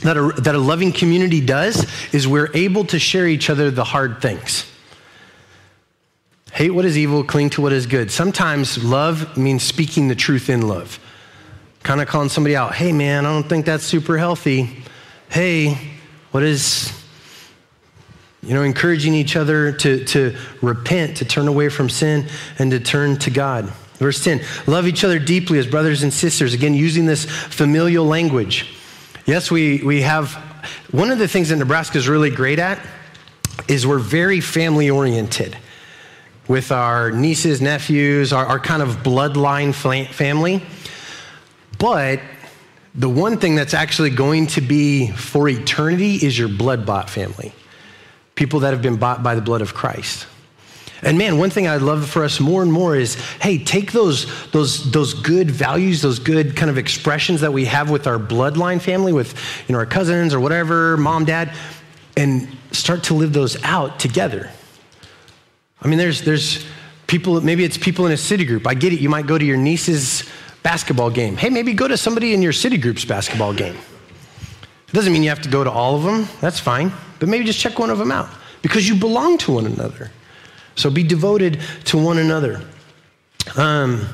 that 0.00 0.16
a, 0.16 0.28
that 0.40 0.54
a 0.54 0.58
loving 0.58 0.92
community 0.92 1.40
does 1.40 1.86
is 2.12 2.28
we're 2.28 2.50
able 2.54 2.84
to 2.86 2.98
share 2.98 3.26
each 3.26 3.48
other 3.50 3.70
the 3.70 3.84
hard 3.84 4.20
things. 4.20 4.66
Hate 6.52 6.70
what 6.70 6.84
is 6.84 6.96
evil, 6.96 7.24
cling 7.24 7.50
to 7.50 7.62
what 7.62 7.72
is 7.72 7.86
good. 7.86 8.10
Sometimes 8.10 8.82
love 8.84 9.36
means 9.36 9.62
speaking 9.62 10.08
the 10.08 10.14
truth 10.14 10.48
in 10.48 10.68
love. 10.68 11.00
Kind 11.82 12.00
of 12.00 12.06
calling 12.06 12.28
somebody 12.28 12.54
out, 12.54 12.74
hey 12.74 12.92
man, 12.92 13.26
I 13.26 13.32
don't 13.32 13.48
think 13.48 13.66
that's 13.66 13.84
super 13.84 14.18
healthy. 14.18 14.82
Hey, 15.28 15.76
what 16.30 16.42
is, 16.42 16.92
you 18.46 18.54
know, 18.54 18.62
encouraging 18.62 19.14
each 19.14 19.36
other 19.36 19.72
to, 19.72 20.04
to 20.04 20.36
repent, 20.62 21.18
to 21.18 21.24
turn 21.24 21.48
away 21.48 21.68
from 21.68 21.88
sin, 21.88 22.26
and 22.58 22.70
to 22.70 22.80
turn 22.80 23.18
to 23.18 23.30
God. 23.30 23.72
Verse 23.98 24.22
10 24.22 24.40
love 24.66 24.86
each 24.86 25.04
other 25.04 25.18
deeply 25.18 25.58
as 25.58 25.66
brothers 25.66 26.02
and 26.02 26.12
sisters. 26.12 26.52
Again, 26.54 26.74
using 26.74 27.06
this 27.06 27.24
familial 27.24 28.04
language. 28.04 28.74
Yes, 29.26 29.50
we, 29.50 29.82
we 29.82 30.02
have 30.02 30.32
one 30.90 31.10
of 31.10 31.18
the 31.18 31.28
things 31.28 31.48
that 31.48 31.56
Nebraska 31.56 31.98
is 31.98 32.08
really 32.08 32.30
great 32.30 32.58
at 32.58 32.84
is 33.68 33.86
we're 33.86 33.98
very 33.98 34.40
family 34.40 34.90
oriented 34.90 35.56
with 36.48 36.72
our 36.72 37.10
nieces, 37.10 37.62
nephews, 37.62 38.32
our, 38.32 38.44
our 38.44 38.58
kind 38.58 38.82
of 38.82 39.02
bloodline 39.02 39.74
family. 39.74 40.62
But 41.78 42.20
the 42.94 43.08
one 43.08 43.38
thing 43.38 43.54
that's 43.54 43.74
actually 43.74 44.10
going 44.10 44.48
to 44.48 44.60
be 44.60 45.10
for 45.10 45.48
eternity 45.48 46.16
is 46.16 46.38
your 46.38 46.48
blood 46.48 46.84
bought 46.84 47.08
family. 47.08 47.52
People 48.34 48.60
that 48.60 48.72
have 48.72 48.82
been 48.82 48.96
bought 48.96 49.22
by 49.22 49.34
the 49.34 49.40
blood 49.40 49.62
of 49.62 49.74
Christ. 49.74 50.26
And 51.02 51.18
man, 51.18 51.36
one 51.36 51.50
thing 51.50 51.68
I'd 51.68 51.82
love 51.82 52.08
for 52.08 52.24
us 52.24 52.40
more 52.40 52.62
and 52.62 52.72
more 52.72 52.96
is, 52.96 53.14
hey, 53.40 53.62
take 53.62 53.92
those, 53.92 54.26
those, 54.52 54.90
those 54.90 55.12
good 55.12 55.50
values, 55.50 56.00
those 56.00 56.18
good 56.18 56.56
kind 56.56 56.70
of 56.70 56.78
expressions 56.78 57.42
that 57.42 57.52
we 57.52 57.66
have 57.66 57.90
with 57.90 58.06
our 58.06 58.18
bloodline 58.18 58.80
family, 58.80 59.12
with 59.12 59.34
you 59.68 59.74
know, 59.74 59.78
our 59.78 59.86
cousins 59.86 60.32
or 60.32 60.40
whatever, 60.40 60.96
mom, 60.96 61.26
dad, 61.26 61.52
and 62.16 62.48
start 62.72 63.04
to 63.04 63.14
live 63.14 63.34
those 63.34 63.62
out 63.64 64.00
together. 64.00 64.50
I 65.82 65.88
mean, 65.88 65.98
there's, 65.98 66.22
there's 66.22 66.64
people, 67.06 67.38
maybe 67.42 67.64
it's 67.64 67.76
people 67.76 68.06
in 68.06 68.12
a 68.12 68.16
city 68.16 68.46
group. 68.46 68.66
I 68.66 68.72
get 68.72 68.94
it. 68.94 69.00
You 69.00 69.10
might 69.10 69.26
go 69.26 69.36
to 69.36 69.44
your 69.44 69.58
niece's 69.58 70.24
basketball 70.62 71.10
game. 71.10 71.36
Hey, 71.36 71.50
maybe 71.50 71.74
go 71.74 71.86
to 71.86 71.98
somebody 71.98 72.32
in 72.32 72.40
your 72.40 72.54
city 72.54 72.78
group's 72.78 73.04
basketball 73.04 73.52
game. 73.52 73.76
Doesn't 74.94 75.12
mean 75.12 75.24
you 75.24 75.28
have 75.30 75.42
to 75.42 75.48
go 75.48 75.64
to 75.64 75.70
all 75.72 75.96
of 75.96 76.04
them. 76.04 76.28
That's 76.40 76.60
fine. 76.60 76.92
But 77.18 77.28
maybe 77.28 77.44
just 77.44 77.58
check 77.58 77.80
one 77.80 77.90
of 77.90 77.98
them 77.98 78.12
out 78.12 78.28
because 78.62 78.88
you 78.88 78.94
belong 78.94 79.38
to 79.38 79.52
one 79.52 79.66
another. 79.66 80.12
So 80.76 80.88
be 80.88 81.02
devoted 81.02 81.60
to 81.86 81.98
one 81.98 82.18
another. 82.18 82.62
Um, 83.56 84.06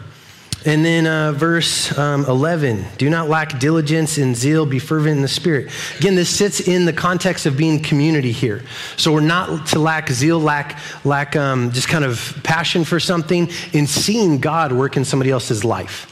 and 0.64 0.82
then 0.82 1.06
uh, 1.06 1.32
verse 1.32 1.96
um, 1.98 2.24
11 2.24 2.82
do 2.96 3.10
not 3.10 3.28
lack 3.28 3.58
diligence 3.58 4.16
and 4.16 4.34
zeal, 4.34 4.64
be 4.64 4.78
fervent 4.78 5.16
in 5.16 5.22
the 5.22 5.28
spirit. 5.28 5.70
Again, 5.98 6.14
this 6.14 6.34
sits 6.34 6.60
in 6.60 6.86
the 6.86 6.94
context 6.94 7.44
of 7.44 7.58
being 7.58 7.82
community 7.82 8.32
here. 8.32 8.62
So 8.96 9.12
we're 9.12 9.20
not 9.20 9.66
to 9.68 9.78
lack 9.78 10.08
zeal, 10.08 10.40
lack, 10.40 10.78
lack 11.04 11.36
um, 11.36 11.72
just 11.72 11.88
kind 11.88 12.06
of 12.06 12.40
passion 12.42 12.84
for 12.84 12.98
something, 12.98 13.50
in 13.74 13.86
seeing 13.86 14.38
God 14.38 14.72
work 14.72 14.96
in 14.96 15.04
somebody 15.04 15.30
else's 15.30 15.62
life. 15.62 16.09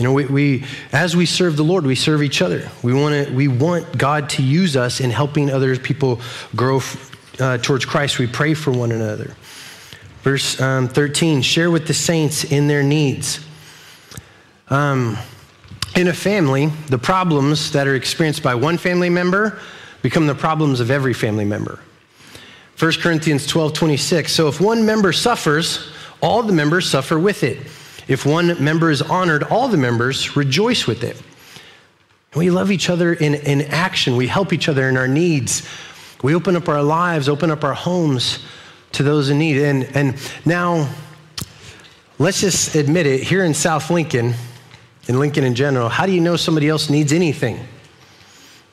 You 0.00 0.04
know, 0.04 0.14
we, 0.14 0.24
we, 0.24 0.64
as 0.92 1.14
we 1.14 1.26
serve 1.26 1.58
the 1.58 1.62
Lord, 1.62 1.84
we 1.84 1.94
serve 1.94 2.22
each 2.22 2.40
other. 2.40 2.66
We 2.82 2.94
want 2.94 3.26
to, 3.26 3.34
we 3.34 3.48
want 3.48 3.98
God 3.98 4.30
to 4.30 4.42
use 4.42 4.74
us 4.74 4.98
in 4.98 5.10
helping 5.10 5.50
other 5.50 5.76
people 5.76 6.22
grow 6.56 6.80
uh, 7.38 7.58
towards 7.58 7.84
Christ. 7.84 8.18
We 8.18 8.26
pray 8.26 8.54
for 8.54 8.70
one 8.70 8.92
another. 8.92 9.36
Verse 10.22 10.58
um, 10.58 10.88
13 10.88 11.42
share 11.42 11.70
with 11.70 11.86
the 11.86 11.92
saints 11.92 12.44
in 12.44 12.66
their 12.66 12.82
needs. 12.82 13.44
Um, 14.68 15.18
in 15.94 16.08
a 16.08 16.14
family, 16.14 16.68
the 16.88 16.96
problems 16.96 17.72
that 17.72 17.86
are 17.86 17.94
experienced 17.94 18.42
by 18.42 18.54
one 18.54 18.78
family 18.78 19.10
member 19.10 19.60
become 20.00 20.26
the 20.26 20.34
problems 20.34 20.80
of 20.80 20.90
every 20.90 21.12
family 21.12 21.44
member. 21.44 21.78
1 22.78 22.92
Corinthians 23.02 23.46
12 23.46 23.74
26. 23.74 24.32
So 24.32 24.48
if 24.48 24.62
one 24.62 24.86
member 24.86 25.12
suffers, 25.12 25.92
all 26.22 26.42
the 26.42 26.54
members 26.54 26.88
suffer 26.88 27.18
with 27.18 27.44
it. 27.44 27.58
If 28.10 28.26
one 28.26 28.62
member 28.62 28.90
is 28.90 29.02
honored, 29.02 29.44
all 29.44 29.68
the 29.68 29.76
members 29.76 30.36
rejoice 30.36 30.84
with 30.84 31.04
it. 31.04 31.16
We 32.34 32.50
love 32.50 32.72
each 32.72 32.90
other 32.90 33.12
in, 33.12 33.36
in 33.36 33.62
action. 33.62 34.16
We 34.16 34.26
help 34.26 34.52
each 34.52 34.68
other 34.68 34.88
in 34.88 34.96
our 34.96 35.06
needs. 35.06 35.64
We 36.20 36.34
open 36.34 36.56
up 36.56 36.68
our 36.68 36.82
lives, 36.82 37.28
open 37.28 37.52
up 37.52 37.62
our 37.62 37.72
homes 37.72 38.40
to 38.92 39.04
those 39.04 39.30
in 39.30 39.38
need. 39.38 39.58
And, 39.58 39.84
and 39.94 40.32
now, 40.44 40.92
let's 42.18 42.40
just 42.40 42.74
admit 42.74 43.06
it 43.06 43.22
here 43.22 43.44
in 43.44 43.54
South 43.54 43.88
Lincoln, 43.90 44.34
in 45.06 45.20
Lincoln 45.20 45.44
in 45.44 45.54
general, 45.54 45.88
how 45.88 46.04
do 46.04 46.10
you 46.10 46.20
know 46.20 46.34
somebody 46.34 46.68
else 46.68 46.90
needs 46.90 47.12
anything? 47.12 47.60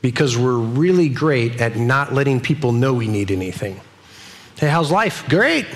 Because 0.01 0.35
we're 0.35 0.57
really 0.57 1.09
great 1.09 1.61
at 1.61 1.75
not 1.75 2.11
letting 2.11 2.41
people 2.41 2.71
know 2.71 2.91
we 2.91 3.07
need 3.07 3.29
anything. 3.29 3.79
Hey, 4.57 4.67
how's 4.67 4.89
life? 4.89 5.29
Great. 5.29 5.67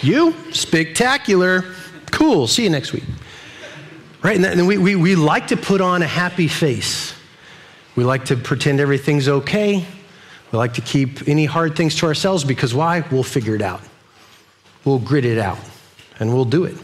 You? 0.00 0.34
Spectacular. 0.52 1.66
Cool. 2.08 2.46
See 2.46 2.64
you 2.64 2.70
next 2.70 2.92
week. 2.92 3.04
Right? 4.22 4.42
And 4.42 4.66
we, 4.66 4.78
we, 4.78 4.96
we 4.96 5.14
like 5.14 5.48
to 5.48 5.56
put 5.56 5.80
on 5.80 6.02
a 6.02 6.06
happy 6.06 6.48
face. 6.48 7.14
We 7.94 8.04
like 8.04 8.26
to 8.26 8.36
pretend 8.36 8.80
everything's 8.80 9.28
okay. 9.28 9.84
We 10.52 10.58
like 10.58 10.74
to 10.74 10.80
keep 10.80 11.28
any 11.28 11.44
hard 11.44 11.76
things 11.76 11.96
to 11.96 12.06
ourselves 12.06 12.44
because 12.44 12.74
why? 12.74 13.00
We'll 13.10 13.22
figure 13.22 13.54
it 13.54 13.62
out. 13.62 13.80
We'll 14.84 14.98
grit 14.98 15.24
it 15.24 15.38
out 15.38 15.58
and 16.18 16.32
we'll 16.32 16.44
do 16.44 16.64
it. 16.64 16.76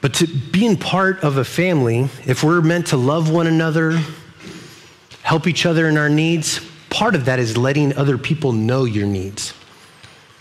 But 0.00 0.14
to 0.14 0.26
being 0.26 0.76
part 0.76 1.24
of 1.24 1.38
a 1.38 1.44
family, 1.44 2.08
if 2.26 2.44
we're 2.44 2.60
meant 2.60 2.88
to 2.88 2.96
love 2.96 3.30
one 3.30 3.46
another, 3.46 3.98
help 5.22 5.46
each 5.46 5.64
other 5.64 5.88
in 5.88 5.96
our 5.96 6.10
needs, 6.10 6.60
part 6.90 7.14
of 7.14 7.24
that 7.24 7.38
is 7.38 7.56
letting 7.56 7.96
other 7.96 8.18
people 8.18 8.52
know 8.52 8.84
your 8.84 9.06
needs. 9.06 9.54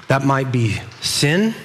That 0.09 0.26
might 0.26 0.51
be 0.51 0.80
sin, 0.99 1.55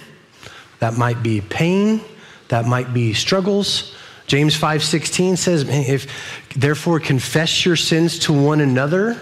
that 0.80 0.96
might 0.96 1.22
be 1.22 1.40
pain, 1.40 2.00
that 2.48 2.66
might 2.66 2.92
be 2.94 3.12
struggles. 3.12 3.94
James 4.26 4.54
5:16 4.54 5.36
says, 5.36 5.64
"If 5.68 6.06
therefore 6.54 7.00
confess 7.00 7.64
your 7.64 7.76
sins 7.76 8.18
to 8.20 8.32
one 8.32 8.60
another 8.60 9.16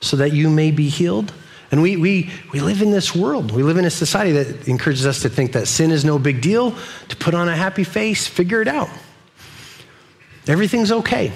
so 0.00 0.16
that 0.16 0.32
you 0.32 0.48
may 0.48 0.70
be 0.70 0.88
healed. 0.88 1.32
And 1.70 1.82
we, 1.82 1.96
we, 1.96 2.30
we 2.52 2.60
live 2.60 2.80
in 2.80 2.90
this 2.90 3.14
world. 3.14 3.50
We 3.50 3.62
live 3.62 3.76
in 3.76 3.84
a 3.84 3.90
society 3.90 4.32
that 4.32 4.68
encourages 4.68 5.04
us 5.04 5.22
to 5.22 5.28
think 5.28 5.52
that 5.52 5.66
sin 5.66 5.90
is 5.90 6.04
no 6.04 6.18
big 6.18 6.40
deal, 6.40 6.74
to 7.08 7.16
put 7.16 7.34
on 7.34 7.48
a 7.48 7.56
happy 7.56 7.82
face, 7.82 8.26
figure 8.26 8.62
it 8.62 8.68
out. 8.68 8.88
Everything's 10.46 10.92
okay. 10.92 11.32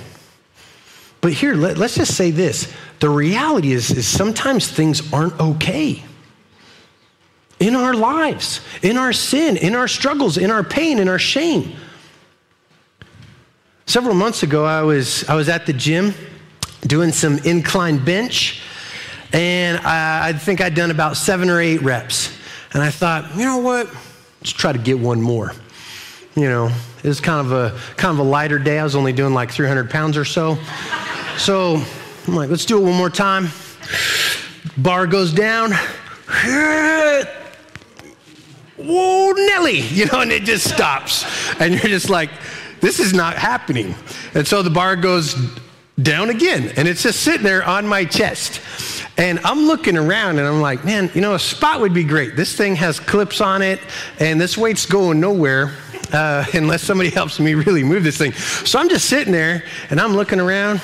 But 1.21 1.33
here, 1.33 1.55
let, 1.55 1.79
us 1.79 1.97
just 1.97 2.17
say 2.17 2.31
this 2.31 2.73
the 3.01 3.11
reality 3.11 3.73
is, 3.73 3.91
is 3.91 4.07
sometimes 4.07 4.69
things 4.69 5.13
aren't 5.13 5.39
okay. 5.41 6.05
In 7.61 7.77
our 7.77 7.95
lives, 7.95 8.61
in 8.83 8.97
our 8.97 9.13
sin, 9.13 9.57
in 9.57 9.75
our 9.75 9.87
struggles, 9.87 10.39
in 10.39 10.51
our 10.51 10.65
pain, 10.65 10.99
in 10.99 11.09
our 11.09 11.19
shame. 11.19 11.77
Several 13.87 14.15
months 14.15 14.43
ago, 14.43 14.65
I 14.65 14.83
was, 14.83 15.29
I 15.29 15.35
was 15.35 15.49
at 15.49 15.67
the 15.67 15.73
gym 15.73 16.15
doing 16.87 17.13
some 17.13 17.39
incline 17.39 18.03
bench, 18.05 18.63
and 19.33 19.79
I, 19.79 20.29
I 20.29 20.33
think 20.33 20.61
I'd 20.61 20.75
done 20.75 20.91
about 20.91 21.17
seven 21.17 21.51
or 21.51 21.61
eight 21.61 21.83
reps. 21.83 22.37
And 22.73 22.83
I 22.83 22.91
thought, 22.91 23.37
you 23.37 23.45
know 23.45 23.59
what? 23.59 23.89
Let's 24.41 24.53
try 24.53 24.73
to 24.73 24.79
get 24.79 24.99
one 24.99 25.21
more. 25.21 25.53
You 26.37 26.49
know, 26.49 26.71
it 27.03 27.09
was 27.09 27.21
kind 27.21 27.45
of 27.45 27.53
a 27.53 27.79
kind 27.97 28.19
of 28.19 28.25
a 28.25 28.29
lighter 28.29 28.59
day. 28.59 28.79
I 28.79 28.85
was 28.85 28.95
only 28.95 29.13
doing 29.13 29.35
like 29.35 29.51
300 29.51 29.91
pounds 29.91 30.17
or 30.17 30.25
so. 30.25 30.57
So 31.37 31.83
I'm 32.27 32.35
like, 32.37 32.49
let's 32.49 32.65
do 32.65 32.79
it 32.79 32.85
one 32.85 32.95
more 32.95 33.11
time. 33.11 33.49
Bar 34.79 35.07
goes 35.09 35.33
down. 35.33 35.73
Whoa, 38.85 39.33
Nelly, 39.33 39.81
you 39.91 40.07
know, 40.07 40.21
and 40.21 40.33
it 40.33 40.45
just 40.45 40.69
stops. 40.69 41.25
And 41.61 41.75
you're 41.75 41.83
just 41.83 42.11
like, 42.11 42.31
this 42.81 42.99
is 42.99 43.13
not 43.13 43.37
happening. 43.37 43.95
And 44.35 44.47
so 44.47 44.63
the 44.63 44.71
bar 44.71 44.97
goes 44.97 45.35
down 46.03 46.31
again. 46.31 46.73
And 46.77 46.89
it's 46.89 47.03
just 47.03 47.21
sitting 47.21 47.43
there 47.43 47.63
on 47.65 47.87
my 47.87 48.05
chest. 48.05 48.61
And 49.19 49.39
I'm 49.41 49.67
looking 49.67 49.99
around 49.99 50.39
and 50.39 50.49
I'm 50.49 50.61
like, 50.63 50.85
man, 50.85 51.11
you 51.15 51.21
know, 51.21 51.35
a 51.35 51.39
spot 51.39 51.81
would 51.81 51.93
be 51.93 52.05
great. 52.05 52.37
This 52.37 52.57
thing 52.57 52.75
has 52.77 52.99
clips 52.99 53.41
on 53.43 53.61
it, 53.61 53.81
and 54.19 54.41
this 54.41 54.57
weight's 54.57 54.87
going 54.87 55.21
nowhere 55.21 55.75
uh, 56.13 56.45
unless 56.55 56.83
somebody 56.83 57.11
helps 57.11 57.39
me 57.39 57.55
really 57.55 57.85
move 57.85 58.03
this 58.03 58.17
thing. 58.17 58.33
So 58.33 58.79
I'm 58.79 58.89
just 58.89 59.09
sitting 59.09 59.33
there 59.33 59.65
and 59.91 60.01
I'm 60.01 60.15
looking 60.15 60.41
around. 60.41 60.81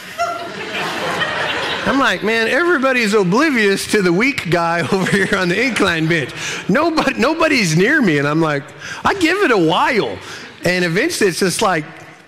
I'm 1.86 2.00
like, 2.00 2.24
man, 2.24 2.48
everybody's 2.48 3.14
oblivious 3.14 3.90
to 3.92 4.02
the 4.02 4.12
weak 4.12 4.50
guy 4.50 4.80
over 4.92 5.08
here 5.10 5.36
on 5.36 5.48
the 5.48 5.62
incline 5.62 6.08
bench. 6.08 6.34
Nobody, 6.68 7.18
nobody's 7.18 7.76
near 7.76 8.02
me. 8.02 8.18
And 8.18 8.26
I'm 8.26 8.40
like, 8.40 8.64
I 9.04 9.14
give 9.14 9.38
it 9.38 9.52
a 9.52 9.58
while. 9.58 10.18
And 10.64 10.84
eventually 10.84 11.30
it's 11.30 11.38
just 11.38 11.62
like, 11.62 11.84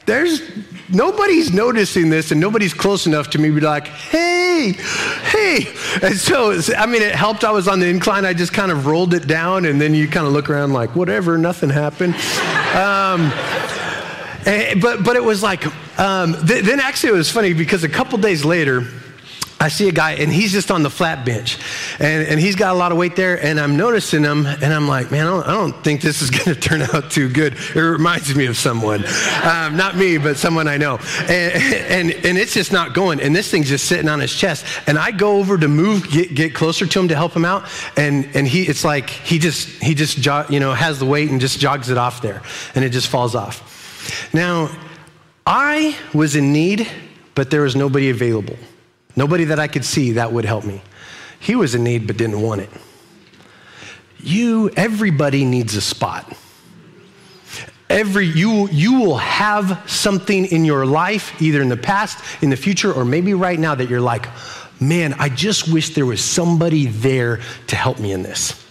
there's 0.07 0.41
nobody's 0.89 1.53
noticing 1.53 2.09
this 2.09 2.31
and 2.31 2.41
nobody's 2.41 2.73
close 2.73 3.07
enough 3.07 3.31
to 3.31 3.39
me 3.39 3.49
to 3.49 3.55
be 3.57 3.61
like, 3.61 3.89
hey, 3.89 4.77
hey. 5.25 5.67
And 6.03 6.17
so, 6.17 6.59
I 6.77 6.87
mean, 6.87 7.03
it 7.03 7.15
helped. 7.15 7.43
I 7.43 7.51
was 7.51 7.67
on 7.67 7.81
the 7.81 7.89
incline. 7.89 8.25
I 8.25 8.35
just 8.35 8.53
kind 8.53 8.71
of 8.71 8.87
rolled 8.87 9.13
it 9.13 9.27
down 9.27 9.65
and 9.65 9.81
then 9.81 9.93
you 9.93 10.07
kind 10.07 10.27
of 10.27 10.33
look 10.33 10.49
around 10.49 10.73
like, 10.73 10.95
whatever, 10.95 11.37
nothing 11.37 11.71
happened. 11.71 12.15
Um, 12.75 13.33
and, 14.47 14.81
but, 14.81 15.03
but 15.05 15.17
it 15.17 15.25
was 15.25 15.43
like, 15.43 15.67
um, 15.99 16.35
th- 16.47 16.65
then 16.65 16.79
actually, 16.79 17.11
it 17.11 17.17
was 17.17 17.31
funny 17.31 17.53
because 17.55 17.83
a 17.83 17.89
couple 17.89 18.19
days 18.19 18.45
later, 18.45 18.87
I 19.61 19.69
see 19.69 19.89
a 19.89 19.93
guy 19.93 20.13
and 20.13 20.33
he's 20.33 20.53
just 20.53 20.71
on 20.71 20.85
the 20.85 20.91
flat 20.91 21.27
bench 21.27 21.59
and, 21.99 22.27
and 22.29 22.39
he's 22.39 22.55
got 22.55 22.73
a 22.75 22.79
lot 22.79 22.93
of 22.93 22.99
weight 22.99 23.17
there 23.17 23.43
and 23.45 23.59
I'm 23.59 23.77
noticing 23.77 24.23
him 24.23 24.47
and 24.47 24.73
I'm 24.73 24.87
like, 24.87 25.11
man, 25.11 25.27
I 25.27 25.31
don't, 25.31 25.47
I 25.47 25.53
don't 25.53 25.85
think 25.85 26.01
this 26.01 26.23
is 26.23 26.31
going 26.45 26.45
to 26.45 26.55
turn 26.55 26.83
out 26.83 27.11
too 27.11 27.29
good. 27.29 27.55
It 27.75 27.81
reminds 27.81 28.33
me 28.35 28.47
of 28.47 28.57
someone, 28.57 29.05
um, 29.43 29.77
not 29.77 29.97
me, 29.97 30.17
but 30.17 30.37
someone 30.37 30.69
I 30.69 30.77
know. 30.77 30.99
And, 31.23 31.63
and, 32.13 32.25
and 32.25 32.39
it's 32.39 32.55
just 32.55 32.73
not 32.73 32.95
going. 32.95 33.21
And 33.21 33.35
this 33.35 33.51
thing's 33.51 33.69
just 33.69 33.87
sitting 33.87 34.09
on 34.09 34.21
his 34.21 34.33
chest. 34.33 34.65
And 34.87 34.97
I 34.97 35.11
go 35.11 35.39
over 35.39 35.59
to 35.59 35.67
move, 35.67 36.09
get, 36.09 36.35
get 36.35 36.55
closer 36.55 36.87
to 36.87 37.01
him 37.01 37.09
to 37.09 37.17
help 37.17 37.35
him 37.35 37.45
out. 37.45 37.69
And, 37.97 38.29
and 38.35 38.47
he, 38.47 38.63
it's 38.63 38.85
like 38.85 39.11
he 39.11 39.41
just, 39.41 39.69
he 39.83 39.95
just, 39.95 40.25
you 40.51 40.61
know, 40.61 40.73
has 40.73 41.01
the 41.01 41.07
weight 41.07 41.31
and 41.31 41.41
just 41.41 41.59
jogs 41.59 41.91
it 41.91 41.99
off 41.99 42.23
there 42.23 42.43
and 42.77 42.85
it 42.85 42.91
just 42.91 43.09
falls 43.09 43.35
off. 43.35 44.33
Now, 44.33 44.71
I 45.45 45.97
was 46.15 46.37
in 46.37 46.53
need, 46.53 46.87
but 47.35 47.51
there 47.51 47.63
was 47.63 47.75
nobody 47.75 48.11
available. 48.11 48.57
Nobody 49.19 49.47
that 49.47 49.59
I 49.59 49.67
could 49.67 49.85
see 49.85 50.13
that 50.13 50.33
would 50.33 50.45
help 50.45 50.65
me. 50.65 50.81
He 51.41 51.57
was 51.57 51.75
in 51.75 51.83
need 51.83 52.07
but 52.07 52.17
didn't 52.17 52.41
want 52.41 52.61
it. 52.61 52.71
You, 54.21 54.71
everybody 54.77 55.45
needs 55.45 55.75
a 55.75 55.81
spot. 55.81 56.33
Every 57.91 58.27
you 58.27 58.69
you 58.69 59.01
will 59.01 59.17
have 59.17 59.83
something 59.91 60.45
in 60.45 60.65
your 60.65 60.87
life, 60.87 61.43
either 61.43 61.61
in 61.61 61.69
the 61.69 61.77
past, 61.77 62.23
in 62.45 62.51
the 62.51 62.57
future, 62.57 62.93
or 62.93 63.05
maybe 63.05 63.35
right 63.35 63.59
now 63.59 63.75
that 63.75 63.91
you're 63.91 64.01
like, 64.01 64.29
man, 64.81 65.15
I 65.15 65.31
just 65.31 65.67
wish 65.67 65.97
there 65.97 66.07
was 66.07 66.23
somebody 66.23 66.87
there 66.87 67.41
to 67.67 67.77
help 67.77 67.99
me 67.99 68.13
in 68.13 68.23
this. 68.23 68.65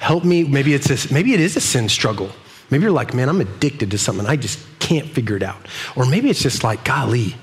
Help 0.00 0.24
me. 0.24 0.42
Maybe 0.42 0.74
it's 0.74 0.90
a, 0.90 1.14
maybe 1.14 1.34
it 1.34 1.40
is 1.40 1.56
a 1.56 1.60
sin 1.60 1.88
struggle. 1.88 2.30
Maybe 2.68 2.82
you're 2.82 2.90
like, 2.90 3.14
man, 3.14 3.28
I'm 3.28 3.40
addicted 3.40 3.92
to 3.92 3.98
something. 3.98 4.26
I 4.26 4.34
just 4.34 4.58
can't 4.80 5.06
figure 5.06 5.36
it 5.36 5.44
out. 5.44 5.68
Or 5.94 6.04
maybe 6.04 6.30
it's 6.30 6.42
just 6.42 6.64
like, 6.64 6.84
golly, 6.84 7.36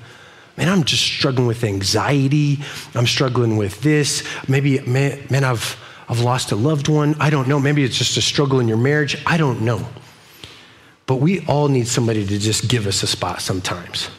man, 0.60 0.68
I'm 0.68 0.84
just 0.84 1.02
struggling 1.02 1.46
with 1.46 1.64
anxiety. 1.64 2.58
I'm 2.94 3.06
struggling 3.06 3.56
with 3.56 3.80
this. 3.80 4.22
Maybe, 4.46 4.78
man, 4.80 5.18
man, 5.30 5.42
I've, 5.42 5.82
I've 6.06 6.20
lost 6.20 6.52
a 6.52 6.56
loved 6.56 6.86
one. 6.86 7.16
I 7.18 7.30
don't 7.30 7.48
know. 7.48 7.58
Maybe 7.58 7.82
it's 7.82 7.96
just 7.96 8.18
a 8.18 8.20
struggle 8.20 8.60
in 8.60 8.68
your 8.68 8.76
marriage. 8.76 9.16
I 9.24 9.38
don't 9.38 9.62
know. 9.62 9.88
But 11.06 11.16
we 11.16 11.40
all 11.46 11.68
need 11.68 11.88
somebody 11.88 12.26
to 12.26 12.38
just 12.38 12.68
give 12.68 12.86
us 12.86 13.02
a 13.02 13.06
spot 13.06 13.40
sometimes. 13.40 14.10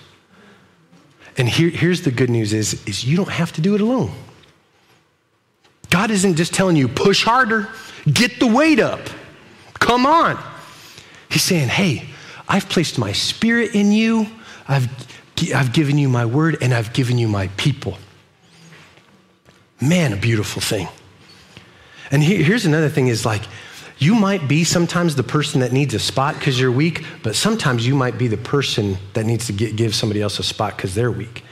And 1.38 1.48
here, 1.48 1.70
here's 1.70 2.02
the 2.02 2.10
good 2.10 2.32
news 2.32 2.54
is, 2.54 2.84
is 2.88 3.06
you 3.06 3.16
don't 3.16 3.30
have 3.30 3.52
to 3.54 3.62
do 3.62 3.76
it 3.76 3.82
alone. 3.82 4.12
God 5.92 6.10
isn't 6.10 6.38
just 6.38 6.56
telling 6.56 6.76
you, 6.76 6.88
push 6.88 7.24
harder, 7.24 7.70
get 8.12 8.40
the 8.40 8.48
weight 8.48 8.80
up, 8.80 9.02
come 9.76 10.08
on. 10.08 10.44
He's 11.30 11.44
saying, 11.44 11.70
hey, 11.70 12.10
I've 12.50 12.68
placed 12.68 12.98
my 12.98 13.12
spirit 13.12 13.76
in 13.76 13.92
you. 13.92 14.26
I've 14.68 14.90
I've 15.54 15.74
given 15.74 15.98
you 15.98 16.10
my 16.10 16.26
word 16.26 16.58
and 16.62 16.74
I've 16.74 16.94
given 16.94 17.18
you 17.18 17.28
my 17.28 17.48
people. 17.58 17.98
Man, 19.80 20.14
a 20.14 20.18
beautiful 20.18 20.62
thing. 20.62 20.88
And 22.12 22.22
here's 22.22 22.66
another 22.66 22.90
thing 22.90 23.08
is 23.08 23.26
like, 23.26 23.42
you 23.98 24.16
might 24.16 24.48
be 24.48 24.64
sometimes 24.64 25.16
the 25.16 25.24
person 25.24 25.62
that 25.62 25.72
needs 25.72 25.94
a 25.94 26.00
spot 26.00 26.36
because 26.36 26.60
you're 26.60 26.72
weak, 26.72 27.06
but 27.24 27.36
sometimes 27.36 27.86
you 27.86 27.96
might 27.96 28.18
be 28.18 28.28
the 28.28 28.38
person 28.38 28.98
that 29.14 29.26
needs 29.26 29.46
to 29.46 29.54
get, 29.54 29.76
give 29.76 29.94
somebody 29.94 30.22
else 30.22 30.40
a 30.40 30.44
spot 30.44 30.76
because 30.76 30.96
they're 30.96 31.12
weak. 31.12 31.44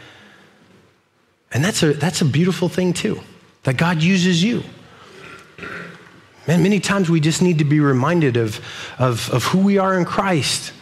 And 1.54 1.64
that's 1.64 1.82
a, 1.84 1.94
that's 1.94 2.22
a 2.22 2.26
beautiful 2.26 2.68
thing 2.68 2.94
too, 2.94 3.20
that 3.64 3.78
God 3.78 4.02
uses 4.02 4.44
you. 4.44 4.64
Man, 6.48 6.64
many 6.64 6.80
times 6.80 7.10
we 7.10 7.20
just 7.20 7.42
need 7.42 7.60
to 7.60 7.66
be 7.66 7.80
reminded 7.80 8.36
of, 8.36 8.60
of, 8.98 9.30
of 9.32 9.46
who 9.46 9.60
we 9.60 9.78
are 9.78 9.98
in 9.98 10.04
Christ 10.04 10.74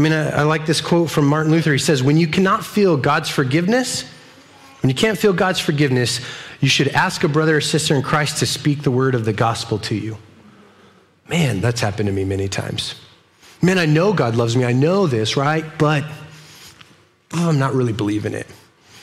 I 0.00 0.02
mean, 0.02 0.12
I, 0.14 0.30
I, 0.30 0.42
like 0.44 0.64
this 0.64 0.80
quote 0.80 1.10
from 1.10 1.26
Martin 1.26 1.52
Luther. 1.52 1.72
He 1.72 1.78
says, 1.78 2.02
When 2.02 2.16
you 2.16 2.26
cannot 2.26 2.64
feel 2.64 2.96
God's 2.96 3.28
forgiveness, 3.28 4.04
when 4.80 4.88
you 4.88 4.94
can't 4.94 5.18
feel 5.18 5.34
God's 5.34 5.60
forgiveness, 5.60 6.22
you 6.58 6.70
should 6.70 6.88
ask 6.88 7.22
a 7.22 7.28
brother 7.28 7.58
or 7.58 7.60
sister 7.60 7.94
in 7.94 8.00
Christ 8.00 8.38
to 8.38 8.46
speak 8.46 8.82
the 8.82 8.90
word 8.90 9.14
of 9.14 9.26
the 9.26 9.34
gospel 9.34 9.78
to 9.80 9.94
you. 9.94 10.16
Man, 11.28 11.60
that's 11.60 11.82
happened 11.82 12.06
to 12.06 12.14
me 12.14 12.24
many 12.24 12.48
times. 12.48 12.94
Man, 13.60 13.78
I 13.78 13.84
know 13.84 14.14
God 14.14 14.36
loves 14.36 14.56
me. 14.56 14.64
I 14.64 14.72
know 14.72 15.06
this, 15.06 15.36
right? 15.36 15.66
But 15.78 16.04
oh, 17.34 17.50
I'm 17.50 17.58
not 17.58 17.74
really 17.74 17.92
believing 17.92 18.32
it. 18.32 18.46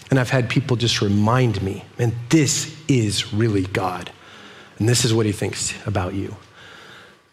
And 0.10 0.20
I've 0.20 0.32
had 0.32 0.50
people 0.50 0.78
just 0.78 1.04
remind 1.04 1.62
me, 1.62 1.86
man, 2.00 2.16
this 2.30 2.76
is 2.88 3.36
really 3.36 3.66
God. 3.68 4.12
And 4.80 4.90
this 4.90 5.06
is 5.06 5.14
what 5.14 5.28
he 5.28 5.32
thinks 5.32 5.76
about 5.86 6.16
you. 6.16 6.36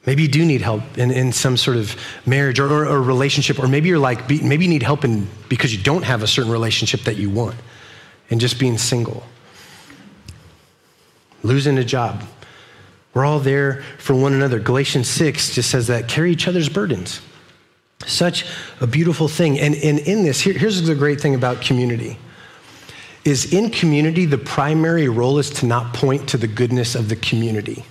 Maybe 0.06 0.22
you 0.22 0.28
do 0.28 0.44
need 0.44 0.60
help 0.60 0.98
in, 0.98 1.10
in 1.10 1.32
some 1.32 1.56
sort 1.56 1.76
of 1.76 1.96
marriage 2.26 2.60
or, 2.60 2.70
or, 2.70 2.86
or 2.86 3.02
relationship, 3.02 3.58
or 3.58 3.66
maybe 3.66 3.88
you're 3.88 3.98
like, 3.98 4.28
maybe 4.28 4.64
you 4.64 4.70
need 4.70 4.82
help 4.82 5.04
in, 5.04 5.26
because 5.48 5.74
you 5.74 5.82
don't 5.82 6.02
have 6.02 6.22
a 6.22 6.26
certain 6.26 6.52
relationship 6.52 7.02
that 7.02 7.16
you 7.16 7.30
want, 7.30 7.56
and 8.30 8.40
just 8.40 8.58
being 8.58 8.76
single, 8.76 9.22
losing 11.42 11.78
a 11.78 11.84
job. 11.84 12.22
We're 13.14 13.24
all 13.24 13.38
there 13.38 13.82
for 13.98 14.14
one 14.14 14.34
another. 14.34 14.58
Galatians 14.58 15.08
6 15.08 15.54
just 15.54 15.70
says 15.70 15.86
that 15.86 16.08
carry 16.08 16.32
each 16.32 16.48
other's 16.48 16.68
burdens. 16.68 17.20
Such 18.06 18.44
a 18.80 18.86
beautiful 18.86 19.28
thing. 19.28 19.58
And, 19.58 19.74
and 19.76 20.00
in 20.00 20.24
this, 20.24 20.40
here, 20.40 20.52
here's 20.52 20.82
the 20.82 20.94
great 20.94 21.20
thing 21.20 21.34
about 21.34 21.62
community 21.62 22.18
is 23.24 23.54
in 23.54 23.70
community, 23.70 24.26
the 24.26 24.36
primary 24.36 25.08
role 25.08 25.38
is 25.38 25.48
to 25.48 25.64
not 25.64 25.94
point 25.94 26.28
to 26.28 26.36
the 26.36 26.46
goodness 26.46 26.94
of 26.94 27.08
the 27.08 27.16
community, 27.16 27.82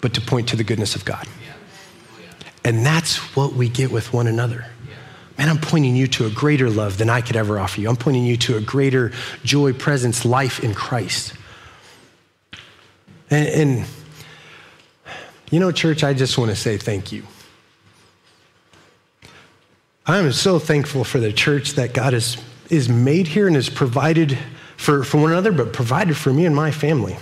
but 0.00 0.14
to 0.14 0.20
point 0.20 0.48
to 0.48 0.54
the 0.54 0.62
goodness 0.62 0.94
of 0.94 1.04
God. 1.04 1.26
And 2.68 2.84
that's 2.84 3.16
what 3.34 3.54
we 3.54 3.70
get 3.70 3.90
with 3.90 4.12
one 4.12 4.26
another. 4.26 4.66
Man, 5.38 5.48
I'm 5.48 5.56
pointing 5.56 5.96
you 5.96 6.06
to 6.08 6.26
a 6.26 6.30
greater 6.30 6.68
love 6.68 6.98
than 6.98 7.08
I 7.08 7.22
could 7.22 7.34
ever 7.34 7.58
offer 7.58 7.80
you. 7.80 7.88
I'm 7.88 7.96
pointing 7.96 8.26
you 8.26 8.36
to 8.36 8.58
a 8.58 8.60
greater 8.60 9.10
joy, 9.42 9.72
presence, 9.72 10.26
life 10.26 10.62
in 10.62 10.74
Christ. 10.74 11.32
And, 13.30 13.48
and 13.48 13.86
you 15.50 15.60
know, 15.60 15.72
church, 15.72 16.04
I 16.04 16.12
just 16.12 16.36
want 16.36 16.50
to 16.50 16.56
say 16.56 16.76
thank 16.76 17.10
you. 17.10 17.22
I 20.04 20.18
am 20.18 20.30
so 20.32 20.58
thankful 20.58 21.04
for 21.04 21.20
the 21.20 21.32
church 21.32 21.72
that 21.72 21.94
God 21.94 22.12
has 22.12 22.36
is 22.68 22.90
made 22.90 23.28
here 23.28 23.46
and 23.46 23.56
has 23.56 23.70
provided 23.70 24.36
for, 24.76 25.04
for 25.04 25.16
one 25.16 25.32
another, 25.32 25.52
but 25.52 25.72
provided 25.72 26.18
for 26.18 26.34
me 26.34 26.44
and 26.44 26.54
my 26.54 26.70
family. 26.70 27.16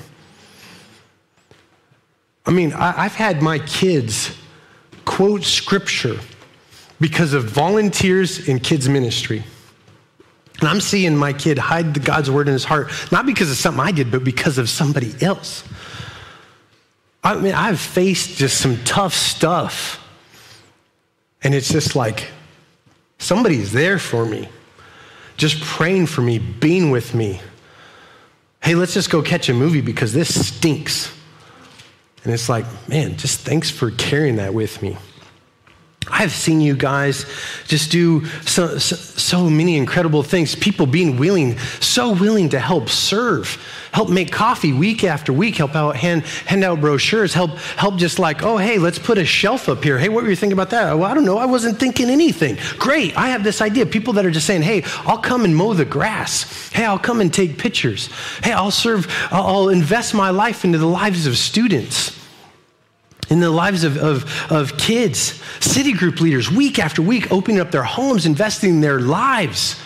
I 2.44 2.50
mean, 2.50 2.72
I, 2.72 3.04
I've 3.04 3.14
had 3.14 3.42
my 3.42 3.60
kids 3.60 4.36
quote 5.06 5.44
scripture 5.44 6.18
because 7.00 7.32
of 7.32 7.44
volunteers 7.44 8.46
in 8.46 8.60
kids' 8.60 8.88
ministry. 8.88 9.42
And 10.60 10.68
I'm 10.68 10.80
seeing 10.80 11.16
my 11.16 11.32
kid 11.32 11.58
hide 11.58 11.94
the 11.94 12.00
God's 12.00 12.30
word 12.30 12.48
in 12.48 12.52
his 12.52 12.64
heart, 12.64 12.90
not 13.10 13.24
because 13.24 13.50
of 13.50 13.56
something 13.56 13.80
I 13.80 13.92
did, 13.92 14.10
but 14.10 14.24
because 14.24 14.58
of 14.58 14.68
somebody 14.68 15.14
else. 15.22 15.64
I 17.22 17.34
mean, 17.36 17.54
I've 17.54 17.80
faced 17.80 18.36
just 18.36 18.60
some 18.60 18.82
tough 18.84 19.14
stuff. 19.14 20.02
And 21.42 21.54
it's 21.54 21.68
just 21.68 21.94
like 21.94 22.28
somebody's 23.18 23.72
there 23.72 23.98
for 23.98 24.24
me, 24.24 24.48
just 25.36 25.60
praying 25.60 26.06
for 26.06 26.22
me, 26.22 26.38
being 26.38 26.90
with 26.90 27.14
me. 27.14 27.40
Hey, 28.62 28.74
let's 28.74 28.94
just 28.94 29.10
go 29.10 29.22
catch 29.22 29.48
a 29.48 29.54
movie 29.54 29.82
because 29.82 30.12
this 30.12 30.48
stinks. 30.48 31.12
And 32.26 32.34
it's 32.34 32.48
like, 32.48 32.66
man, 32.88 33.16
just 33.16 33.42
thanks 33.42 33.70
for 33.70 33.92
carrying 33.92 34.34
that 34.36 34.52
with 34.52 34.82
me. 34.82 34.96
I've 36.10 36.32
seen 36.32 36.60
you 36.60 36.74
guys 36.74 37.24
just 37.68 37.92
do 37.92 38.24
so, 38.42 38.78
so, 38.78 39.48
many 39.48 39.76
incredible 39.76 40.24
things. 40.24 40.56
People 40.56 40.86
being 40.86 41.18
willing, 41.18 41.56
so 41.78 42.14
willing 42.14 42.48
to 42.48 42.58
help 42.58 42.88
serve, 42.88 43.64
help 43.96 44.10
make 44.10 44.30
coffee 44.30 44.74
week 44.74 45.04
after 45.04 45.32
week, 45.32 45.56
help 45.56 45.74
out 45.74 45.96
hand, 45.96 46.22
hand 46.44 46.62
out 46.62 46.78
brochures, 46.82 47.32
help 47.32 47.52
help 47.78 47.96
just 47.96 48.18
like, 48.18 48.42
oh 48.42 48.58
hey, 48.58 48.76
let's 48.76 48.98
put 48.98 49.16
a 49.16 49.24
shelf 49.24 49.70
up 49.70 49.82
here. 49.82 49.98
Hey, 49.98 50.10
what 50.10 50.22
were 50.22 50.28
you 50.28 50.36
thinking 50.36 50.52
about 50.52 50.68
that? 50.68 50.92
Well, 50.92 51.10
I 51.10 51.14
don't 51.14 51.24
know. 51.24 51.38
I 51.38 51.46
wasn't 51.46 51.80
thinking 51.80 52.10
anything. 52.10 52.58
Great, 52.78 53.16
I 53.16 53.28
have 53.28 53.42
this 53.42 53.62
idea. 53.62 53.86
People 53.86 54.12
that 54.12 54.26
are 54.26 54.30
just 54.30 54.46
saying, 54.46 54.60
hey, 54.60 54.82
I'll 55.06 55.16
come 55.16 55.46
and 55.46 55.56
mow 55.56 55.72
the 55.72 55.86
grass. 55.86 56.70
Hey, 56.72 56.84
I'll 56.84 56.98
come 56.98 57.22
and 57.22 57.32
take 57.32 57.56
pictures. 57.56 58.10
Hey, 58.44 58.52
I'll 58.52 58.70
serve. 58.70 59.06
I'll 59.30 59.70
invest 59.70 60.12
my 60.12 60.28
life 60.28 60.66
into 60.66 60.76
the 60.76 60.86
lives 60.86 61.26
of 61.26 61.38
students 61.38 62.12
in 63.30 63.40
the 63.40 63.50
lives 63.50 63.82
of, 63.82 63.96
of, 63.96 64.52
of 64.52 64.76
kids, 64.76 65.42
city 65.58 65.94
group 65.94 66.20
leaders, 66.20 66.50
week 66.50 66.78
after 66.78 67.00
week, 67.00 67.32
opening 67.32 67.60
up 67.60 67.70
their 67.70 67.82
homes, 67.82 68.26
investing 68.26 68.82
their 68.82 69.00
lives 69.00 69.80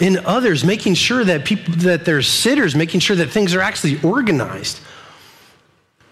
in 0.00 0.18
others, 0.24 0.64
making 0.64 0.94
sure 0.94 1.24
that 1.24 1.44
people 1.44 1.74
that 1.78 2.04
they're 2.04 2.22
sitters, 2.22 2.74
making 2.74 3.00
sure 3.00 3.16
that 3.16 3.30
things 3.30 3.54
are 3.54 3.60
actually 3.60 4.00
organized. 4.02 4.80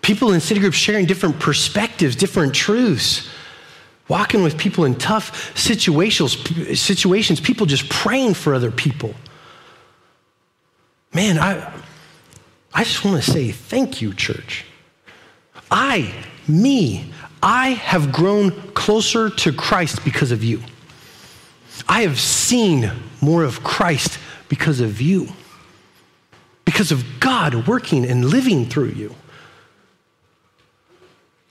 People 0.00 0.32
in 0.32 0.40
city 0.40 0.60
groups 0.60 0.76
sharing 0.76 1.06
different 1.06 1.38
perspectives, 1.38 2.16
different 2.16 2.54
truths, 2.54 3.28
walking 4.08 4.42
with 4.42 4.58
people 4.58 4.84
in 4.84 4.94
tough 4.96 5.56
situations, 5.56 6.36
situations, 6.78 7.40
people 7.40 7.66
just 7.66 7.88
praying 7.88 8.34
for 8.34 8.54
other 8.54 8.70
people. 8.70 9.14
Man, 11.14 11.38
I, 11.38 11.72
I 12.74 12.84
just 12.84 13.04
want 13.04 13.22
to 13.22 13.30
say 13.30 13.52
thank 13.52 14.00
you, 14.00 14.12
church. 14.14 14.64
I, 15.70 16.12
me, 16.48 17.12
I 17.42 17.70
have 17.70 18.12
grown 18.12 18.50
closer 18.72 19.30
to 19.30 19.52
Christ 19.52 20.04
because 20.04 20.32
of 20.32 20.42
you. 20.42 20.62
I 21.88 22.02
have 22.02 22.20
seen 22.20 22.90
more 23.20 23.44
of 23.44 23.62
Christ 23.62 24.18
because 24.48 24.80
of 24.80 25.00
you, 25.00 25.28
because 26.64 26.92
of 26.92 27.04
God 27.20 27.66
working 27.66 28.04
and 28.04 28.24
living 28.24 28.66
through 28.66 28.90
you. 28.90 29.14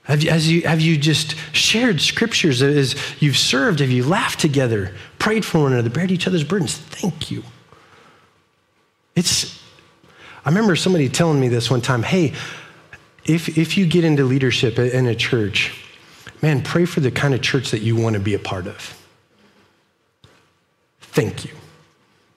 Have 0.04 0.22
you, 0.22 0.32
you, 0.32 0.62
have 0.62 0.80
you 0.80 0.96
just 0.96 1.36
shared 1.54 2.00
scriptures 2.00 2.60
as 2.60 2.96
you've 3.20 3.36
served? 3.36 3.78
Have 3.80 3.90
you 3.90 4.04
laughed 4.04 4.40
together, 4.40 4.94
prayed 5.18 5.44
for 5.44 5.60
one 5.62 5.72
another, 5.72 5.90
bared 5.90 6.10
each 6.10 6.26
other's 6.26 6.44
burdens? 6.44 6.76
Thank 6.76 7.30
you. 7.30 7.44
It's, 9.14 9.62
I 10.44 10.48
remember 10.48 10.74
somebody 10.74 11.08
telling 11.08 11.38
me 11.38 11.48
this 11.48 11.70
one 11.70 11.80
time 11.80 12.02
hey, 12.02 12.32
if, 13.24 13.56
if 13.56 13.78
you 13.78 13.86
get 13.86 14.04
into 14.04 14.24
leadership 14.24 14.78
in 14.78 15.06
a 15.06 15.14
church, 15.14 15.72
man, 16.42 16.62
pray 16.62 16.84
for 16.84 16.98
the 16.98 17.10
kind 17.12 17.34
of 17.34 17.40
church 17.40 17.70
that 17.70 17.82
you 17.82 17.94
want 17.94 18.14
to 18.14 18.20
be 18.20 18.34
a 18.34 18.38
part 18.38 18.66
of. 18.66 19.01
Thank 21.12 21.44
you 21.44 21.52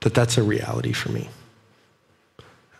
that 0.01 0.13
that's 0.13 0.37
a 0.37 0.43
reality 0.43 0.91
for 0.91 1.09
me. 1.11 1.27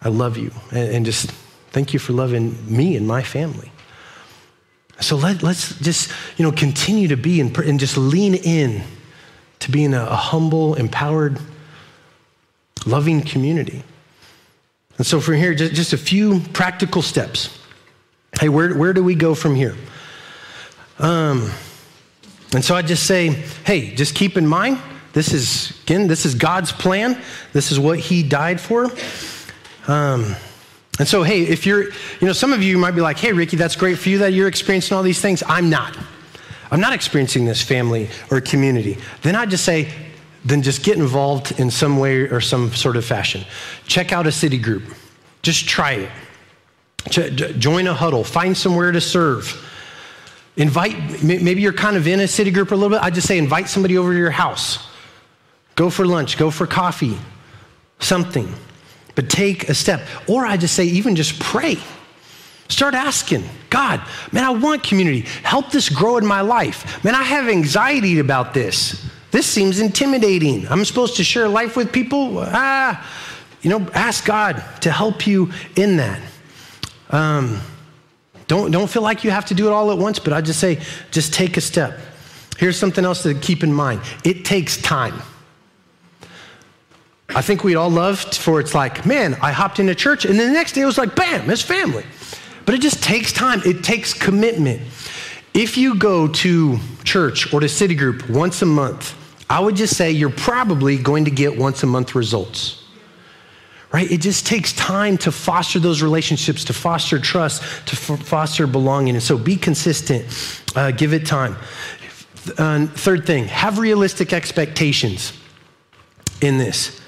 I 0.02 0.10
love 0.10 0.38
you 0.38 0.52
and 0.72 1.04
just 1.06 1.32
thank 1.72 1.92
you 1.92 2.00
for 2.00 2.14
loving 2.14 2.56
me 2.72 2.96
and 2.96 3.08
my 3.08 3.24
family. 3.24 3.72
So 5.02 5.16
let, 5.16 5.44
us 5.44 5.78
just, 5.80 6.12
you 6.38 6.46
know, 6.46 6.52
continue 6.52 7.08
to 7.08 7.18
be 7.18 7.42
and, 7.42 7.58
and 7.58 7.80
just 7.80 7.98
lean 7.98 8.36
in 8.36 8.84
to 9.60 9.72
being 9.72 9.96
a, 9.96 10.04
a 10.04 10.16
humble, 10.16 10.76
empowered, 10.76 11.40
loving 12.86 13.22
community. 13.22 13.84
And 14.98 15.06
so 15.06 15.20
from 15.20 15.36
here, 15.36 15.56
just, 15.56 15.74
just 15.74 15.94
a 15.94 15.98
few 15.98 16.42
practical 16.54 17.02
steps. 17.02 17.58
Hey, 18.40 18.50
where, 18.50 18.76
where 18.76 18.94
do 18.94 19.04
we 19.04 19.16
go 19.16 19.34
from 19.34 19.56
here? 19.56 19.76
Um, 21.00 21.50
and 22.54 22.64
so 22.64 22.76
I 22.76 22.84
just 22.84 23.06
say, 23.06 23.30
hey, 23.66 23.96
just 23.96 24.14
keep 24.14 24.38
in 24.38 24.46
mind, 24.46 24.80
this 25.16 25.34
is, 25.34 25.72
again, 25.84 26.08
this 26.08 26.26
is 26.26 26.36
God's 26.36 26.74
plan. 26.74 27.20
This 27.54 27.72
is 27.72 27.80
what 27.80 27.98
He 27.98 28.22
died 28.22 28.60
for. 28.60 28.92
Um, 29.88 30.36
and 31.00 31.08
so, 31.08 31.24
hey, 31.24 31.44
if 31.44 31.66
you're, 31.66 31.86
you 31.86 32.28
know, 32.28 32.34
some 32.34 32.52
of 32.52 32.62
you 32.62 32.78
might 32.78 32.92
be 32.92 33.02
like, 33.02 33.18
hey, 33.18 33.32
Ricky, 33.32 33.56
that's 33.56 33.78
great 33.78 33.98
for 33.98 34.10
you 34.10 34.18
that 34.20 34.34
you're 34.34 34.50
experiencing 34.50 34.96
all 34.96 35.04
these 35.04 35.22
things. 35.22 35.42
I'm 35.48 35.70
not. 35.70 35.98
I'm 36.70 36.82
not 36.82 36.92
experiencing 36.92 37.46
this 37.46 37.62
family 37.62 38.10
or 38.30 38.42
community. 38.42 38.98
Then 39.22 39.38
I 39.38 39.46
just 39.46 39.64
say, 39.64 39.90
then 40.44 40.62
just 40.62 40.84
get 40.84 40.98
involved 40.98 41.60
in 41.62 41.72
some 41.72 41.98
way 41.98 42.18
or 42.18 42.42
some 42.42 42.74
sort 42.74 42.98
of 42.98 43.06
fashion. 43.06 43.46
Check 43.88 44.12
out 44.12 44.28
a 44.28 44.32
city 44.34 44.58
group. 44.58 44.84
Just 45.44 45.66
try 45.66 46.10
it. 47.08 47.58
Join 47.58 47.88
a 47.88 47.94
huddle. 47.94 48.26
Find 48.26 48.58
somewhere 48.58 48.92
to 48.92 49.00
serve. 49.00 49.66
Invite, 50.58 51.24
maybe 51.24 51.62
you're 51.62 51.72
kind 51.72 51.96
of 51.96 52.06
in 52.06 52.20
a 52.20 52.28
city 52.28 52.52
group 52.52 52.72
a 52.72 52.76
little 52.76 52.90
bit. 52.90 53.02
I 53.02 53.10
just 53.10 53.28
say 53.28 53.38
invite 53.38 53.70
somebody 53.70 53.98
over 53.98 54.12
to 54.12 54.18
your 54.18 54.32
house. 54.32 54.88
Go 55.76 55.90
for 55.90 56.06
lunch, 56.06 56.38
go 56.38 56.50
for 56.50 56.66
coffee, 56.66 57.18
something. 58.00 58.52
But 59.16 59.30
take 59.30 59.70
a 59.70 59.74
step. 59.74 60.02
Or 60.28 60.46
I 60.46 60.58
just 60.58 60.76
say, 60.76 60.86
even 60.86 61.16
just 61.16 61.40
pray. 61.40 61.78
Start 62.68 62.94
asking 62.94 63.44
God, 63.70 64.02
man, 64.32 64.44
I 64.44 64.50
want 64.50 64.84
community. 64.84 65.22
Help 65.44 65.72
this 65.72 65.90
grow 65.90 66.18
in 66.18 66.26
my 66.26 66.42
life. 66.42 67.04
Man, 67.04 67.14
I 67.14 67.24
have 67.24 67.48
anxiety 67.48 68.20
about 68.20 68.54
this. 68.54 69.06
This 69.32 69.46
seems 69.46 69.80
intimidating. 69.80 70.68
I'm 70.70 70.84
supposed 70.86 71.18
to 71.18 71.24
share 71.24 71.48
life 71.48 71.76
with 71.76 71.92
people. 71.92 72.40
Ah, 72.40 73.06
you 73.62 73.70
know, 73.70 73.88
ask 73.94 74.26
God 74.26 74.64
to 74.82 74.92
help 74.92 75.28
you 75.28 75.52
in 75.76 75.98
that. 75.98 76.22
Um, 77.10 77.60
don't, 78.48 78.72
don't 78.72 78.90
feel 78.90 79.02
like 79.02 79.24
you 79.24 79.32
have 79.32 79.46
to 79.48 79.54
do 79.54 79.68
it 79.68 79.74
all 79.74 79.92
at 79.92 79.98
once, 79.98 80.20
but 80.20 80.34
I 80.34 80.42
just 80.42 80.60
say, 80.60 80.80
just 81.12 81.34
take 81.34 81.58
a 81.58 81.62
step. 81.62 82.00
Here's 82.58 82.78
something 82.78 83.04
else 83.04 83.24
to 83.24 83.34
keep 83.34 83.64
in 83.64 83.74
mind 83.74 84.02
it 84.24 84.46
takes 84.46 84.82
time. 84.82 85.22
I 87.30 87.42
think 87.42 87.64
we'd 87.64 87.76
all 87.76 87.90
love 87.90 88.20
for 88.20 88.60
it's 88.60 88.76
like, 88.76 89.06
man, 89.06 89.36
I 89.42 89.52
hopped 89.52 89.80
into 89.80 89.96
church, 89.96 90.26
and 90.26 90.40
then 90.40 90.48
the 90.48 90.54
next 90.54 90.74
day 90.74 90.82
it 90.82 90.86
was 90.86 90.98
like, 90.98 91.16
bam, 91.16 91.50
it's 91.50 91.62
family. 91.62 92.06
But 92.66 92.76
it 92.76 92.82
just 92.82 93.04
takes 93.04 93.32
time, 93.32 93.62
it 93.66 93.84
takes 93.84 94.14
commitment. 94.14 94.82
If 95.54 95.78
you 95.78 95.96
go 95.96 96.28
to 96.28 96.80
church 97.04 97.54
or 97.54 97.60
to 97.60 97.70
city 97.70 97.96
group 97.96 98.30
once 98.30 98.62
a 98.62 98.66
month, 98.66 99.16
I 99.50 99.60
would 99.60 99.76
just 99.76 99.96
say 99.96 100.12
you're 100.12 100.30
probably 100.30 100.98
going 100.98 101.26
to 101.26 101.32
get 101.32 101.58
once 101.58 101.84
a 101.84 101.86
month 101.86 102.16
results. 102.16 102.84
Right? 103.94 104.12
It 104.12 104.20
just 104.20 104.46
takes 104.46 104.74
time 104.74 105.18
to 105.20 105.32
foster 105.32 105.80
those 105.80 106.02
relationships, 106.02 106.66
to 106.66 106.74
foster 106.74 107.20
trust, 107.20 107.62
to 107.88 107.96
foster 107.96 108.68
belonging. 108.68 109.16
And 109.16 109.24
so 109.24 109.38
be 109.38 109.56
consistent, 109.56 110.26
uh, 110.76 110.92
give 110.92 111.14
it 111.14 111.26
time. 111.26 111.56
Uh, 112.58 112.88
third 112.88 113.26
thing, 113.26 113.46
have 113.46 113.80
realistic 113.80 114.34
expectations 114.34 115.34
in 116.42 116.58
this. 116.58 117.00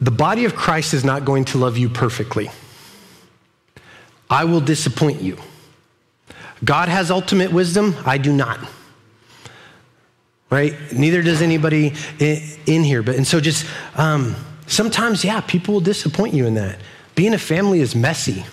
The 0.00 0.10
body 0.10 0.44
of 0.44 0.54
Christ 0.54 0.94
is 0.94 1.04
not 1.04 1.24
going 1.24 1.44
to 1.46 1.58
love 1.58 1.76
you 1.76 1.88
perfectly. 1.88 2.50
I 4.30 4.44
will 4.44 4.60
disappoint 4.60 5.20
you. 5.20 5.36
God 6.64 6.88
has 6.88 7.10
ultimate 7.10 7.52
wisdom, 7.52 7.96
I 8.04 8.18
do 8.18 8.32
not. 8.32 8.60
Right? 10.48 10.74
Neither 10.92 11.22
does 11.22 11.42
anybody 11.42 11.94
in 12.18 12.82
here. 12.82 13.02
But 13.02 13.16
and 13.16 13.26
so 13.26 13.40
just 13.40 13.66
um, 13.94 14.34
sometimes, 14.66 15.24
yeah, 15.24 15.40
people 15.42 15.74
will 15.74 15.80
disappoint 15.80 16.34
you 16.34 16.46
in 16.46 16.54
that. 16.54 16.78
Being 17.14 17.34
a 17.34 17.38
family 17.38 17.80
is 17.80 17.94
messy. 17.94 18.44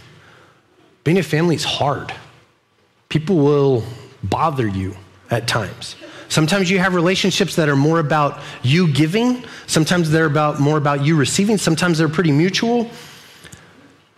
Being 1.03 1.17
a 1.17 1.23
family 1.23 1.55
is 1.55 1.63
hard. 1.63 2.13
People 3.09 3.37
will 3.37 3.83
bother 4.23 4.67
you 4.67 4.95
at 5.31 5.47
times. 5.47 5.95
Sometimes 6.29 6.69
you 6.69 6.79
have 6.79 6.93
relationships 6.93 7.55
that 7.55 7.69
are 7.69 7.75
more 7.75 7.99
about 7.99 8.41
you 8.61 8.91
giving. 8.91 9.43
Sometimes 9.65 10.11
they're 10.11 10.25
about 10.25 10.59
more 10.59 10.77
about 10.77 11.05
you 11.05 11.15
receiving. 11.15 11.57
Sometimes 11.57 11.97
they're 11.97 12.09
pretty 12.09 12.31
mutual. 12.31 12.89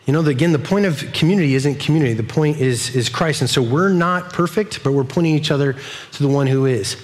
You 0.06 0.14
know, 0.14 0.26
again, 0.26 0.52
the 0.52 0.60
point 0.60 0.86
of 0.86 1.14
community 1.14 1.54
isn't 1.54 1.80
community. 1.80 2.14
The 2.14 2.24
point 2.24 2.58
is, 2.58 2.96
is 2.96 3.10
Christ. 3.10 3.42
And 3.42 3.50
so 3.50 3.62
we're 3.62 3.90
not 3.90 4.34
perfect, 4.34 4.84
but 4.84 4.94
we're 4.94 5.04
pointing 5.04 5.36
each 5.36 5.52
other 5.52 5.76
to 6.14 6.24
the 6.24 6.28
one 6.28 6.48
who 6.48 6.66
is. 6.66 6.98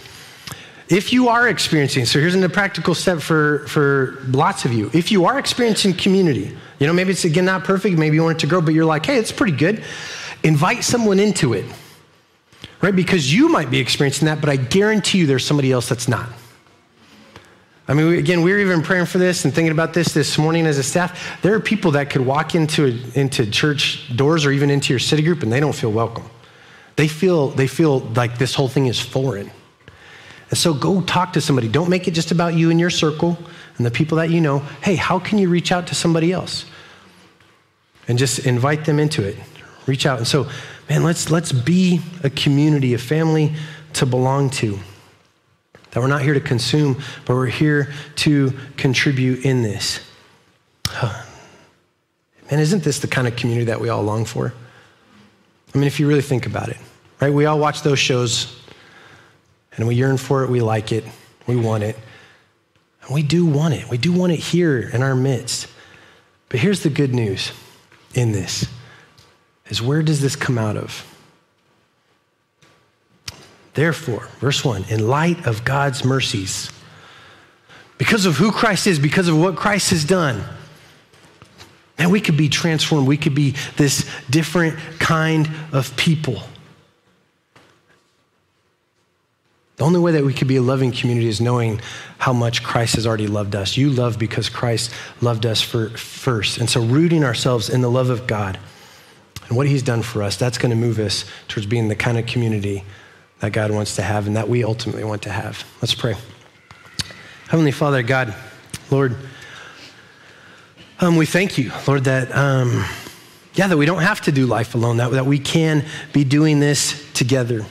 If 0.89 1.13
you 1.13 1.29
are 1.29 1.47
experiencing, 1.47 2.05
so 2.05 2.19
here's 2.19 2.35
a 2.35 2.49
practical 2.49 2.95
step 2.95 3.19
for, 3.19 3.65
for 3.67 4.19
lots 4.29 4.65
of 4.65 4.73
you. 4.73 4.89
If 4.93 5.11
you 5.11 5.25
are 5.25 5.37
experiencing 5.37 5.93
community, 5.93 6.55
you 6.79 6.87
know, 6.87 6.93
maybe 6.93 7.11
it's 7.11 7.25
again 7.25 7.45
not 7.45 7.63
perfect, 7.63 7.97
maybe 7.97 8.15
you 8.15 8.23
want 8.23 8.37
it 8.37 8.39
to 8.41 8.47
grow, 8.47 8.61
but 8.61 8.73
you're 8.73 8.85
like, 8.85 9.05
hey, 9.05 9.17
it's 9.17 9.31
pretty 9.31 9.55
good. 9.55 9.83
Invite 10.43 10.83
someone 10.83 11.19
into 11.19 11.53
it 11.53 11.65
right? 12.85 12.95
Because 12.95 13.33
you 13.33 13.49
might 13.49 13.71
be 13.71 13.79
experiencing 13.79 14.27
that, 14.27 14.39
but 14.39 14.47
I 14.47 14.57
guarantee 14.57 15.17
you 15.17 15.25
there's 15.25 15.43
somebody 15.43 15.71
else 15.71 15.89
that's 15.89 16.07
not. 16.07 16.29
I 17.87 17.95
mean, 17.95 18.13
again, 18.13 18.43
we 18.43 18.51
were 18.51 18.59
even 18.59 18.83
praying 18.83 19.07
for 19.07 19.17
this 19.17 19.43
and 19.43 19.53
thinking 19.53 19.71
about 19.71 19.95
this 19.95 20.13
this 20.13 20.37
morning 20.37 20.67
as 20.67 20.77
a 20.77 20.83
staff. 20.83 21.41
There 21.41 21.55
are 21.55 21.59
people 21.59 21.91
that 21.91 22.11
could 22.11 22.21
walk 22.21 22.53
into, 22.53 22.99
into 23.15 23.49
church 23.49 24.15
doors 24.15 24.45
or 24.45 24.51
even 24.51 24.69
into 24.69 24.93
your 24.93 24.99
city 24.99 25.23
group 25.23 25.41
and 25.41 25.51
they 25.51 25.59
don't 25.59 25.73
feel 25.73 25.91
welcome. 25.91 26.29
They 26.95 27.07
feel, 27.07 27.49
they 27.49 27.65
feel 27.65 27.99
like 27.99 28.37
this 28.37 28.53
whole 28.53 28.67
thing 28.67 28.85
is 28.85 28.99
foreign. 28.99 29.49
And 30.51 30.57
so 30.57 30.71
go 30.75 31.01
talk 31.01 31.33
to 31.33 31.41
somebody. 31.41 31.67
Don't 31.67 31.89
make 31.89 32.07
it 32.07 32.11
just 32.11 32.31
about 32.31 32.53
you 32.53 32.69
and 32.69 32.79
your 32.79 32.91
circle 32.91 33.35
and 33.77 33.85
the 33.85 33.91
people 33.91 34.17
that 34.17 34.29
you 34.29 34.41
know. 34.41 34.59
Hey, 34.83 34.95
how 34.95 35.17
can 35.17 35.39
you 35.39 35.49
reach 35.49 35.71
out 35.71 35.87
to 35.87 35.95
somebody 35.95 36.31
else? 36.31 36.65
And 38.07 38.19
just 38.19 38.45
invite 38.45 38.85
them 38.85 38.99
into 38.99 39.23
it. 39.23 39.37
Reach 39.87 40.05
out. 40.05 40.19
And 40.19 40.27
so 40.27 40.47
man, 40.89 41.03
let's, 41.03 41.31
let's 41.31 41.51
be 41.51 42.01
a 42.23 42.29
community, 42.29 42.93
a 42.93 42.97
family 42.97 43.53
to 43.93 44.05
belong 44.05 44.49
to. 44.51 44.79
That 45.91 46.01
we're 46.01 46.07
not 46.07 46.21
here 46.21 46.33
to 46.33 46.41
consume, 46.41 47.01
but 47.25 47.35
we're 47.35 47.45
here 47.47 47.91
to 48.17 48.53
contribute 48.77 49.45
in 49.45 49.61
this. 49.61 49.99
Man, 52.51 52.59
isn't 52.59 52.83
this 52.83 52.99
the 52.99 53.07
kind 53.07 53.27
of 53.27 53.35
community 53.35 53.65
that 53.65 53.81
we 53.81 53.89
all 53.89 54.03
long 54.03 54.25
for? 54.25 54.53
I 55.73 55.77
mean, 55.77 55.87
if 55.87 55.99
you 55.99 56.07
really 56.07 56.21
think 56.21 56.45
about 56.45 56.69
it, 56.69 56.77
right? 57.19 57.33
We 57.33 57.45
all 57.45 57.59
watch 57.59 57.81
those 57.81 57.99
shows 57.99 58.61
and 59.77 59.87
we 59.87 59.95
yearn 59.95 60.17
for 60.17 60.43
it, 60.43 60.49
we 60.49 60.61
like 60.61 60.91
it, 60.91 61.03
we 61.47 61.55
want 61.55 61.83
it. 61.83 61.97
And 63.01 63.13
we 63.13 63.23
do 63.23 63.45
want 63.45 63.73
it. 63.73 63.89
We 63.89 63.97
do 63.97 64.11
want 64.11 64.31
it 64.31 64.39
here 64.39 64.79
in 64.79 65.03
our 65.03 65.15
midst. 65.15 65.67
But 66.49 66.59
here's 66.59 66.83
the 66.83 66.89
good 66.89 67.13
news 67.13 67.51
in 68.13 68.31
this 68.31 68.67
is 69.69 69.81
where 69.81 70.03
does 70.03 70.21
this 70.21 70.35
come 70.35 70.57
out 70.57 70.77
of? 70.77 71.11
Therefore, 73.73 74.29
verse 74.39 74.63
1 74.63 74.85
in 74.89 75.07
light 75.07 75.45
of 75.45 75.65
God's 75.65 76.03
mercies, 76.03 76.71
because 77.97 78.25
of 78.25 78.37
who 78.37 78.51
Christ 78.51 78.87
is, 78.87 78.99
because 78.99 79.27
of 79.27 79.37
what 79.37 79.55
Christ 79.55 79.89
has 79.91 80.05
done, 80.05 80.43
man, 81.97 82.09
we 82.09 82.21
could 82.21 82.37
be 82.37 82.49
transformed. 82.49 83.07
We 83.07 83.17
could 83.17 83.35
be 83.35 83.55
this 83.77 84.09
different 84.29 84.77
kind 84.99 85.49
of 85.71 85.95
people. 85.97 86.41
The 89.77 89.83
only 89.83 89.99
way 89.99 90.13
that 90.13 90.23
we 90.23 90.33
could 90.33 90.47
be 90.47 90.55
a 90.55 90.61
loving 90.61 90.93
community 90.93 91.27
is 91.27 91.41
knowing 91.41 91.81
how 92.17 92.31
much 92.31 92.63
Christ 92.63 92.95
has 92.95 93.05
already 93.05 93.27
loved 93.27 93.55
us. 93.55 93.75
You 93.75 93.89
love 93.89 94.17
because 94.17 94.47
Christ 94.47 94.89
loved 95.19 95.45
us 95.45 95.61
for, 95.61 95.89
first. 95.89 96.59
And 96.59 96.69
so, 96.69 96.81
rooting 96.81 97.25
ourselves 97.25 97.69
in 97.69 97.81
the 97.81 97.91
love 97.91 98.09
of 98.09 98.25
God 98.25 98.57
and 99.47 99.57
what 99.57 99.67
he's 99.67 99.83
done 99.83 100.01
for 100.01 100.23
us, 100.23 100.37
that's 100.37 100.57
going 100.57 100.71
to 100.71 100.75
move 100.75 100.99
us 100.99 101.25
towards 101.47 101.67
being 101.67 101.87
the 101.87 101.95
kind 101.95 102.17
of 102.17 102.25
community 102.25 102.83
that 103.39 103.51
God 103.51 103.71
wants 103.71 103.95
to 103.95 104.01
have 104.01 104.27
and 104.27 104.35
that 104.35 104.49
we 104.49 104.63
ultimately 104.63 105.03
want 105.03 105.21
to 105.23 105.29
have. 105.29 105.65
Let's 105.81 105.95
pray. 105.95 106.15
Heavenly 107.47 107.71
Father, 107.71 108.01
God, 108.01 108.33
Lord, 108.89 109.15
um, 110.99 111.15
we 111.15 111.25
thank 111.25 111.57
you, 111.57 111.71
Lord, 111.87 112.05
that, 112.05 112.35
um, 112.35 112.85
yeah, 113.53 113.67
that 113.67 113.77
we 113.77 113.85
don't 113.85 114.01
have 114.01 114.21
to 114.21 114.31
do 114.31 114.45
life 114.45 114.75
alone, 114.75 114.97
that, 114.97 115.11
that 115.11 115.25
we 115.25 115.39
can 115.39 115.85
be 116.13 116.23
doing 116.23 116.59
this 116.59 117.05
together 117.13 117.65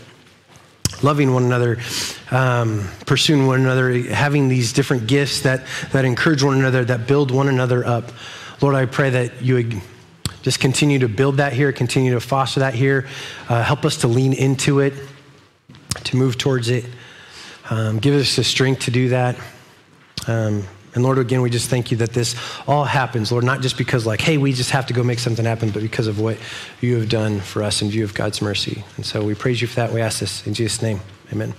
loving 1.03 1.35
one 1.35 1.45
another, 1.45 1.79
um, 2.31 2.89
pursuing 3.07 3.47
one 3.47 3.61
another, 3.61 3.93
having 4.13 4.49
these 4.49 4.73
different 4.73 5.07
gifts 5.07 5.43
that, 5.43 5.67
that 5.93 6.05
encourage 6.05 6.43
one 6.43 6.59
another, 6.59 6.85
that 6.85 7.07
build 7.07 7.31
one 7.31 7.49
another 7.49 7.85
up. 7.85 8.11
Lord, 8.61 8.75
I 8.75 8.87
pray 8.87 9.11
that 9.11 9.43
you 9.43 9.55
would 9.55 9.81
just 10.45 10.61
continue 10.61 10.99
to 10.99 11.09
build 11.09 11.39
that 11.39 11.55
here, 11.55 11.73
continue 11.73 12.13
to 12.13 12.21
foster 12.21 12.61
that 12.61 12.75
here. 12.75 13.09
Uh, 13.49 13.63
help 13.63 13.87
us 13.87 13.97
to 13.97 14.09
lean 14.09 14.35
into 14.35 14.81
it, 14.81 14.93
to 16.05 16.17
move 16.19 16.37
towards 16.37 16.69
it. 16.69 16.85
Um, 17.71 17.99
give 17.99 18.15
us 18.15 18.37
the 18.37 18.45
strength 18.45 18.83
to 18.83 18.91
do 18.91 19.09
that. 19.09 19.37
Um, 20.27 20.65
and 20.95 21.03
Lord, 21.03 21.17
again, 21.17 21.41
we 21.41 21.49
just 21.49 21.71
thank 21.71 21.91
you 21.91 21.97
that 21.97 22.13
this 22.13 22.37
all 22.69 22.85
happens, 22.85 23.33
Lord, 23.33 23.43
not 23.43 23.63
just 23.63 23.79
because, 23.79 24.05
like, 24.07 24.21
hey, 24.21 24.37
we 24.37 24.53
just 24.53 24.71
have 24.73 24.85
to 24.87 24.93
go 24.93 25.03
make 25.03 25.19
something 25.19 25.47
happen, 25.47 25.71
but 25.71 25.81
because 25.81 26.09
of 26.09 26.21
what 26.21 26.37
you 26.83 26.97
have 26.99 27.09
done 27.09 27.41
for 27.41 27.63
us 27.63 27.81
in 27.81 27.89
view 27.89 28.05
of 28.05 28.13
God's 28.13 28.43
mercy. 28.43 28.85
And 28.97 29.07
so 29.07 29.25
we 29.25 29.35
praise 29.35 29.63
you 29.63 29.67
for 29.67 29.77
that. 29.77 29.93
We 29.95 30.03
ask 30.03 30.21
this 30.21 30.47
in 30.47 30.53
Jesus' 30.53 30.83
name. 30.83 31.01
Amen. 31.33 31.55